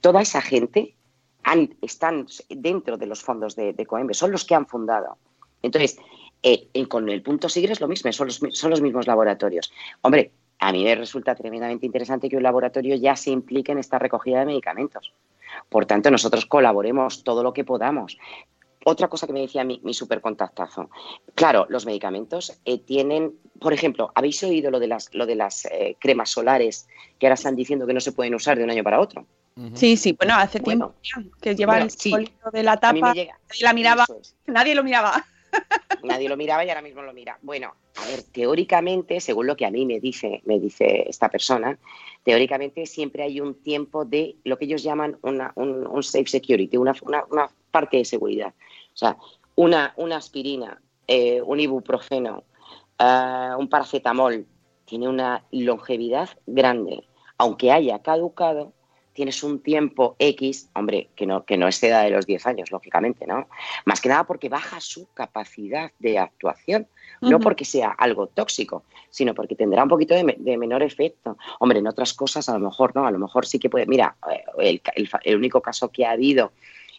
toda 0.00 0.22
esa 0.22 0.42
gente 0.42 0.94
han- 1.44 1.74
están 1.82 2.26
dentro 2.48 2.96
de 2.96 3.06
los 3.06 3.22
fondos 3.22 3.54
de, 3.56 3.72
de 3.72 3.82
Ecoembes, 3.82 4.18
son 4.18 4.32
los 4.32 4.44
que 4.44 4.54
han 4.54 4.66
fundado. 4.66 5.18
Entonces, 5.62 5.98
eh, 6.42 6.68
con 6.88 7.08
el 7.08 7.22
punto 7.22 7.48
Sigre 7.48 7.72
es 7.72 7.80
lo 7.80 7.88
mismo, 7.88 8.12
son 8.12 8.26
los, 8.26 8.40
son 8.50 8.70
los 8.70 8.80
mismos 8.80 9.06
laboratorios. 9.06 9.72
Hombre, 10.02 10.32
a 10.58 10.72
mí 10.72 10.84
me 10.84 10.94
resulta 10.94 11.34
tremendamente 11.34 11.86
interesante 11.86 12.28
que 12.28 12.36
un 12.36 12.42
laboratorio 12.42 12.96
ya 12.96 13.16
se 13.16 13.30
implique 13.30 13.72
en 13.72 13.78
esta 13.78 13.98
recogida 13.98 14.40
de 14.40 14.46
medicamentos. 14.46 15.12
Por 15.68 15.86
tanto, 15.86 16.10
nosotros 16.10 16.46
colaboremos 16.46 17.24
todo 17.24 17.42
lo 17.42 17.52
que 17.52 17.64
podamos. 17.64 18.18
Otra 18.86 19.08
cosa 19.08 19.26
que 19.26 19.32
me 19.32 19.40
decía 19.40 19.64
mi, 19.64 19.80
mi 19.82 19.94
supercontactazo. 19.94 20.90
Claro, 21.34 21.66
los 21.70 21.86
medicamentos 21.86 22.60
eh, 22.66 22.78
tienen, 22.78 23.32
por 23.58 23.72
ejemplo, 23.72 24.12
¿habéis 24.14 24.42
oído 24.42 24.70
lo 24.70 24.78
de 24.78 24.88
las, 24.88 25.14
lo 25.14 25.24
de 25.24 25.36
las 25.36 25.64
eh, 25.66 25.96
cremas 25.98 26.30
solares 26.30 26.86
que 27.18 27.26
ahora 27.26 27.34
están 27.34 27.56
diciendo 27.56 27.86
que 27.86 27.94
no 27.94 28.00
se 28.00 28.12
pueden 28.12 28.34
usar 28.34 28.58
de 28.58 28.64
un 28.64 28.70
año 28.70 28.84
para 28.84 29.00
otro? 29.00 29.24
Sí, 29.74 29.96
sí. 29.96 30.12
Bueno, 30.12 30.34
hace 30.36 30.60
Bueno. 30.60 30.94
tiempo 31.00 31.36
que 31.40 31.54
lleva 31.54 31.74
Bueno, 31.74 31.84
el 31.86 31.90
sí. 31.90 31.98
simbolito 31.98 32.50
de 32.52 32.62
la 32.62 32.76
tapa. 32.76 32.94
Nadie 33.00 33.30
la 33.60 33.72
miraba, 33.72 34.06
es. 34.20 34.34
nadie 34.46 34.74
lo 34.74 34.82
miraba. 34.84 35.24
Nadie 36.02 36.28
lo 36.28 36.36
miraba 36.36 36.64
y 36.64 36.68
ahora 36.68 36.82
mismo 36.82 37.00
lo 37.02 37.12
mira. 37.14 37.38
Bueno, 37.40 37.72
a 37.96 38.06
ver, 38.08 38.24
teóricamente, 38.24 39.20
según 39.20 39.46
lo 39.46 39.56
que 39.56 39.64
a 39.64 39.70
mí 39.70 39.86
me 39.86 40.00
dice, 40.00 40.42
me 40.44 40.58
dice 40.58 41.08
esta 41.08 41.28
persona, 41.30 41.78
teóricamente 42.24 42.84
siempre 42.84 43.22
hay 43.22 43.40
un 43.40 43.54
tiempo 43.62 44.04
de 44.04 44.36
lo 44.44 44.58
que 44.58 44.66
ellos 44.66 44.82
llaman 44.82 45.16
una, 45.22 45.52
un, 45.54 45.86
un 45.86 46.02
safe 46.02 46.26
security, 46.26 46.76
una, 46.76 46.92
una- 47.02 47.24
una 47.30 47.48
parte 47.70 47.96
de 47.98 48.04
seguridad. 48.04 48.52
O 48.92 48.96
sea, 48.96 49.16
una, 49.54 49.94
una 49.96 50.16
aspirina, 50.16 50.78
eh, 51.06 51.40
un 51.40 51.60
ibuprofeno, 51.60 52.42
eh, 52.98 53.50
un 53.56 53.68
paracetamol, 53.68 54.46
tiene 54.84 55.08
una 55.08 55.44
longevidad 55.52 56.28
grande. 56.46 57.04
Aunque 57.38 57.72
haya 57.72 58.00
caducado, 58.02 58.72
tienes 59.14 59.42
un 59.42 59.60
tiempo 59.60 60.16
X, 60.18 60.68
hombre, 60.74 61.08
que 61.14 61.24
no, 61.24 61.44
que 61.44 61.56
no 61.56 61.66
exceda 61.66 62.02
de 62.02 62.10
los 62.10 62.26
10 62.26 62.46
años, 62.46 62.70
lógicamente, 62.70 63.26
¿no? 63.26 63.48
Más 63.86 64.00
que 64.00 64.08
nada 64.08 64.24
porque 64.24 64.48
baja 64.48 64.80
su 64.80 65.08
capacidad 65.14 65.92
de 65.98 66.18
actuación, 66.18 66.86
no 67.20 67.40
porque 67.40 67.64
sea 67.64 67.90
algo 67.90 68.26
tóxico, 68.26 68.82
sino 69.08 69.34
porque 69.34 69.54
tendrá 69.54 69.82
un 69.82 69.88
poquito 69.88 70.14
de, 70.14 70.36
de, 70.38 70.58
menor 70.58 70.82
efecto. 70.82 71.38
Hombre, 71.60 71.78
en 71.78 71.86
otras 71.86 72.12
cosas 72.12 72.48
a 72.48 72.58
lo 72.58 72.66
mejor 72.66 72.94
no, 72.94 73.06
a 73.06 73.10
lo 73.10 73.18
mejor 73.18 73.46
sí 73.46 73.58
que 73.58 73.70
puede. 73.70 73.86
Mira, 73.86 74.16
eh, 74.30 74.44
el, 74.58 74.82
el, 74.94 75.08
el 75.22 75.36
único 75.36 75.62
caso 75.62 75.90
que 75.90 76.04
ha 76.04 76.10
habido 76.10 76.52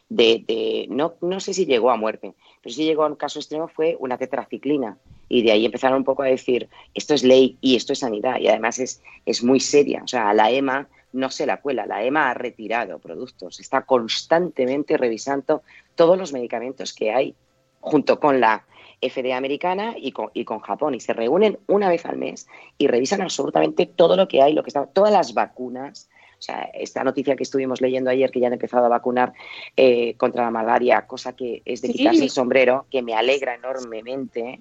de, 0.09 0.43
de, 0.47 0.87
no, 0.89 1.15
no 1.21 1.39
sé 1.39 1.53
si 1.53 1.65
llegó 1.65 1.91
a 1.91 1.97
muerte, 1.97 2.33
pero 2.61 2.73
sí 2.73 2.85
llegó 2.85 3.03
a 3.03 3.07
un 3.07 3.15
caso 3.15 3.39
extremo 3.39 3.67
fue 3.67 3.95
una 3.99 4.17
tetraciclina. 4.17 4.97
Y 5.27 5.41
de 5.41 5.51
ahí 5.51 5.65
empezaron 5.65 5.97
un 5.97 6.03
poco 6.03 6.21
a 6.21 6.27
decir, 6.27 6.69
esto 6.93 7.13
es 7.13 7.23
ley 7.23 7.57
y 7.59 7.75
esto 7.75 7.93
es 7.93 7.99
sanidad. 7.99 8.39
Y 8.39 8.47
además 8.47 8.79
es, 8.79 9.01
es 9.25 9.43
muy 9.43 9.59
seria. 9.59 10.03
O 10.03 10.07
sea, 10.07 10.33
la 10.33 10.51
EMA 10.51 10.87
no 11.15 11.31
se 11.31 11.45
la 11.45 11.61
cuela. 11.61 11.85
La 11.85 12.03
EMA 12.03 12.29
ha 12.29 12.33
retirado 12.33 12.99
productos, 12.99 13.59
está 13.59 13.83
constantemente 13.83 14.97
revisando 14.97 15.63
todos 15.95 16.17
los 16.17 16.33
medicamentos 16.33 16.93
que 16.93 17.11
hay, 17.11 17.35
junto 17.79 18.19
con 18.19 18.39
la 18.39 18.65
FDA 19.01 19.37
americana 19.37 19.95
y 19.97 20.11
con, 20.11 20.29
y 20.33 20.43
con, 20.45 20.59
Japón. 20.59 20.93
Y 20.93 20.99
se 20.99 21.13
reúnen 21.13 21.57
una 21.67 21.89
vez 21.89 22.05
al 22.05 22.17
mes 22.17 22.47
y 22.77 22.87
revisan 22.87 23.21
absolutamente 23.21 23.85
todo 23.85 24.17
lo 24.17 24.27
que 24.27 24.41
hay, 24.41 24.53
lo 24.53 24.63
que 24.63 24.69
está, 24.69 24.85
todas 24.87 25.11
las 25.11 25.33
vacunas. 25.33 26.09
O 26.37 26.41
sea, 26.41 26.69
esta 26.73 27.03
noticia 27.03 27.35
que 27.35 27.43
estuvimos 27.43 27.79
leyendo 27.79 28.09
ayer, 28.09 28.29
que 28.29 28.41
ya 28.41 28.47
han 28.47 28.53
empezado 28.53 28.85
a 28.85 28.89
vacunar 28.89 29.33
eh, 29.77 30.15
contra 30.17 30.43
la 30.43 30.51
malaria, 30.51 31.07
cosa 31.07 31.33
que 31.33 31.61
es 31.63 31.81
de 31.81 31.89
quitarse 31.89 32.23
el 32.23 32.29
sombrero, 32.29 32.87
que 32.91 33.01
me 33.01 33.13
alegra 33.13 33.55
enormemente, 33.55 34.59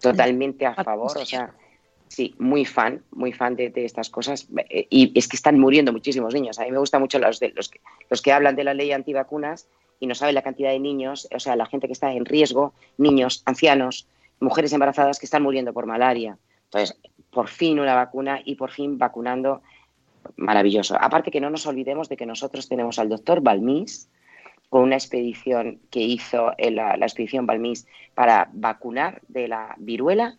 totalmente 0.00 0.66
a 0.66 0.74
favor. 0.74 1.16
O 1.16 1.24
sea, 1.24 1.54
Sí, 2.08 2.34
muy 2.38 2.64
fan, 2.64 3.02
muy 3.10 3.32
fan 3.32 3.56
de, 3.56 3.72
estas 3.76 4.10
cosas. 4.10 4.46
Y 4.90 5.12
es 5.18 5.26
que 5.26 5.36
están 5.36 5.58
muriendo 5.58 5.92
muchísimos 5.92 6.34
niños. 6.34 6.58
A 6.58 6.64
mí 6.64 6.70
me 6.70 6.78
gustan 6.78 7.00
mucho 7.00 7.18
los, 7.18 7.40
de, 7.40 7.50
los, 7.50 7.68
que, 7.68 7.80
los 8.08 8.22
que 8.22 8.32
hablan 8.32 8.56
de 8.56 8.64
la 8.64 8.74
ley 8.74 8.92
antivacunas 8.92 9.68
y 10.00 10.06
no 10.06 10.14
saben 10.14 10.34
la 10.34 10.42
cantidad 10.42 10.70
de 10.70 10.78
niños, 10.78 11.28
o 11.34 11.40
sea, 11.40 11.56
la 11.56 11.66
gente 11.66 11.86
que 11.86 11.92
está 11.92 12.12
en 12.12 12.24
riesgo, 12.24 12.74
niños, 12.98 13.42
ancianos, 13.46 14.06
mujeres 14.40 14.72
embarazadas 14.72 15.18
que 15.18 15.26
están 15.26 15.42
muriendo 15.42 15.72
por 15.72 15.86
malaria. 15.86 16.38
Entonces, 16.64 16.98
por 17.30 17.48
fin 17.48 17.80
una 17.80 17.94
vacuna 17.94 18.40
y 18.44 18.56
por 18.56 18.70
fin 18.70 18.98
vacunando, 18.98 19.62
maravilloso. 20.36 20.96
Aparte 21.00 21.30
que 21.30 21.40
no 21.40 21.50
nos 21.50 21.66
olvidemos 21.66 22.08
de 22.08 22.16
que 22.16 22.26
nosotros 22.26 22.68
tenemos 22.68 22.98
al 22.98 23.08
doctor 23.08 23.40
Balmís, 23.40 24.08
con 24.68 24.82
una 24.82 24.96
expedición 24.96 25.80
que 25.90 26.00
hizo 26.00 26.52
la, 26.58 26.96
la 26.96 27.06
expedición 27.06 27.46
Balmís 27.46 27.86
para 28.14 28.50
vacunar 28.52 29.22
de 29.28 29.48
la 29.48 29.74
viruela 29.78 30.36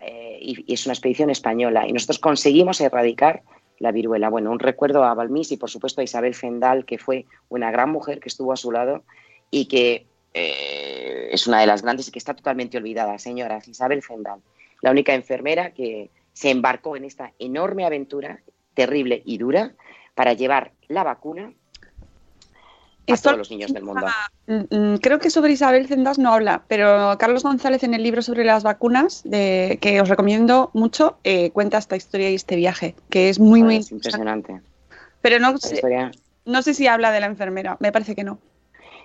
eh, 0.00 0.38
y, 0.40 0.72
es 0.72 0.86
una 0.86 0.94
expedición 0.94 1.30
española. 1.30 1.86
Y 1.86 1.92
nosotros 1.92 2.18
conseguimos 2.18 2.80
erradicar 2.80 3.42
la 3.78 3.92
viruela. 3.92 4.28
Bueno, 4.28 4.50
un 4.50 4.58
recuerdo 4.58 5.04
a 5.04 5.14
Balmís 5.14 5.52
y, 5.52 5.56
por 5.56 5.70
supuesto, 5.70 6.00
a 6.00 6.04
Isabel 6.04 6.34
Zendal, 6.34 6.84
que 6.84 6.98
fue 6.98 7.26
una 7.48 7.70
gran 7.70 7.90
mujer 7.90 8.20
que 8.20 8.28
estuvo 8.28 8.52
a 8.52 8.56
su 8.56 8.70
lado 8.70 9.04
y 9.50 9.66
que 9.66 10.06
eh, 10.34 11.28
es 11.32 11.46
una 11.46 11.60
de 11.60 11.66
las 11.66 11.82
grandes 11.82 12.08
y 12.08 12.12
que 12.12 12.18
está 12.18 12.34
totalmente 12.34 12.78
olvidada, 12.78 13.18
señoras. 13.18 13.66
Isabel 13.68 14.02
Zendal, 14.02 14.40
la 14.80 14.90
única 14.90 15.14
enfermera 15.14 15.72
que 15.72 16.10
se 16.32 16.50
embarcó 16.50 16.96
en 16.96 17.04
esta 17.04 17.32
enorme 17.38 17.84
aventura, 17.84 18.40
terrible 18.74 19.22
y 19.24 19.38
dura, 19.38 19.74
para 20.14 20.32
llevar 20.34 20.72
la 20.88 21.04
vacuna 21.04 21.52
a 23.08 23.14
Esto, 23.14 23.30
todos 23.30 23.38
los 23.38 23.50
niños 23.50 23.72
del 23.72 23.84
mundo. 23.84 24.06
Creo 25.00 25.18
que 25.18 25.30
sobre 25.30 25.52
Isabel 25.52 25.86
Zendas 25.86 26.18
no 26.18 26.32
habla, 26.32 26.62
pero 26.68 27.16
Carlos 27.18 27.42
González 27.42 27.82
en 27.82 27.94
el 27.94 28.02
libro 28.02 28.22
sobre 28.22 28.44
las 28.44 28.62
vacunas, 28.62 29.22
de, 29.24 29.78
que 29.80 30.00
os 30.00 30.08
recomiendo 30.08 30.70
mucho, 30.72 31.18
eh, 31.24 31.50
cuenta 31.50 31.78
esta 31.78 31.96
historia 31.96 32.30
y 32.30 32.34
este 32.34 32.56
viaje, 32.56 32.94
que 33.10 33.28
es 33.28 33.38
muy, 33.38 33.62
muy 33.62 33.76
es 33.76 33.90
impresionante. 33.90 34.60
Pero 35.20 35.38
no 35.38 35.56
sé, 35.58 35.80
no 36.44 36.62
sé 36.62 36.74
si 36.74 36.86
habla 36.86 37.12
de 37.12 37.20
la 37.20 37.26
enfermera, 37.26 37.76
me 37.80 37.92
parece 37.92 38.14
que 38.14 38.24
no. 38.24 38.38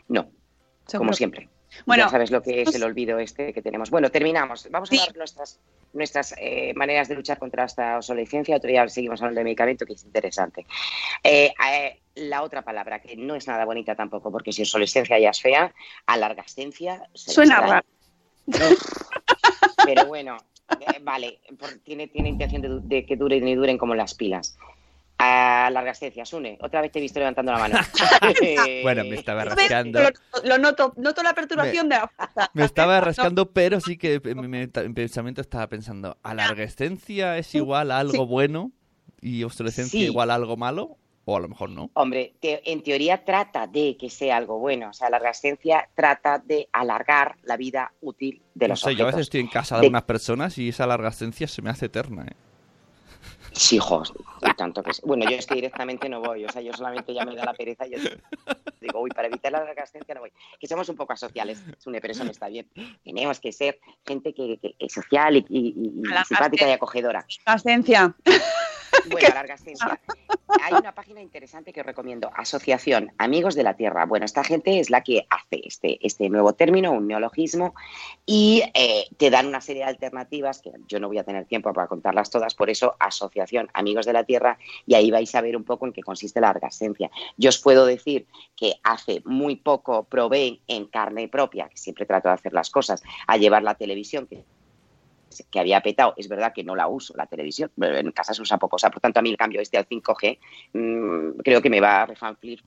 No, 0.08 0.28
Seguro. 0.86 1.08
como 1.08 1.14
siempre. 1.14 1.50
Bueno, 1.86 2.04
ya 2.04 2.10
sabes 2.10 2.32
lo 2.32 2.42
que 2.42 2.62
es 2.62 2.76
el 2.76 2.84
olvido 2.84 3.20
este 3.20 3.54
que 3.54 3.62
tenemos. 3.62 3.90
Bueno, 3.90 4.10
terminamos. 4.10 4.68
Vamos 4.72 4.90
a 4.92 4.96
sí. 4.96 4.98
dar 4.98 5.16
nuestras, 5.16 5.60
nuestras 5.94 6.36
eh, 6.38 6.74
maneras 6.76 7.08
de 7.08 7.16
luchar 7.16 7.40
contra 7.40 7.66
esta 7.66 7.98
obsolescencia. 7.98 8.56
Otro 8.56 8.70
día 8.70 8.88
seguimos 8.88 9.22
hablando 9.22 9.40
de 9.40 9.46
medicamento, 9.46 9.86
que 9.86 9.94
es 9.94 10.04
interesante. 10.04 10.66
Eh, 11.24 11.54
eh, 11.72 12.00
la 12.16 12.44
otra 12.44 12.64
palabra, 12.64 13.00
que 13.00 13.16
no 13.16 13.36
es 13.36 13.48
nada 13.48 13.66
bonita 13.66 13.96
tampoco, 13.96 14.32
porque 14.32 14.52
si 14.52 14.64
obsolescencia 14.64 15.20
ya 15.20 15.30
es 15.30 15.42
fea, 15.42 15.74
alargascencia... 16.06 17.08
Suena 17.14 17.62
raro. 17.62 17.86
Pero 19.86 20.06
bueno, 20.06 20.38
eh, 20.80 21.00
vale, 21.02 21.40
tiene, 21.84 22.08
tiene 22.08 22.30
intención 22.30 22.62
de, 22.62 22.80
de, 22.82 23.06
que 23.06 23.16
duren 23.16 23.48
y 23.48 23.56
duren 23.56 23.78
como 23.78 23.96
las 23.96 24.14
pilas. 24.14 24.58
A 25.20 25.70
largascencia, 25.72 26.26
Sune, 26.26 26.60
otra 26.62 26.82
vez 26.82 26.92
te 26.92 27.00
he 27.00 27.02
visto 27.02 27.20
levantando 27.20 27.52
la 27.52 27.58
mano. 27.58 27.80
bueno, 28.84 29.04
me 29.04 29.16
estaba 29.16 29.46
rascando. 29.46 30.00
Lo, 30.02 30.10
lo, 30.44 30.58
noto, 30.60 30.94
noto 30.98 31.24
la 31.24 31.34
perturbación 31.34 31.88
me, 31.88 31.96
de 31.96 32.02
la. 32.02 32.52
Me 32.54 32.64
estaba 32.64 33.02
rascando, 33.02 33.52
pero 33.52 33.82
sí 33.82 33.98
que 33.98 34.22
en 34.24 34.50
mi, 34.50 34.60
en 34.62 34.94
pensamiento 34.94 35.42
estaba 35.42 35.68
pensando, 35.68 36.18
¿alargascencia 36.22 37.38
es 37.38 37.56
igual 37.56 37.90
a 37.92 38.00
algo 38.00 38.26
sí. 38.26 38.30
bueno 38.30 38.72
y 39.20 39.44
obsolescencia 39.44 40.00
sí. 40.00 40.06
igual 40.06 40.30
a 40.30 40.36
algo 40.36 40.56
malo? 40.56 40.98
O 41.26 41.36
a 41.36 41.40
lo 41.40 41.50
mejor 41.50 41.72
no. 41.72 41.90
Hombre, 41.96 42.36
te, 42.40 42.72
en 42.72 42.84
teoría 42.84 43.26
trata 43.26 43.68
de 43.68 43.98
que 44.00 44.10
sea 44.10 44.38
algo 44.38 44.60
bueno. 44.60 44.92
O 44.92 44.94
sea, 44.94 45.10
la 45.10 45.18
largascencia 45.18 45.90
trata 45.94 46.40
de 46.40 46.70
alargar 46.72 47.36
la 47.44 47.58
vida 47.58 47.92
útil 48.02 48.42
de 48.54 48.68
los 48.70 48.82
no 48.82 48.86
sé, 48.86 48.92
objetos. 48.92 48.98
Yo 49.00 49.04
a 49.04 49.08
veces 49.08 49.22
estoy 49.22 49.42
en 49.42 49.48
casa 49.48 49.76
de, 49.76 49.82
de 49.82 49.88
unas 49.90 50.04
personas 50.04 50.58
y 50.58 50.70
esa 50.70 50.88
largascencia 50.88 51.48
se 51.48 51.62
me 51.62 51.70
hace 51.70 51.88
eterna, 51.88 52.28
¿eh? 52.30 52.47
Sí, 53.58 53.78
hijos, 53.78 54.14
y 54.42 54.54
tanto 54.54 54.84
que 54.84 54.92
Bueno, 55.04 55.30
yo 55.30 55.36
es 55.36 55.48
que 55.48 55.56
directamente 55.56 56.08
no 56.08 56.22
voy, 56.22 56.46
o 56.46 56.50
sea, 56.50 56.62
yo 56.62 56.72
solamente 56.74 57.14
ya 57.14 57.26
me 57.26 57.36
da 57.36 57.44
la 57.44 57.54
pereza 57.54 57.88
y 57.88 57.92
yo 57.92 57.98
digo, 58.80 59.02
uy, 59.02 59.10
para 59.10 59.28
evitar 59.28 59.52
la 59.52 59.64
largascencia 59.64 60.14
no 60.14 60.22
voy. 60.22 60.32
Que 60.60 60.68
somos 60.68 60.88
un 60.90 60.96
poco 60.96 61.14
asociales, 61.14 61.64
Sune, 61.80 62.00
pero 62.00 62.12
eso 62.12 62.24
no 62.24 62.32
está 62.32 62.48
bien. 62.48 62.68
Tenemos 63.04 63.40
que 63.40 63.52
ser 63.52 63.80
gente 64.06 64.34
que, 64.34 64.60
que, 64.60 64.74
que 64.74 64.90
social 64.90 65.38
y, 65.38 65.46
y, 65.50 65.68
y 65.70 66.26
simpática 66.26 66.68
y 66.68 66.72
acogedora. 66.72 67.26
Largascencia. 67.46 68.16
Bueno, 69.12 69.30
largascencia. 69.34 70.00
Hay 70.64 70.74
una 70.74 70.94
página 70.94 71.22
interesante 71.22 71.74
que 71.74 71.82
os 71.82 71.86
recomiendo, 71.86 72.30
Asociación 72.36 73.12
Amigos 73.18 73.56
de 73.56 73.64
la 73.64 73.76
Tierra. 73.76 74.06
Bueno, 74.06 74.26
esta 74.26 74.44
gente 74.44 74.80
es 74.80 74.90
la 74.90 75.02
que 75.02 75.26
hace 75.30 75.62
este, 75.66 76.06
este 76.06 76.30
nuevo 76.30 76.54
término, 76.54 76.92
un 76.92 77.08
neologismo, 77.08 77.76
y 78.26 78.64
eh, 78.74 79.06
te 79.18 79.30
dan 79.30 79.48
una 79.48 79.62
serie 79.62 79.84
de 79.84 79.90
alternativas 79.90 80.62
que 80.62 80.72
yo 80.88 81.00
no 81.00 81.08
voy 81.08 81.18
a 81.18 81.24
tener 81.24 81.46
tiempo 81.46 81.74
para 81.74 81.88
contarlas 81.88 82.30
todas, 82.30 82.56
por 82.56 82.70
eso 82.70 82.96
Asociación 83.00 83.70
Amigos 83.74 84.06
de 84.06 84.14
la 84.14 84.24
Tierra, 84.24 84.58
y 84.86 84.96
ahí 84.96 85.12
vais 85.12 85.34
a 85.36 85.42
ver 85.42 85.56
un 85.56 85.64
poco 85.64 85.86
en 85.86 85.94
qué 85.94 86.02
consiste 86.02 86.42
la 86.42 86.48
largascencia. 86.48 87.10
Yo 87.38 87.50
os 87.50 87.60
puedo 87.60 87.86
decir 87.86 88.26
que 88.56 88.76
hace 88.84 89.22
muy 89.26 89.58
poco 89.58 90.04
probé 90.04 90.60
en 90.68 90.86
carne 90.86 91.28
propia, 91.28 91.68
que 91.70 91.78
siempre 91.78 92.06
trato 92.06 92.30
de 92.30 92.36
hacer 92.36 92.54
las 92.54 92.70
cosas, 92.70 93.04
a 93.28 93.38
llevar 93.38 93.64
la 93.64 93.76
televisión, 93.76 94.28
que 94.28 94.44
que 95.52 95.60
había 95.60 95.82
petado, 95.82 96.14
es 96.18 96.28
verdad 96.28 96.54
que 96.54 96.64
no 96.64 96.76
la 96.76 96.88
uso, 96.88 97.14
la 97.16 97.28
televisión, 97.28 97.72
en 97.80 98.12
casa 98.12 98.34
se 98.34 98.42
usa 98.42 98.58
poco, 98.58 98.78
o 98.78 98.80
sea, 98.80 98.90
por 98.90 99.02
tanto 99.02 99.20
a 99.20 99.22
mí 99.22 99.30
el 99.30 99.38
cambio 99.38 99.62
este 99.62 99.78
al 99.78 99.88
5G 99.88 100.40
mmm, 100.74 101.40
creo 101.44 101.62
que 101.62 101.70
me 101.70 101.82
va 101.82 102.04
a 102.04 102.06
refanflir 102.06 102.64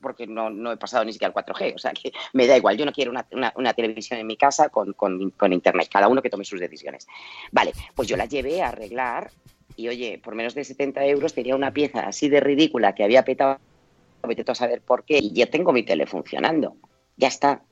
porque 0.00 0.26
no, 0.26 0.50
no, 0.50 0.72
he 0.72 0.76
pasado 0.76 1.04
ni 1.04 1.12
siquiera 1.12 1.34
al 1.34 1.44
4G, 1.44 1.74
o 1.74 1.78
sea 1.78 1.92
que 1.92 2.12
me 2.32 2.46
da 2.46 2.56
igual, 2.56 2.76
yo 2.76 2.84
no 2.84 2.92
quiero 2.92 3.10
una, 3.10 3.26
una, 3.32 3.52
una 3.56 3.74
televisión 3.74 4.20
en 4.20 4.26
mi 4.26 4.36
casa 4.36 4.68
con, 4.68 4.92
con, 4.92 5.30
con, 5.30 5.52
internet, 5.52 5.88
cada 5.90 6.08
uno 6.08 6.22
que 6.22 6.30
tome 6.30 6.44
sus 6.44 6.60
decisiones. 6.60 7.06
Vale, 7.50 7.72
pues 7.94 8.06
yo 8.06 8.16
la 8.16 8.26
llevé 8.26 8.62
a 8.62 8.68
arreglar 8.68 9.30
y 9.74 9.88
oye, 9.88 10.20
por 10.22 10.34
menos 10.34 10.54
de 10.54 10.64
70 10.64 11.04
euros 11.06 11.34
tenía 11.34 11.56
una 11.56 11.72
pieza 11.72 12.00
así 12.00 12.28
de 12.28 12.40
ridícula 12.40 12.94
que 12.94 13.04
había 13.04 13.24
petado, 13.24 13.58
vete 14.22 14.50
a 14.50 14.54
saber 14.54 14.80
por 14.80 15.04
qué, 15.04 15.18
y 15.18 15.32
ya 15.32 15.46
tengo 15.46 15.72
mi 15.72 15.82
tele 15.82 16.06
funcionando, 16.06 16.76
ya 17.16 17.28
está, 17.28 17.62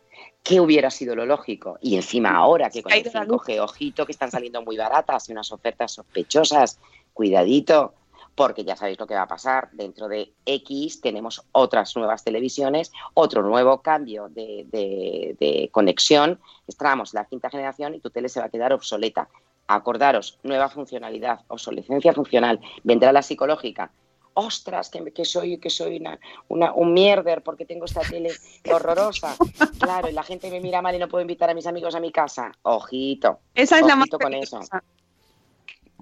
¿Qué 0.43 0.61
hubiera 0.61 0.91
sido 0.91 1.17
lo 1.17 1.25
lógico? 1.25 1.79
Y 1.81 1.97
encima 1.97 2.37
ahora 2.37 2.71
que 2.71 2.83
con 2.83 2.93
el 2.93 3.05
5G, 3.05 3.61
ojito, 3.61 4.05
que 4.05 4.13
están 4.13 4.31
saliendo 4.31 4.63
muy 4.63 4.77
baratas 4.77 5.29
y 5.29 5.33
unas 5.33 5.51
ofertas 5.53 5.93
sospechosas, 5.93 6.79
cuidadito, 7.13 7.95
porque 8.35 8.65
ya 8.65 8.77
sabéis 8.77 8.99
lo 8.99 9.07
que 9.07 9.15
va 9.15 9.23
a 9.23 9.29
pasar. 9.29 9.71
Dentro 9.73 10.09
de 10.09 10.33
X 10.45 11.01
tenemos 11.01 11.43
otras 11.53 11.97
nuevas 11.97 12.25
televisiones, 12.25 12.93
otro 13.15 13.43
nuevo 13.43 13.81
cambio 13.81 14.29
de, 14.29 14.67
de, 14.71 15.37
de 15.39 15.69
conexión. 15.73 16.41
Estamos 16.67 17.15
en 17.15 17.21
la 17.21 17.27
quinta 17.27 17.51
generación 17.51 17.95
y 17.95 18.01
tu 18.01 18.11
tele 18.11 18.29
se 18.29 18.41
va 18.41 18.47
a 18.47 18.51
quedar 18.51 18.73
obsoleta. 18.73 19.29
Acordaros, 19.67 20.39
nueva 20.43 20.69
funcionalidad, 20.69 21.41
obsolescencia 21.49 22.13
funcional, 22.13 22.61
vendrá 22.83 23.13
la 23.13 23.23
psicológica, 23.23 23.91
ostras, 24.35 24.91
que, 24.91 25.13
que 25.13 25.25
soy, 25.25 25.59
que 25.59 25.71
soy 25.71 25.97
una, 25.97 26.19
una, 26.49 26.73
un 26.73 26.93
mierder 26.93 27.43
porque 27.43 27.65
tengo 27.65 27.87
esta 27.87 28.03
tele 28.03 28.33
horrorosa. 28.73 29.37
Claro, 29.79 30.09
y 30.09 30.13
la 30.13 30.23
gente 30.23 30.51
me 30.51 30.61
mira 30.61 30.83
mal 30.83 30.95
y 30.95 30.99
no 30.99 31.09
puedo 31.09 31.23
invitar 31.23 31.51
a 31.51 31.55
mis 31.55 31.67
amigos 31.67 31.95
a 31.95 32.01
mi 32.01 32.13
casa. 32.13 32.53
Ojito. 32.63 33.41
Esa 33.55 33.77
es 33.77 33.83
ojito 33.83 33.89
la 33.89 33.97
más 33.97 34.09
con 34.11 34.35
eso. 34.35 34.61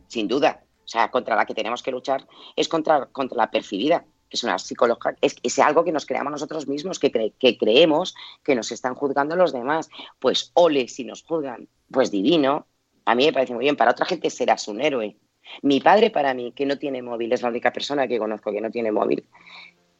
Sin 0.08 0.28
duda. 0.28 0.62
O 0.84 0.88
sea, 0.88 1.10
contra 1.10 1.36
la 1.36 1.46
que 1.46 1.54
tenemos 1.54 1.82
que 1.82 1.90
luchar 1.90 2.26
es 2.56 2.68
contra, 2.68 3.06
contra 3.06 3.36
la 3.36 3.50
percibida, 3.50 4.04
que 4.28 4.36
es 4.36 4.44
una 4.44 4.58
psicología, 4.58 5.16
es, 5.20 5.36
es 5.42 5.58
algo 5.58 5.84
que 5.84 5.92
nos 5.92 6.06
creamos 6.06 6.32
nosotros 6.32 6.66
mismos, 6.66 6.98
que, 6.98 7.10
cre, 7.10 7.32
que 7.38 7.56
creemos 7.56 8.14
que 8.42 8.54
nos 8.54 8.72
están 8.72 8.94
juzgando 8.94 9.36
los 9.36 9.52
demás. 9.52 9.88
Pues 10.18 10.50
ole 10.54 10.88
si 10.88 11.04
nos 11.04 11.22
juzgan, 11.22 11.68
pues 11.90 12.10
divino, 12.10 12.66
A 13.04 13.14
mí 13.14 13.26
me 13.26 13.32
parece 13.32 13.54
muy 13.54 13.64
bien. 13.64 13.76
Para 13.76 13.92
otra 13.92 14.06
gente 14.06 14.30
serás 14.30 14.68
un 14.68 14.80
héroe. 14.80 15.16
Mi 15.60 15.80
padre, 15.80 16.10
para 16.10 16.34
mí, 16.34 16.52
que 16.52 16.66
no 16.66 16.78
tiene 16.78 17.02
móvil, 17.02 17.32
es 17.32 17.42
la 17.42 17.48
única 17.48 17.72
persona 17.72 18.08
que 18.08 18.18
conozco 18.18 18.50
que 18.50 18.60
no 18.60 18.70
tiene 18.70 18.90
móvil, 18.90 19.24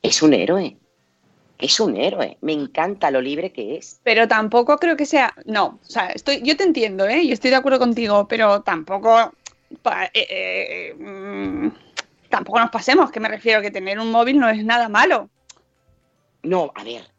es 0.00 0.22
un 0.22 0.34
héroe. 0.34 0.76
Es 1.58 1.78
un 1.78 1.96
héroe. 1.96 2.38
Me 2.40 2.52
encanta 2.52 3.10
lo 3.10 3.20
libre 3.20 3.52
que 3.52 3.76
es. 3.76 4.00
Pero 4.02 4.26
tampoco 4.26 4.78
creo 4.78 4.96
que 4.96 5.06
sea. 5.06 5.32
No, 5.44 5.78
o 5.80 5.90
sea, 5.90 6.08
estoy, 6.08 6.40
yo 6.42 6.56
te 6.56 6.64
entiendo, 6.64 7.06
¿eh? 7.06 7.22
Y 7.22 7.32
estoy 7.32 7.50
de 7.50 7.56
acuerdo 7.56 7.78
contigo, 7.78 8.26
pero 8.26 8.62
tampoco. 8.62 9.32
eh, 10.12 10.26
eh, 10.28 10.94
mm, 10.98 11.68
tampoco 12.28 12.58
nos 12.58 12.70
pasemos, 12.70 13.12
que 13.12 13.20
me 13.20 13.28
refiero 13.28 13.62
que 13.62 13.70
tener 13.70 14.00
un 14.00 14.10
móvil 14.10 14.40
no 14.40 14.48
es 14.48 14.64
nada 14.64 14.88
malo. 14.88 15.30
No, 16.42 16.72
a 16.74 16.82
ver, 16.82 17.11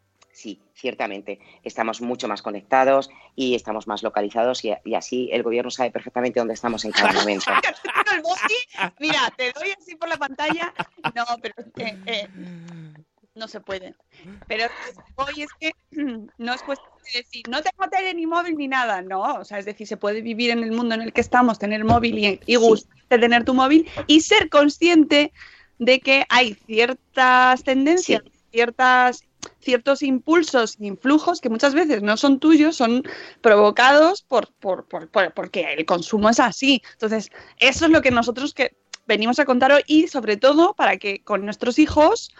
ciertamente. 0.74 1.38
Estamos 1.62 2.00
mucho 2.00 2.28
más 2.28 2.42
conectados 2.42 3.10
y 3.34 3.54
estamos 3.54 3.86
más 3.86 4.02
localizados 4.02 4.64
y, 4.64 4.72
y 4.84 4.94
así 4.94 5.30
el 5.32 5.42
gobierno 5.42 5.70
sabe 5.70 5.90
perfectamente 5.90 6.40
dónde 6.40 6.54
estamos 6.54 6.84
en 6.84 6.92
cada 6.92 7.12
momento. 7.20 7.50
mira, 8.98 9.32
te 9.36 9.52
doy 9.52 9.70
así 9.78 9.96
por 9.96 10.08
la 10.08 10.16
pantalla. 10.16 10.72
No, 11.14 11.24
pero 11.40 11.54
eh, 11.76 11.98
eh, 12.06 12.28
no 13.34 13.48
se 13.48 13.60
puede. 13.60 13.94
Pero 14.46 14.66
hoy 15.16 15.42
es 15.42 15.50
que 15.58 15.72
no 16.38 16.54
es 16.54 16.62
cuestión 16.62 16.92
de 17.12 17.20
decir, 17.20 17.48
no 17.48 17.62
tengo 17.62 17.88
tele 17.90 18.14
ni 18.14 18.26
móvil 18.26 18.56
ni 18.56 18.68
nada, 18.68 19.02
no. 19.02 19.22
O 19.34 19.44
sea, 19.44 19.58
es 19.58 19.64
decir, 19.64 19.86
se 19.86 19.96
puede 19.96 20.22
vivir 20.22 20.50
en 20.50 20.62
el 20.62 20.72
mundo 20.72 20.94
en 20.94 21.02
el 21.02 21.12
que 21.12 21.20
estamos, 21.20 21.58
tener 21.58 21.84
móvil 21.84 22.18
y, 22.18 22.40
y 22.46 22.56
gustarte 22.56 22.94
tener 23.18 23.44
tu 23.44 23.54
móvil 23.54 23.88
y 24.06 24.20
ser 24.20 24.48
consciente 24.48 25.32
de 25.78 26.00
que 26.00 26.24
hay 26.28 26.54
ciertas 26.54 27.62
tendencias, 27.64 28.22
ciertas 28.50 29.24
ciertos 29.64 30.02
impulsos 30.02 30.76
y 30.78 30.86
influjos 30.86 31.40
que 31.40 31.48
muchas 31.48 31.74
veces 31.74 32.02
no 32.02 32.16
son 32.16 32.38
tuyos, 32.38 32.76
son 32.76 33.02
provocados 33.40 34.22
por, 34.22 34.52
por, 34.60 34.86
por- 34.86 35.08
por- 35.08 35.32
porque 35.32 35.66
el 35.76 35.84
consumo 35.84 36.28
es 36.30 36.38
así. 36.40 36.82
Entonces, 36.92 37.30
eso 37.58 37.86
es 37.86 37.90
lo 37.90 38.02
que 38.02 38.10
nosotros 38.10 38.54
que 38.54 38.76
venimos 39.06 39.38
a 39.38 39.44
contar 39.44 39.72
hoy 39.72 39.82
y 39.86 40.06
sobre 40.08 40.36
todo 40.36 40.74
para 40.74 40.96
que 40.98 41.20
con 41.24 41.44
nuestros 41.44 41.78
hijos 41.78 42.30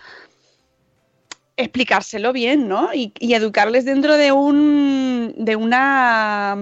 explicárselo 1.56 2.32
bien, 2.32 2.68
¿no? 2.68 2.92
Y, 2.94 3.12
y 3.18 3.34
educarles 3.34 3.84
dentro 3.84 4.16
de 4.16 4.32
un 4.32 5.34
de 5.38 5.56
una 5.56 6.56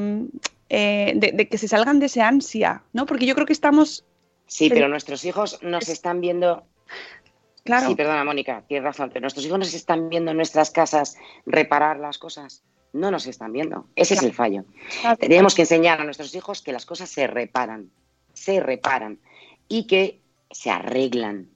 eh, 0.68 1.12
de, 1.16 1.32
de 1.32 1.48
que 1.48 1.56
se 1.58 1.68
salgan 1.68 1.98
de 1.98 2.06
ese 2.06 2.20
ansia, 2.20 2.82
¿no? 2.92 3.06
Porque 3.06 3.26
yo 3.26 3.34
creo 3.34 3.46
que 3.46 3.52
estamos 3.54 4.04
Sí, 4.46 4.68
pero 4.68 4.88
nuestros 4.88 5.24
hijos 5.24 5.58
nos 5.62 5.88
están 5.88 6.20
viendo. 6.20 6.64
Claro. 7.64 7.88
Sí, 7.88 7.94
perdona, 7.94 8.24
Mónica, 8.24 8.64
tienes 8.66 8.84
razón. 8.84 9.10
Pero 9.10 9.20
nuestros 9.22 9.44
hijos 9.46 9.58
nos 9.58 9.72
están 9.74 10.08
viendo 10.08 10.30
en 10.32 10.36
nuestras 10.36 10.70
casas 10.70 11.16
reparar 11.46 11.98
las 11.98 12.18
cosas. 12.18 12.62
No 12.92 13.10
nos 13.10 13.26
están 13.26 13.52
viendo. 13.52 13.86
Ese 13.96 14.14
es 14.14 14.22
el 14.22 14.32
fallo. 14.34 14.64
Tenemos 15.18 15.54
que 15.54 15.62
enseñar 15.62 16.00
a 16.00 16.04
nuestros 16.04 16.34
hijos 16.34 16.60
que 16.60 16.72
las 16.72 16.84
cosas 16.84 17.08
se 17.08 17.26
reparan, 17.26 17.90
se 18.34 18.60
reparan 18.60 19.18
y 19.68 19.86
que 19.86 20.20
se 20.50 20.70
arreglan. 20.70 21.48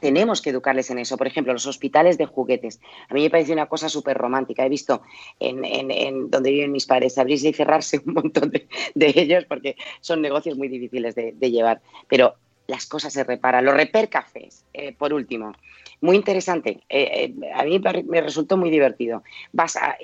Tenemos 0.00 0.42
que 0.42 0.50
educarles 0.50 0.90
en 0.90 0.98
eso. 0.98 1.16
Por 1.16 1.28
ejemplo, 1.28 1.52
los 1.52 1.66
hospitales 1.66 2.18
de 2.18 2.26
juguetes. 2.26 2.80
A 3.08 3.14
mí 3.14 3.22
me 3.22 3.30
parece 3.30 3.52
una 3.52 3.66
cosa 3.66 3.88
súper 3.88 4.16
romántica. 4.18 4.64
He 4.66 4.68
visto 4.68 5.02
en, 5.38 5.64
en- 5.64 5.90
en 5.92 6.30
donde 6.30 6.50
viven 6.50 6.72
mis 6.72 6.86
padres 6.86 7.18
abrirse 7.18 7.50
y 7.50 7.52
cerrarse 7.52 8.00
un 8.06 8.14
montón 8.14 8.50
de, 8.50 8.66
de 8.94 9.12
ellos 9.14 9.44
porque 9.48 9.76
son 10.00 10.20
negocios 10.22 10.56
muy 10.58 10.66
difíciles 10.68 11.14
de, 11.14 11.32
de 11.32 11.50
llevar. 11.50 11.82
Pero 12.08 12.34
las 12.66 12.86
cosas 12.86 13.12
se 13.12 13.24
reparan. 13.24 13.64
Los 13.64 13.74
repair 13.74 14.08
cafés, 14.08 14.64
eh, 14.72 14.92
por 14.92 15.12
último. 15.12 15.52
Muy 16.00 16.16
interesante. 16.16 16.82
Eh, 16.88 17.34
eh, 17.40 17.50
a 17.54 17.64
mí 17.64 17.80
me 18.06 18.20
resultó 18.20 18.56
muy 18.56 18.70
divertido. 18.70 19.22
Vas 19.52 19.76
a, 19.76 19.96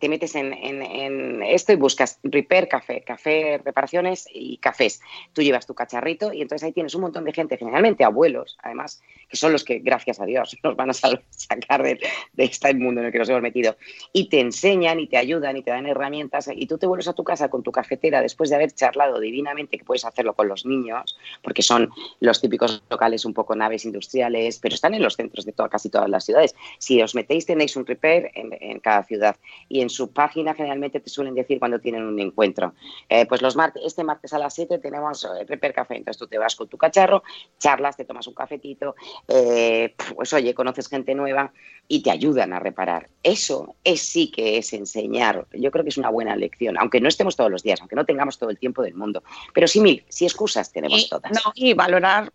te 0.00 0.08
metes 0.08 0.34
en, 0.34 0.52
en- 0.54 1.42
esto 1.42 1.72
y 1.72 1.76
buscas 1.76 2.18
repair 2.22 2.66
café, 2.68 3.02
café, 3.02 3.60
reparaciones 3.64 4.26
y 4.32 4.56
cafés. 4.56 5.00
Tú 5.32 5.42
llevas 5.42 5.66
tu 5.66 5.74
cacharrito 5.74 6.32
y 6.32 6.42
entonces 6.42 6.64
ahí 6.66 6.72
tienes 6.72 6.94
un 6.94 7.02
montón 7.02 7.24
de 7.24 7.32
gente, 7.32 7.56
generalmente 7.58 8.02
abuelos, 8.02 8.56
además, 8.62 9.02
que 9.28 9.36
son 9.36 9.52
los 9.52 9.62
que, 9.62 9.78
gracias 9.80 10.18
a 10.20 10.24
Dios, 10.24 10.56
nos 10.64 10.74
van 10.74 10.90
a 10.90 10.94
sacar 10.94 11.82
de, 11.82 12.00
de 12.32 12.44
este 12.44 12.72
mundo 12.74 13.00
en 13.00 13.06
el 13.08 13.12
que 13.12 13.18
nos 13.18 13.28
hemos 13.28 13.42
metido. 13.42 13.76
Y 14.12 14.28
te 14.30 14.40
enseñan 14.40 14.98
y 15.00 15.06
te 15.06 15.18
ayudan 15.18 15.56
y 15.58 15.62
te 15.62 15.70
dan 15.70 15.86
herramientas 15.86 16.48
y 16.54 16.66
tú 16.66 16.78
te 16.78 16.86
vuelves 16.86 17.08
a 17.08 17.12
tu 17.12 17.22
casa 17.22 17.48
con 17.50 17.62
tu 17.62 17.70
cafetera 17.70 18.22
después 18.22 18.48
de 18.50 18.56
haber 18.56 18.72
charlado 18.72 19.20
divinamente, 19.20 19.76
que 19.76 19.84
puedes 19.84 20.04
hacerlo 20.06 20.34
con 20.34 20.48
los 20.48 20.64
niños, 20.64 21.16
porque 21.42 21.62
son 21.62 21.90
los 22.20 22.40
típicos 22.40 22.82
locales 22.88 23.24
un 23.26 23.34
poco 23.34 23.54
naves 23.54 23.84
industriales, 23.84 24.58
pero 24.60 24.74
están 24.74 24.94
en 24.94 25.02
los 25.02 25.16
centros 25.16 25.44
de 25.44 25.52
toda- 25.52 25.68
casi 25.68 25.90
todas 25.90 26.08
las 26.08 26.24
ciudades. 26.24 26.54
Si 26.78 27.02
os 27.02 27.14
metéis 27.14 27.44
tenéis 27.44 27.76
un 27.76 27.84
repair 27.84 28.30
en, 28.34 28.56
en 28.60 28.80
cada 28.80 29.04
ciudad 29.04 29.36
y 29.68 29.82
en 29.82 29.89
su 29.90 30.12
página 30.12 30.54
generalmente 30.54 31.00
te 31.00 31.10
suelen 31.10 31.34
decir 31.34 31.58
cuando 31.58 31.78
tienen 31.78 32.04
un 32.04 32.18
encuentro. 32.18 32.74
Eh, 33.08 33.26
pues 33.26 33.42
los 33.42 33.56
martes, 33.56 33.82
este 33.84 34.04
martes 34.04 34.32
a 34.32 34.38
las 34.38 34.54
7 34.54 34.78
tenemos 34.78 35.24
eh, 35.24 35.44
repair 35.46 35.74
café, 35.74 35.96
entonces 35.96 36.18
tú 36.18 36.26
te 36.26 36.38
vas 36.38 36.56
con 36.56 36.68
tu 36.68 36.78
cacharro, 36.78 37.22
charlas, 37.58 37.96
te 37.96 38.04
tomas 38.04 38.26
un 38.26 38.34
cafetito, 38.34 38.94
eh, 39.28 39.94
pues 40.14 40.32
oye, 40.32 40.54
conoces 40.54 40.88
gente 40.88 41.14
nueva 41.14 41.52
y 41.88 42.02
te 42.02 42.10
ayudan 42.10 42.52
a 42.52 42.60
reparar. 42.60 43.08
Eso 43.22 43.74
es 43.84 44.00
sí 44.00 44.30
que 44.30 44.58
es 44.58 44.72
enseñar. 44.72 45.46
Yo 45.52 45.70
creo 45.70 45.84
que 45.84 45.90
es 45.90 45.98
una 45.98 46.10
buena 46.10 46.36
lección, 46.36 46.78
aunque 46.78 47.00
no 47.00 47.08
estemos 47.08 47.36
todos 47.36 47.50
los 47.50 47.62
días, 47.62 47.80
aunque 47.80 47.96
no 47.96 48.04
tengamos 48.04 48.38
todo 48.38 48.50
el 48.50 48.58
tiempo 48.58 48.82
del 48.82 48.94
mundo. 48.94 49.22
Pero 49.52 49.66
sí, 49.66 49.80
mil, 49.80 50.04
si 50.08 50.24
excusas 50.24 50.72
tenemos 50.72 51.04
y, 51.04 51.08
todas. 51.08 51.32
no, 51.32 51.52
y 51.54 51.74
valorar 51.74 52.32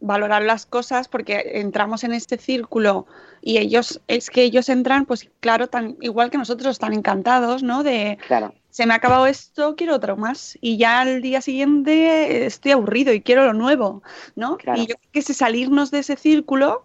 valorar 0.00 0.42
las 0.42 0.64
cosas 0.66 1.08
porque 1.08 1.52
entramos 1.54 2.04
en 2.04 2.12
este 2.12 2.38
círculo 2.38 3.06
y 3.42 3.58
ellos 3.58 4.00
es 4.06 4.30
que 4.30 4.42
ellos 4.42 4.68
entran 4.68 5.06
pues 5.06 5.28
claro 5.40 5.66
tan 5.68 5.96
igual 6.00 6.30
que 6.30 6.38
nosotros 6.38 6.72
están 6.72 6.92
encantados 6.92 7.62
no 7.64 7.82
de 7.82 8.16
Claro. 8.28 8.54
se 8.70 8.86
me 8.86 8.92
ha 8.92 8.96
acabado 8.96 9.26
esto 9.26 9.74
quiero 9.76 9.96
otro 9.96 10.16
más 10.16 10.56
y 10.60 10.76
ya 10.76 11.00
al 11.00 11.20
día 11.20 11.40
siguiente 11.40 12.46
estoy 12.46 12.72
aburrido 12.72 13.12
y 13.12 13.22
quiero 13.22 13.44
lo 13.44 13.54
nuevo 13.54 14.02
no 14.36 14.56
Claro. 14.56 14.80
y 14.80 14.86
yo 14.86 14.94
creo 14.94 15.10
que 15.12 15.18
ese 15.18 15.34
salirnos 15.34 15.90
de 15.90 15.98
ese 16.00 16.16
círculo 16.16 16.84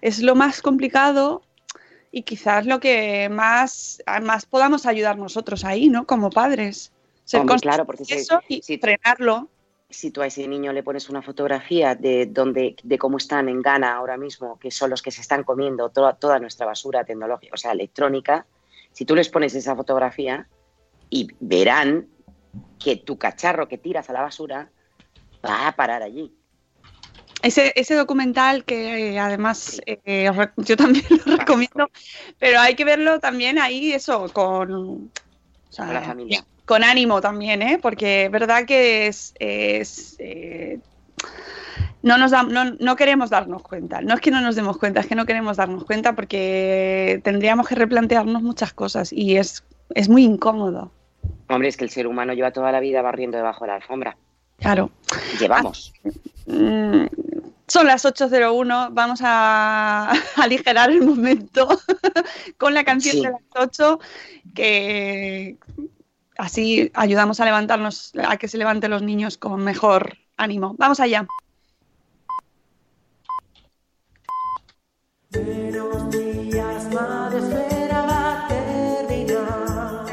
es 0.00 0.20
lo 0.22 0.34
más 0.34 0.62
complicado 0.62 1.42
y 2.12 2.22
quizás 2.22 2.64
lo 2.64 2.80
que 2.80 3.28
más 3.28 4.02
más 4.22 4.46
podamos 4.46 4.86
ayudar 4.86 5.18
nosotros 5.18 5.64
ahí 5.64 5.88
no 5.88 6.06
como 6.06 6.30
padres. 6.30 6.92
Ser 7.24 7.40
Hombre, 7.40 7.56
claro, 7.58 7.84
porque 7.86 8.04
si- 8.04 8.12
eso 8.14 8.40
y 8.48 8.60
frenarlo 8.78 9.48
si 9.88 10.10
tú 10.10 10.22
a 10.22 10.26
ese 10.26 10.46
niño 10.48 10.72
le 10.72 10.82
pones 10.82 11.08
una 11.08 11.22
fotografía 11.22 11.94
de 11.94 12.26
donde, 12.26 12.76
de 12.82 12.98
cómo 12.98 13.18
están 13.18 13.48
en 13.48 13.62
Ghana 13.62 13.94
ahora 13.94 14.16
mismo, 14.16 14.58
que 14.58 14.70
son 14.70 14.90
los 14.90 15.02
que 15.02 15.10
se 15.10 15.20
están 15.20 15.44
comiendo 15.44 15.90
toda, 15.90 16.14
toda 16.14 16.38
nuestra 16.38 16.66
basura 16.66 17.04
tecnológica, 17.04 17.54
o 17.54 17.58
sea, 17.58 17.72
electrónica, 17.72 18.46
si 18.92 19.04
tú 19.04 19.14
les 19.14 19.28
pones 19.28 19.54
esa 19.54 19.76
fotografía 19.76 20.48
y 21.10 21.28
verán 21.40 22.08
que 22.82 22.96
tu 22.96 23.18
cacharro 23.18 23.68
que 23.68 23.78
tiras 23.78 24.08
a 24.10 24.12
la 24.12 24.22
basura 24.22 24.70
va 25.44 25.68
a 25.68 25.76
parar 25.76 26.02
allí. 26.02 26.32
Ese, 27.42 27.72
ese 27.76 27.94
documental 27.94 28.64
que 28.64 29.10
eh, 29.12 29.18
además 29.18 29.80
eh, 29.86 30.30
yo 30.56 30.76
también 30.76 31.04
lo 31.26 31.36
recomiendo, 31.36 31.90
pero 32.38 32.58
hay 32.58 32.74
que 32.74 32.84
verlo 32.84 33.20
también 33.20 33.58
ahí, 33.58 33.92
eso, 33.92 34.32
con, 34.32 34.72
o 34.72 35.10
sea, 35.68 35.84
Con 35.86 35.94
la 35.94 36.02
familia. 36.02 36.46
Con 36.64 36.82
ánimo 36.84 37.20
también, 37.20 37.62
¿eh? 37.62 37.78
porque 37.80 38.24
es 38.26 38.30
verdad 38.30 38.64
que 38.66 39.06
es, 39.06 39.34
es, 39.38 40.16
eh, 40.18 40.78
no, 42.02 42.16
nos 42.18 42.30
da- 42.30 42.42
no, 42.42 42.64
no 42.78 42.96
queremos 42.96 43.30
darnos 43.30 43.62
cuenta, 43.62 44.00
no 44.00 44.14
es 44.14 44.20
que 44.20 44.30
no 44.30 44.40
nos 44.40 44.56
demos 44.56 44.78
cuenta, 44.78 45.00
es 45.00 45.06
que 45.06 45.14
no 45.14 45.26
queremos 45.26 45.56
darnos 45.56 45.84
cuenta 45.84 46.14
porque 46.14 47.20
tendríamos 47.24 47.68
que 47.68 47.74
replantearnos 47.74 48.42
muchas 48.42 48.72
cosas 48.72 49.12
y 49.12 49.36
es, 49.36 49.64
es 49.94 50.08
muy 50.08 50.24
incómodo, 50.24 50.90
Hombre, 51.48 51.68
es 51.68 51.76
que 51.76 51.84
el 51.84 51.90
ser 51.90 52.06
humano 52.06 52.32
lleva 52.32 52.50
toda 52.52 52.72
la 52.72 52.80
vida 52.80 53.02
barriendo 53.02 53.36
debajo 53.36 53.64
de 53.64 53.68
la 53.68 53.74
alfombra. 53.76 54.16
claro. 54.58 54.90
Llevamos. 55.38 55.92
Mm, 56.46 57.04
Son 57.66 57.86
las 57.86 58.04
8.01, 58.04 58.88
vamos 58.92 59.20
a 59.24 60.12
aligerar 60.36 60.90
el 60.90 61.02
momento 61.02 61.68
con 62.58 62.72
la 62.74 62.84
canción 62.84 63.16
Sí. 63.16 63.22
de 63.22 63.30
las 63.32 63.42
8, 63.56 64.00
que 64.54 65.56
así 66.38 66.90
ayudamos 66.94 67.40
a 67.40 67.44
levantarnos, 67.44 68.12
a 68.26 68.36
que 68.36 68.48
se 68.48 68.58
levanten 68.58 68.90
los 68.90 69.02
niños 69.02 69.38
con 69.38 69.62
mejor 69.62 70.16
ánimo. 70.36 70.74
Vamos 70.78 71.00
allá. 71.00 71.26
Buenos 75.30 76.10
días, 76.10 76.92
madre 76.92 77.38
esfera 77.38 78.02
va 78.02 78.44
a 78.44 78.48
terminar. 78.48 80.04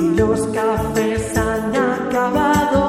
Y 0.00 0.16
los 0.16 0.46
cafés 0.48 1.36
han 1.36 1.76
acabado 1.76 2.85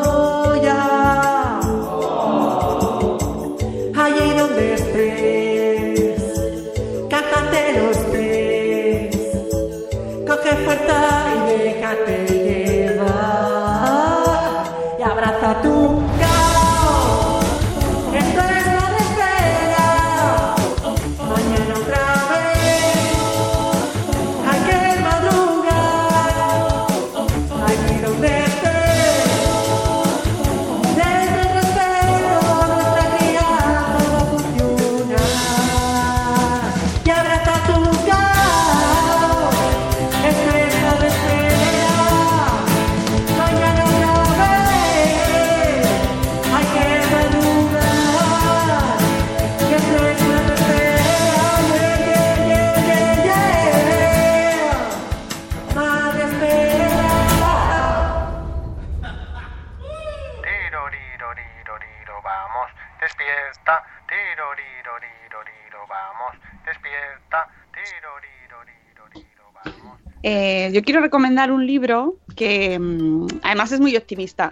yo 70.77 70.83
quiero 70.83 71.01
recomendar 71.01 71.51
un 71.51 71.65
libro 71.65 72.17
que 72.35 72.77
mm, 72.79 73.27
además 73.41 73.71
es 73.71 73.79
muy 73.79 73.95
optimista. 73.97 74.51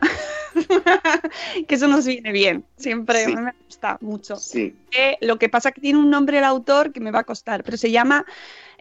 que 1.67 1.75
eso 1.75 1.87
nos 1.87 2.05
viene 2.05 2.31
bien. 2.31 2.65
Siempre 2.77 3.25
Sí. 3.25 3.35
me 3.35 3.51
gusta 3.65 3.97
mucho. 4.01 4.35
Sí. 4.37 4.75
Eh, 4.97 5.17
lo 5.21 5.37
que 5.37 5.49
pasa 5.49 5.71
que 5.71 5.81
tiene 5.81 5.99
un 5.99 6.09
nombre 6.09 6.37
el 6.39 6.43
autor 6.43 6.91
que 6.91 6.99
me 6.99 7.11
va 7.11 7.19
a 7.19 7.23
costar, 7.23 7.63
pero 7.63 7.77
se 7.77 7.91
llama 7.91 8.25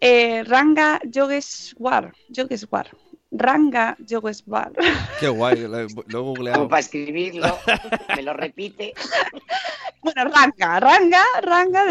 eh, 0.01 0.43
Ranga 0.45 1.01
Yogeshwar. 1.05 2.13
Yogeshwar. 2.29 2.89
Ranga 3.31 3.97
Yogeshwar. 3.99 4.73
Qué 5.21 5.29
guay, 5.29 5.61
lo, 5.67 5.81
he- 5.81 5.83
lo 5.89 6.01
he 6.03 6.05
Como 6.13 6.23
googleado. 6.25 6.69
para 6.69 6.81
escribirlo, 6.81 7.59
me 8.17 8.23
lo 8.23 8.33
repite. 8.33 8.95
Bueno, 10.05 10.25
Ranga, 10.31 10.81
Ranga, 10.81 11.23
Ranga, 11.41 11.85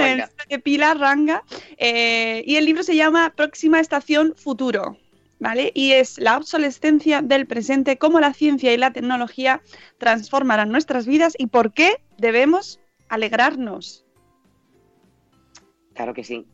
de 0.47 0.59
pila, 0.59 0.93
Ranga. 0.93 1.41
Eh, 1.77 2.43
y 2.45 2.57
el 2.57 2.65
libro 2.65 2.83
se 2.83 2.95
llama 2.95 3.33
Próxima 3.35 3.79
Estación 3.79 4.35
Futuro. 4.37 4.97
¿Vale? 5.43 5.71
Y 5.75 5.91
es 5.91 6.19
la 6.19 6.37
obsolescencia 6.37 7.21
del 7.21 7.45
presente, 7.47 7.97
cómo 7.97 8.19
la 8.21 8.33
ciencia 8.33 8.73
y 8.73 8.77
la 8.77 8.93
tecnología 8.93 9.61
transformarán 9.97 10.69
nuestras 10.69 11.05
vidas 11.05 11.33
y 11.37 11.47
por 11.47 11.73
qué 11.73 12.01
debemos 12.17 12.79
alegrarnos. 13.09 14.05
Claro 15.93 16.13
que 16.13 16.23
sí. 16.23 16.47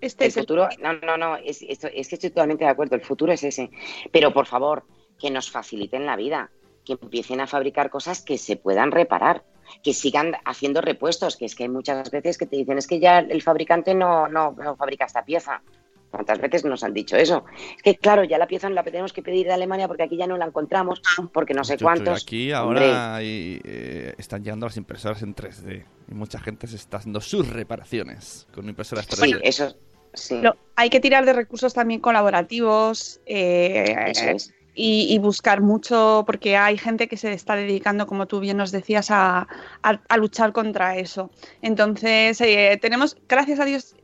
Este 0.00 0.24
El 0.24 0.28
es 0.28 0.36
el- 0.36 0.42
futuro, 0.44 0.68
no, 0.80 0.92
no, 0.94 1.16
no, 1.16 1.36
es, 1.36 1.60
esto- 1.62 1.88
es 1.92 2.08
que 2.08 2.14
estoy 2.14 2.30
totalmente 2.30 2.64
de 2.64 2.70
acuerdo, 2.70 2.94
el 2.96 3.02
futuro 3.02 3.32
es 3.32 3.42
ese. 3.42 3.70
Pero 4.12 4.32
por 4.32 4.46
favor, 4.46 4.84
que 5.18 5.30
nos 5.30 5.50
faciliten 5.50 6.06
la 6.06 6.16
vida, 6.16 6.50
que 6.84 6.94
empiecen 6.94 7.40
a 7.40 7.46
fabricar 7.46 7.90
cosas 7.90 8.22
que 8.22 8.38
se 8.38 8.56
puedan 8.56 8.90
reparar, 8.92 9.44
que 9.82 9.92
sigan 9.92 10.36
haciendo 10.44 10.80
repuestos, 10.80 11.36
que 11.36 11.44
es 11.44 11.54
que 11.54 11.64
hay 11.64 11.68
muchas 11.68 12.10
veces 12.10 12.38
que 12.38 12.46
te 12.46 12.56
dicen 12.56 12.78
es 12.78 12.86
que 12.86 12.98
ya 13.00 13.18
el 13.18 13.42
fabricante 13.42 13.94
no, 13.94 14.26
no, 14.28 14.52
no 14.52 14.76
fabrica 14.76 15.04
esta 15.04 15.24
pieza. 15.24 15.62
¿Cuántas 16.10 16.40
veces 16.40 16.64
nos 16.64 16.82
han 16.82 16.92
dicho 16.92 17.16
eso? 17.16 17.44
Es 17.76 17.82
que 17.82 17.96
claro, 17.96 18.24
ya 18.24 18.36
la 18.38 18.46
pieza 18.46 18.68
la 18.68 18.82
tenemos 18.82 19.12
que 19.12 19.22
pedir 19.22 19.46
de 19.46 19.52
Alemania 19.52 19.86
porque 19.86 20.02
aquí 20.02 20.16
ya 20.16 20.26
no 20.26 20.36
la 20.36 20.46
encontramos, 20.46 21.00
porque 21.32 21.54
no 21.54 21.62
sé 21.64 21.72
Yo 21.72 21.74
estoy 21.74 21.84
cuántos. 21.86 22.22
Aquí 22.22 22.50
ahora 22.52 23.14
hay, 23.14 23.60
eh, 23.64 24.14
están 24.18 24.42
llegando 24.42 24.66
las 24.66 24.76
impresoras 24.76 25.22
en 25.22 25.34
3D 25.34 25.84
y 26.10 26.14
mucha 26.14 26.40
gente 26.40 26.66
se 26.66 26.76
está 26.76 26.96
haciendo 26.96 27.20
sus 27.20 27.48
reparaciones 27.48 28.46
con 28.52 28.68
impresoras 28.68 29.06
3D. 29.08 29.24
sí, 29.24 29.36
eso, 29.42 29.76
sí, 30.12 30.40
Lo- 30.42 30.56
hay 30.74 30.90
que 30.90 30.98
tirar 31.00 31.24
de 31.24 31.32
recursos 31.32 31.74
también 31.74 32.00
colaborativos 32.00 33.20
eh, 33.26 33.94
eso 34.08 34.24
es. 34.30 34.52
y, 34.74 35.14
y 35.14 35.18
buscar 35.18 35.60
mucho, 35.60 36.24
porque 36.26 36.56
hay 36.56 36.76
gente 36.78 37.06
que 37.06 37.16
se 37.16 37.32
está 37.32 37.54
dedicando, 37.54 38.06
como 38.06 38.26
tú 38.26 38.40
bien 38.40 38.56
nos 38.56 38.72
decías, 38.72 39.10
a, 39.10 39.46
a- 39.82 40.02
a 40.08 40.16
luchar 40.16 40.52
contra 40.52 40.96
eso. 40.96 41.30
Entonces, 41.62 42.40
eh, 42.40 42.78
tenemos, 42.82 43.16
gracias 43.28 43.60
a 43.60 43.64
Dios, 43.64 43.94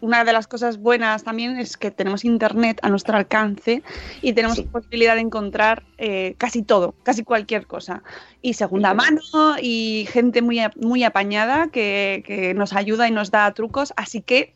una 0.00 0.24
de 0.24 0.32
las 0.32 0.46
cosas 0.46 0.78
buenas 0.78 1.24
también 1.24 1.58
es 1.58 1.76
que 1.76 1.90
tenemos 1.90 2.24
Internet 2.24 2.78
a 2.82 2.88
nuestro 2.88 3.16
alcance 3.16 3.82
y 4.22 4.32
tenemos 4.32 4.56
Sí. 4.56 4.62
posibilidad 4.64 5.14
de 5.14 5.20
encontrar 5.20 5.82
eh, 5.98 6.34
casi 6.38 6.62
todo, 6.62 6.94
casi 7.02 7.22
cualquier 7.24 7.66
cosa. 7.66 8.02
Y 8.42 8.54
segunda 8.54 8.94
mano 8.94 9.20
y 9.60 10.06
gente 10.10 10.40
muy, 10.42 10.60
muy 10.76 11.04
apañada 11.04 11.68
que, 11.70 12.22
que 12.26 12.54
nos 12.54 12.72
ayuda 12.72 13.08
y 13.08 13.10
nos 13.10 13.30
da 13.30 13.52
trucos. 13.52 13.92
Así 13.96 14.20
que 14.22 14.54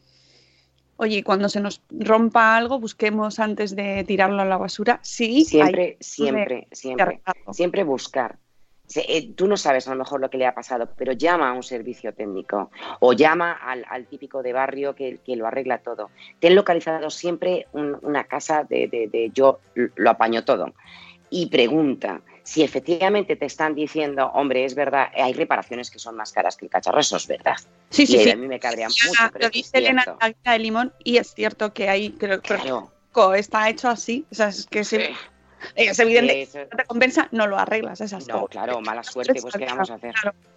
Oye, 0.97 1.24
cuando 1.24 1.49
se 1.49 1.59
nos 1.59 1.82
rompa 1.90 2.57
algo, 2.57 2.78
busquemos 2.78 3.40
antes 3.40 3.74
de 3.74 4.05
tirarlo 4.05 4.40
a 4.40 4.45
la 4.45 4.57
basura. 4.59 5.01
Sí, 5.03 5.45
Siempre, 5.45 5.82
hay- 5.84 5.97
siempre, 5.99 6.68
siempre. 6.70 7.20
Siempre 7.51 7.82
buscar. 7.82 8.38
Se- 8.87 9.05
eh, 9.09 9.32
tú 9.35 9.47
no 9.47 9.57
sabes 9.57 9.89
a 9.89 9.91
lo 9.93 9.97
mejor 9.97 10.20
lo 10.20 10.28
que 10.30 10.37
le 10.39 10.47
ha 10.47 10.55
pasado, 10.55 10.91
pero 10.97 11.12
llama 11.12 11.49
a 11.51 11.53
un 11.55 11.62
servicio 11.62 12.12
técnico 12.12 12.70
o 13.01 13.12
llama 13.14 13.53
al, 13.53 13.85
al 13.89 14.07
típico 14.07 14.43
de 14.43 14.53
barrio 14.53 14.95
que, 14.95 15.18
que 15.24 15.37
lo 15.37 15.47
arregla 15.47 15.78
todo. 15.78 16.11
Ten 16.39 16.55
localizado 16.55 17.09
siempre 17.11 17.66
un- 17.72 17.99
una 18.03 18.24
casa 18.24 18.64
de, 18.64 18.89
de- 18.89 19.09
de 19.09 19.30
yo 19.32 19.61
lo 19.74 20.11
apaño 20.11 20.45
todo 20.45 20.74
y 21.30 21.47
pregunta 21.47 22.20
si 22.43 22.62
efectivamente 22.62 23.37
te 23.37 23.47
están 23.47 23.74
diciendo, 23.74 24.26
hombre, 24.35 24.66
es 24.66 24.74
verdad, 24.74 25.09
hay 25.14 25.32
reparaciones 25.32 25.91
que 25.91 25.99
son 25.99 26.14
más 26.14 26.30
caras 26.30 26.57
que 26.59 26.66
el 26.66 26.70
cacharro, 26.70 27.01
eso 27.01 27.16
es 27.16 27.26
verdad. 27.26 27.57
Sí, 27.89 28.07
sí, 28.07 28.16
y 28.18 28.24
sí. 28.24 28.30
a 28.30 28.37
mí 28.37 28.47
me 28.47 28.61
cabrea 28.61 28.89
Ya, 28.89 29.09
mucho, 29.09 29.22
pero 29.32 29.47
lo 29.47 29.51
dice 29.51 29.78
Elena 29.78 30.05
de 30.45 30.59
limón 30.59 30.93
y 31.03 31.16
es 31.16 31.32
cierto 31.32 31.72
que 31.72 31.89
hay, 31.89 32.11
creo 32.12 32.43
Claro. 32.43 32.93
está 33.35 33.70
hecho 33.70 33.89
así. 33.89 34.26
O 34.30 34.35
sea, 34.35 34.49
es 34.49 34.66
que 34.66 34.85
Sí. 34.85 34.99
sí, 34.99 35.03
es 35.74 35.98
evidente 35.98 36.42
Eso- 36.42 36.52
que 36.60 36.64
no 36.70 36.76
te 36.76 36.84
compensa, 36.84 37.28
no 37.32 37.46
lo 37.46 37.58
arreglas, 37.58 38.00
es 38.00 38.12
así. 38.12 38.28
No, 38.30 38.46
claro, 38.46 38.80
mala 38.80 39.02
suerte, 39.02 39.40
pues 39.40 39.54
¿qué 39.54 39.64
vamos 39.66 39.90
a 39.90 39.94
hacer? 39.94 40.14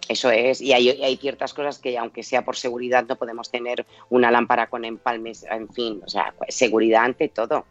Eso 0.08 0.30
es, 0.30 0.60
y 0.60 0.72
hay, 0.72 0.88
hay 0.90 1.16
ciertas 1.16 1.52
cosas 1.54 1.78
que 1.78 1.98
aunque 1.98 2.22
sea 2.22 2.44
por 2.44 2.56
seguridad 2.56 3.04
no 3.06 3.16
podemos 3.16 3.50
tener 3.50 3.84
una 4.10 4.30
lámpara 4.30 4.68
con 4.68 4.84
empalmes, 4.84 5.44
en 5.50 5.68
fin, 5.72 6.00
o 6.04 6.08
sea, 6.08 6.34
seguridad 6.48 7.04
ante 7.04 7.28
todo. 7.28 7.66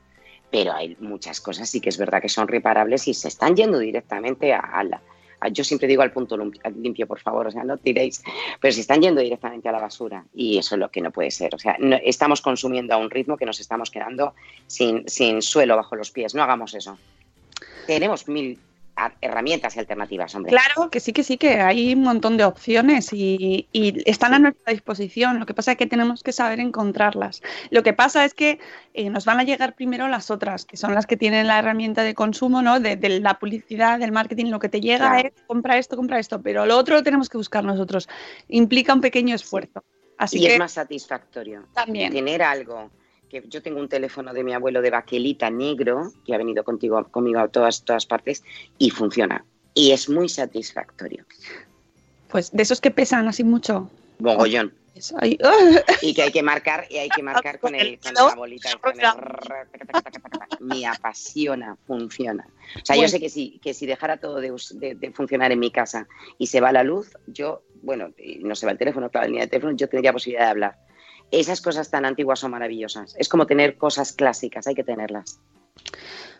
Pero 0.49 0.71
hay 0.71 0.95
muchas 0.99 1.41
cosas 1.41 1.69
sí 1.69 1.81
que 1.81 1.89
es 1.89 1.97
verdad 1.97 2.21
que 2.21 2.29
son 2.29 2.47
reparables 2.47 3.07
y 3.09 3.13
se 3.13 3.27
están 3.27 3.55
yendo 3.55 3.79
directamente 3.79 4.53
a, 4.53 4.59
a 4.59 4.83
la... 4.85 5.01
yo 5.51 5.63
siempre 5.65 5.89
digo 5.89 6.03
al 6.03 6.13
punto 6.13 6.37
lim- 6.37 6.57
limpio, 6.81 7.05
por 7.05 7.19
favor, 7.19 7.47
o 7.47 7.51
sea, 7.51 7.65
no 7.65 7.75
tiréis, 7.77 8.23
pero 8.61 8.71
se 8.73 8.79
están 8.79 9.01
yendo 9.01 9.19
directamente 9.19 9.67
a 9.67 9.73
la 9.73 9.79
basura 9.81 10.23
y 10.33 10.57
eso 10.57 10.75
es 10.75 10.79
lo 10.79 10.89
que 10.89 11.01
no 11.01 11.11
puede 11.11 11.31
ser. 11.31 11.53
O 11.53 11.59
sea, 11.59 11.75
no- 11.79 11.97
estamos 12.01 12.41
consumiendo 12.41 12.93
a 12.93 12.97
un 12.97 13.09
ritmo 13.09 13.35
que 13.35 13.45
nos 13.45 13.59
estamos 13.59 13.91
quedando 13.91 14.35
sin, 14.67 15.03
sin 15.09 15.41
suelo 15.41 15.75
bajo 15.75 15.97
los 15.97 16.11
pies. 16.11 16.33
No 16.33 16.43
hagamos 16.43 16.73
eso. 16.75 16.97
Tenemos 17.87 18.27
mil 18.27 18.59
herramientas 19.21 19.75
y 19.75 19.79
alternativas, 19.79 20.33
hombre. 20.33 20.49
Claro 20.51 20.89
que 20.89 20.99
sí, 20.99 21.13
que 21.13 21.23
sí, 21.23 21.37
que 21.37 21.61
hay 21.61 21.93
un 21.93 22.01
montón 22.01 22.35
de 22.35 22.43
opciones 22.45 23.13
y, 23.13 23.67
y 23.71 24.01
están 24.09 24.33
a 24.33 24.39
nuestra 24.39 24.73
disposición. 24.73 25.39
Lo 25.39 25.45
que 25.45 25.53
pasa 25.53 25.73
es 25.73 25.77
que 25.77 25.85
tenemos 25.85 26.23
que 26.23 26.31
saber 26.31 26.59
encontrarlas. 26.59 27.43
Lo 27.69 27.83
que 27.83 27.93
pasa 27.93 28.25
es 28.25 28.33
que 28.33 28.59
eh, 28.95 29.11
nos 29.11 29.25
van 29.25 29.39
a 29.39 29.43
llegar 29.43 29.75
primero 29.75 30.07
las 30.07 30.31
otras, 30.31 30.65
que 30.65 30.77
son 30.77 30.95
las 30.95 31.05
que 31.05 31.15
tienen 31.15 31.45
la 31.45 31.59
herramienta 31.59 32.01
de 32.01 32.15
consumo, 32.15 32.63
¿no? 32.63 32.79
De, 32.79 32.95
de 32.95 33.19
la 33.19 33.37
publicidad, 33.37 33.99
del 33.99 34.11
marketing. 34.11 34.45
Lo 34.45 34.57
que 34.59 34.69
te 34.69 34.81
llega 34.81 35.11
Claro. 35.11 35.27
es 35.27 35.43
compra 35.45 35.77
esto, 35.77 35.95
compra 35.95 36.17
esto, 36.17 36.41
pero 36.41 36.65
lo 36.65 36.75
otro 36.75 36.95
lo 36.95 37.03
tenemos 37.03 37.29
que 37.29 37.37
buscar 37.37 37.63
nosotros. 37.63 38.09
Implica 38.47 38.95
un 38.95 39.01
pequeño 39.01 39.35
esfuerzo. 39.35 39.83
Así 40.17 40.39
y 40.39 40.47
que 40.47 40.53
es 40.53 40.59
más 40.59 40.71
satisfactorio 40.71 41.67
también. 41.75 42.11
tener 42.11 42.41
algo 42.41 42.89
que 43.29 43.43
yo 43.47 43.61
tengo 43.61 43.79
un 43.79 43.89
teléfono 43.89 44.33
de 44.33 44.43
mi 44.43 44.53
abuelo 44.53 44.81
de 44.81 44.89
baquelita 44.89 45.49
negro 45.49 46.11
que 46.25 46.33
ha 46.33 46.37
venido 46.37 46.63
contigo 46.63 47.03
conmigo 47.11 47.39
a 47.39 47.47
todas 47.47 47.83
todas 47.83 48.05
partes 48.05 48.43
y 48.77 48.89
funciona. 48.89 49.43
Y 49.73 49.91
es 49.91 50.09
muy 50.09 50.29
satisfactorio. 50.29 51.25
Pues 52.29 52.51
de 52.51 52.63
esos 52.63 52.81
que 52.81 52.91
pesan 52.91 53.27
así 53.27 53.43
mucho. 53.43 53.89
mogollón. 54.19 54.73
Eso, 54.95 55.15
ahí- 55.19 55.37
y 56.01 56.15
que 56.15 56.23
hay 56.23 56.31
que 56.31 56.41
marcar 56.41 56.87
y 56.89 56.97
hay 56.97 57.09
que 57.09 57.21
marcar 57.21 57.59
con 57.59 57.75
el 57.75 57.99
con 57.99 58.13
la 58.15 58.33
bolita 58.33 58.69
con 58.81 58.99
el- 58.99 59.05
me 60.59 60.87
apasiona 60.87 61.77
funciona. 61.85 62.47
O 62.81 62.85
sea 62.85 62.95
yo 62.95 63.01
Bueno. 63.01 63.09
sé 63.09 63.19
que 63.19 63.29
si 63.29 63.59
que 63.59 63.75
si 63.75 63.85
dejara 63.85 64.17
todo 64.17 64.41
de, 64.41 64.51
us- 64.51 64.73
de- 64.79 64.95
de 64.95 65.11
funcionar 65.11 65.51
en 65.51 65.59
mi 65.59 65.69
casa 65.69 66.07
y 66.39 66.47
se 66.47 66.61
va 66.61 66.71
la 66.71 66.83
luz 66.83 67.11
yo 67.27 67.61
bueno 67.83 68.09
y 68.17 68.39
no 68.39 68.55
se 68.55 68.65
va 68.65 68.71
el 68.71 68.79
teléfono 68.79 69.09
claro 69.11 69.25
la 69.25 69.29
línea 69.29 69.43
de 69.45 69.49
teléfono 69.51 69.77
yo 69.77 69.87
tendría 69.87 70.11
posibilidad 70.13 70.45
de 70.45 70.49
hablar 70.51 70.77
esas 71.31 71.61
cosas 71.61 71.89
tan 71.89 72.05
antiguas 72.05 72.39
son 72.39 72.51
maravillosas 72.51 73.15
es 73.17 73.27
como 73.29 73.45
tener 73.45 73.77
cosas 73.77 74.13
clásicas 74.13 74.67
hay 74.67 74.75
que 74.75 74.83
tenerlas 74.83 75.39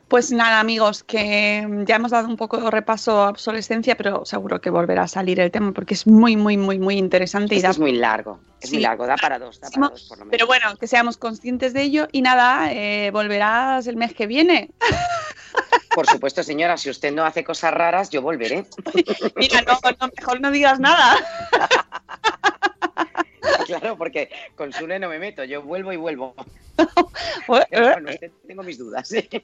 Pues 0.08 0.32
nada, 0.32 0.62
amigos, 0.62 1.04
que 1.04 1.68
ya 1.86 1.98
hemos 1.98 2.12
dado 2.12 2.30
un 2.30 2.38
poco 2.38 2.58
de 2.58 2.72
repaso 2.72 3.22
a 3.24 3.30
obsolescencia, 3.30 3.96
pero 3.98 4.24
seguro 4.24 4.62
que 4.62 4.70
volverá 4.70 5.04
a 5.04 5.08
salir 5.10 5.38
el 5.42 5.52
tema 5.52 5.74
porque 5.74 5.96
es 5.96 6.08
muy, 6.08 6.38
muy, 6.38 6.56
muy, 6.56 6.80
muy 6.80 6.98
interesante. 6.98 7.56
y 7.56 7.62
da- 7.62 7.72
es 7.72 7.78
muy 7.80 7.92
largo 7.92 8.40
es 8.62 8.72
muy 8.72 8.82
largo 8.82 9.06
da 9.06 9.18
para 9.18 9.38
dos 9.38 9.60
da 9.60 9.70
para 9.70 9.90
dos 9.90 10.04
por 10.08 10.18
lo 10.20 10.24
menos 10.26 10.32
Pero 10.32 10.48
bueno, 10.48 10.76
que 10.80 10.88
seamos 10.88 11.18
conscientes 11.18 11.74
de 11.74 11.82
ello 11.84 12.08
y 12.14 12.22
nada, 12.22 12.72
eh, 12.72 13.12
volverás 13.12 13.86
el 13.88 13.98
mes 13.98 14.14
que 14.14 14.28
viene. 14.28 14.70
por 15.94 16.08
supuesto 16.08 16.42
señora 16.42 16.78
si 16.78 16.90
usted 16.90 17.12
no 17.14 17.26
hace 17.26 17.44
cosas 17.44 17.74
raras 17.74 18.10
yo 18.10 18.22
volveré 18.22 18.66
Mira, 19.36 19.62
no, 19.62 19.78
no, 20.00 20.10
mejor 20.18 20.40
no 20.40 20.52
digas 20.52 20.80
nada. 20.80 21.18
claro 23.66 23.98
porque 23.98 24.30
con 24.56 24.72
Sune 24.74 25.00
no 25.00 25.10
me 25.10 25.20
meto 25.20 25.44
yo 25.44 25.62
vuelvo 25.62 25.94
y 25.94 25.98
vuelvo 25.98 26.36
eh, 26.78 26.86
bueno, 27.72 28.10
usted 28.12 28.32
tengo 28.48 28.64
mis 28.64 28.78
dudas. 28.78 29.12
¿eh? 29.14 29.28
Qué 29.28 29.42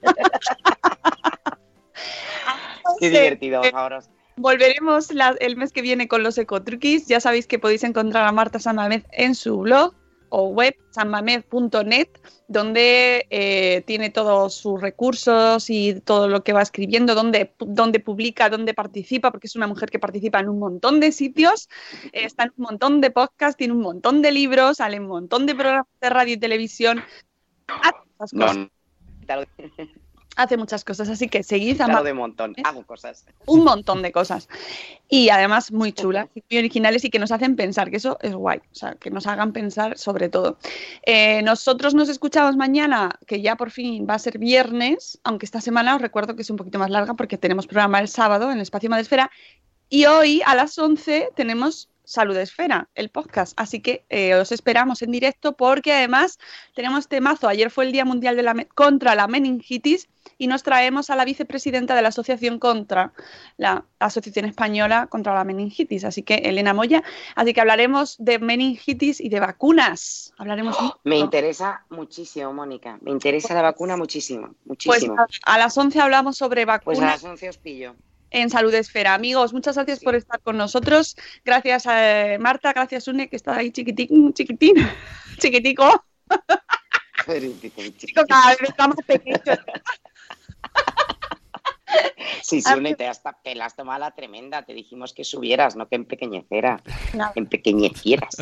eh, 3.00 3.10
divertido, 3.10 3.64
eh, 3.64 3.72
ahora. 3.74 4.00
Volveremos 4.36 5.12
la- 5.12 5.36
el 5.40 5.56
mes 5.56 5.72
que 5.72 5.82
viene 5.82 6.08
con 6.08 6.22
los 6.22 6.38
ecotruquis. 6.38 7.06
Ya 7.06 7.20
sabéis 7.20 7.46
que 7.46 7.58
podéis 7.58 7.84
encontrar 7.84 8.26
a 8.26 8.32
Marta 8.32 8.58
Sanmamez 8.58 9.04
en 9.12 9.34
su 9.34 9.58
blog 9.58 9.94
o 10.28 10.48
web 10.48 10.74
sanmamez.net, 10.90 12.08
donde 12.48 13.26
eh, 13.30 13.82
tiene 13.86 14.10
todos 14.10 14.54
sus 14.54 14.80
recursos 14.80 15.70
y 15.70 16.00
todo 16.00 16.28
lo 16.28 16.42
que 16.42 16.52
va 16.52 16.62
escribiendo, 16.62 17.14
donde, 17.14 17.54
donde 17.58 18.00
publica, 18.00 18.50
donde 18.50 18.74
participa, 18.74 19.30
porque 19.30 19.46
es 19.46 19.56
una 19.56 19.66
mujer 19.66 19.90
que 19.90 19.98
participa 19.98 20.40
en 20.40 20.48
un 20.48 20.58
montón 20.58 21.00
de 21.00 21.12
sitios, 21.12 21.68
eh, 22.12 22.24
está 22.24 22.44
en 22.44 22.52
un 22.56 22.64
montón 22.64 23.00
de 23.00 23.10
podcasts, 23.10 23.56
tiene 23.56 23.74
un 23.74 23.80
montón 23.80 24.22
de 24.22 24.32
libros, 24.32 24.78
sale 24.78 24.96
en 24.96 25.02
un 25.02 25.08
montón 25.08 25.46
de 25.46 25.54
programas 25.54 25.86
de 26.00 26.10
radio 26.10 26.34
y 26.34 26.38
televisión. 26.38 27.02
Hace 27.66 27.98
esas 28.14 28.32
cosas. 28.32 28.68
Hace 30.36 30.56
muchas 30.56 30.84
cosas, 30.84 31.08
así 31.08 31.28
que 31.28 31.42
seguid 31.42 31.80
a 31.80 31.86
Claro, 31.86 32.02
de 32.02 32.14
montón. 32.14 32.54
Hago 32.64 32.84
cosas. 32.84 33.24
un 33.46 33.64
montón 33.64 34.02
de 34.02 34.12
cosas. 34.12 34.48
Y 35.08 35.28
además 35.28 35.72
muy 35.72 35.92
chulas, 35.92 36.28
muy 36.34 36.58
originales 36.58 37.04
y 37.04 37.10
que 37.10 37.18
nos 37.18 37.30
hacen 37.32 37.56
pensar, 37.56 37.90
que 37.90 37.98
eso 37.98 38.18
es 38.22 38.34
guay, 38.34 38.58
o 38.58 38.74
sea, 38.74 38.94
que 38.94 39.10
nos 39.10 39.26
hagan 39.26 39.52
pensar 39.52 39.98
sobre 39.98 40.28
todo. 40.28 40.58
Eh, 41.04 41.42
nosotros 41.42 41.94
nos 41.94 42.08
escuchamos 42.08 42.56
mañana, 42.56 43.18
que 43.26 43.40
ya 43.40 43.56
por 43.56 43.70
fin 43.70 44.06
va 44.08 44.14
a 44.14 44.18
ser 44.18 44.38
viernes, 44.38 45.20
aunque 45.24 45.46
esta 45.46 45.60
semana 45.60 45.94
os 45.96 46.02
recuerdo 46.02 46.36
que 46.36 46.42
es 46.42 46.50
un 46.50 46.56
poquito 46.56 46.78
más 46.78 46.90
larga 46.90 47.14
porque 47.14 47.38
tenemos 47.38 47.66
programa 47.66 48.00
el 48.00 48.08
sábado 48.08 48.50
en 48.50 48.56
el 48.56 48.62
Espacio 48.62 48.90
Madresfera. 48.90 49.30
Y 49.88 50.06
hoy 50.06 50.42
a 50.46 50.54
las 50.54 50.78
11 50.78 51.30
tenemos 51.36 51.88
Salud 52.04 52.36
Esfera, 52.36 52.88
el 52.94 53.08
podcast. 53.10 53.54
Así 53.56 53.80
que 53.80 54.04
eh, 54.10 54.34
os 54.34 54.52
esperamos 54.52 55.02
en 55.02 55.10
directo 55.10 55.56
porque 55.56 55.92
además 55.92 56.38
tenemos 56.74 57.08
temazo. 57.08 57.48
Ayer 57.48 57.70
fue 57.70 57.84
el 57.84 57.92
Día 57.92 58.04
Mundial 58.04 58.36
de 58.36 58.42
la 58.42 58.54
contra 58.74 59.14
la 59.14 59.26
Meningitis 59.26 60.08
y 60.36 60.46
nos 60.46 60.62
traemos 60.62 61.10
a 61.10 61.16
la 61.16 61.24
vicepresidenta 61.24 61.94
de 61.94 62.02
la 62.02 62.08
Asociación 62.08 62.58
contra 62.58 63.12
la 63.56 63.84
Asociación 63.98 64.44
Española 64.46 65.06
contra 65.08 65.34
la 65.34 65.44
Meningitis, 65.44 66.04
así 66.04 66.22
que 66.22 66.34
Elena 66.34 66.74
Moya. 66.74 67.02
Así 67.36 67.52
que 67.54 67.60
hablaremos 67.60 68.16
de 68.18 68.38
meningitis 68.38 69.20
y 69.20 69.28
de 69.28 69.40
vacunas. 69.40 70.32
Hablaremos 70.38 70.80
mucho. 70.80 71.00
Me 71.04 71.18
interesa 71.18 71.84
muchísimo, 71.90 72.52
Mónica. 72.52 72.98
Me 73.00 73.10
interesa 73.12 73.54
la 73.54 73.62
vacuna 73.62 73.96
muchísimo, 73.96 74.48
Pues 74.66 74.88
muchísimo. 74.88 75.16
a, 75.18 75.26
a 75.44 75.58
las 75.58 75.76
11 75.78 76.00
hablamos 76.00 76.36
sobre 76.36 76.66
Pues 76.66 76.74
a 76.74 76.78
vacunas 76.78 77.22
las 77.22 77.24
11 77.24 77.48
os 77.48 77.58
pillo. 77.58 77.94
En 78.30 78.50
Salud 78.50 78.74
Esfera. 78.74 79.14
Amigos, 79.14 79.52
muchas 79.52 79.76
gracias 79.76 80.00
por 80.00 80.14
estar 80.14 80.40
con 80.40 80.56
nosotros. 80.56 81.16
Gracias 81.44 81.86
a 81.86 82.32
eh, 82.32 82.38
Marta, 82.38 82.72
gracias 82.72 83.08
Une, 83.08 83.28
que 83.28 83.36
está 83.36 83.56
ahí 83.56 83.70
chiquitín, 83.70 84.32
chiquitín, 84.32 84.74
chiquitico. 85.38 86.04
Chico, 87.96 88.24
cada 88.28 88.50
vez 88.50 88.60
está 88.62 88.88
más 88.88 88.98
pequeño. 89.06 89.40
Sí, 92.42 92.60
Sune, 92.60 92.94
te, 92.94 93.06
has, 93.06 93.22
te 93.42 93.54
la 93.54 93.66
has 93.66 93.76
tomado 93.76 94.00
la 94.00 94.10
tremenda. 94.10 94.62
Te 94.62 94.74
dijimos 94.74 95.12
que 95.12 95.24
subieras, 95.24 95.76
no 95.76 95.88
que 95.88 95.96
empequeñecera. 95.96 96.82
Empequeñecieras. 97.34 98.36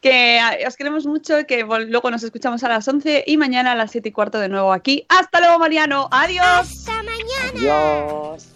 Que 0.00 0.38
eh, 0.38 0.66
os 0.66 0.76
queremos 0.76 1.06
mucho, 1.06 1.46
que 1.46 1.62
luego 1.62 2.10
nos 2.10 2.22
escuchamos 2.22 2.64
a 2.64 2.68
las 2.68 2.86
11 2.86 3.24
y 3.26 3.36
mañana 3.36 3.72
a 3.72 3.74
las 3.74 3.90
7 3.92 4.08
y 4.08 4.12
cuarto 4.12 4.38
de 4.38 4.48
nuevo 4.48 4.72
aquí. 4.72 5.06
Hasta 5.08 5.40
luego, 5.40 5.58
Mariano. 5.58 6.08
Adiós. 6.10 6.44
Hasta 6.44 7.02
mañana. 7.02 7.50
Adiós. 7.54 8.55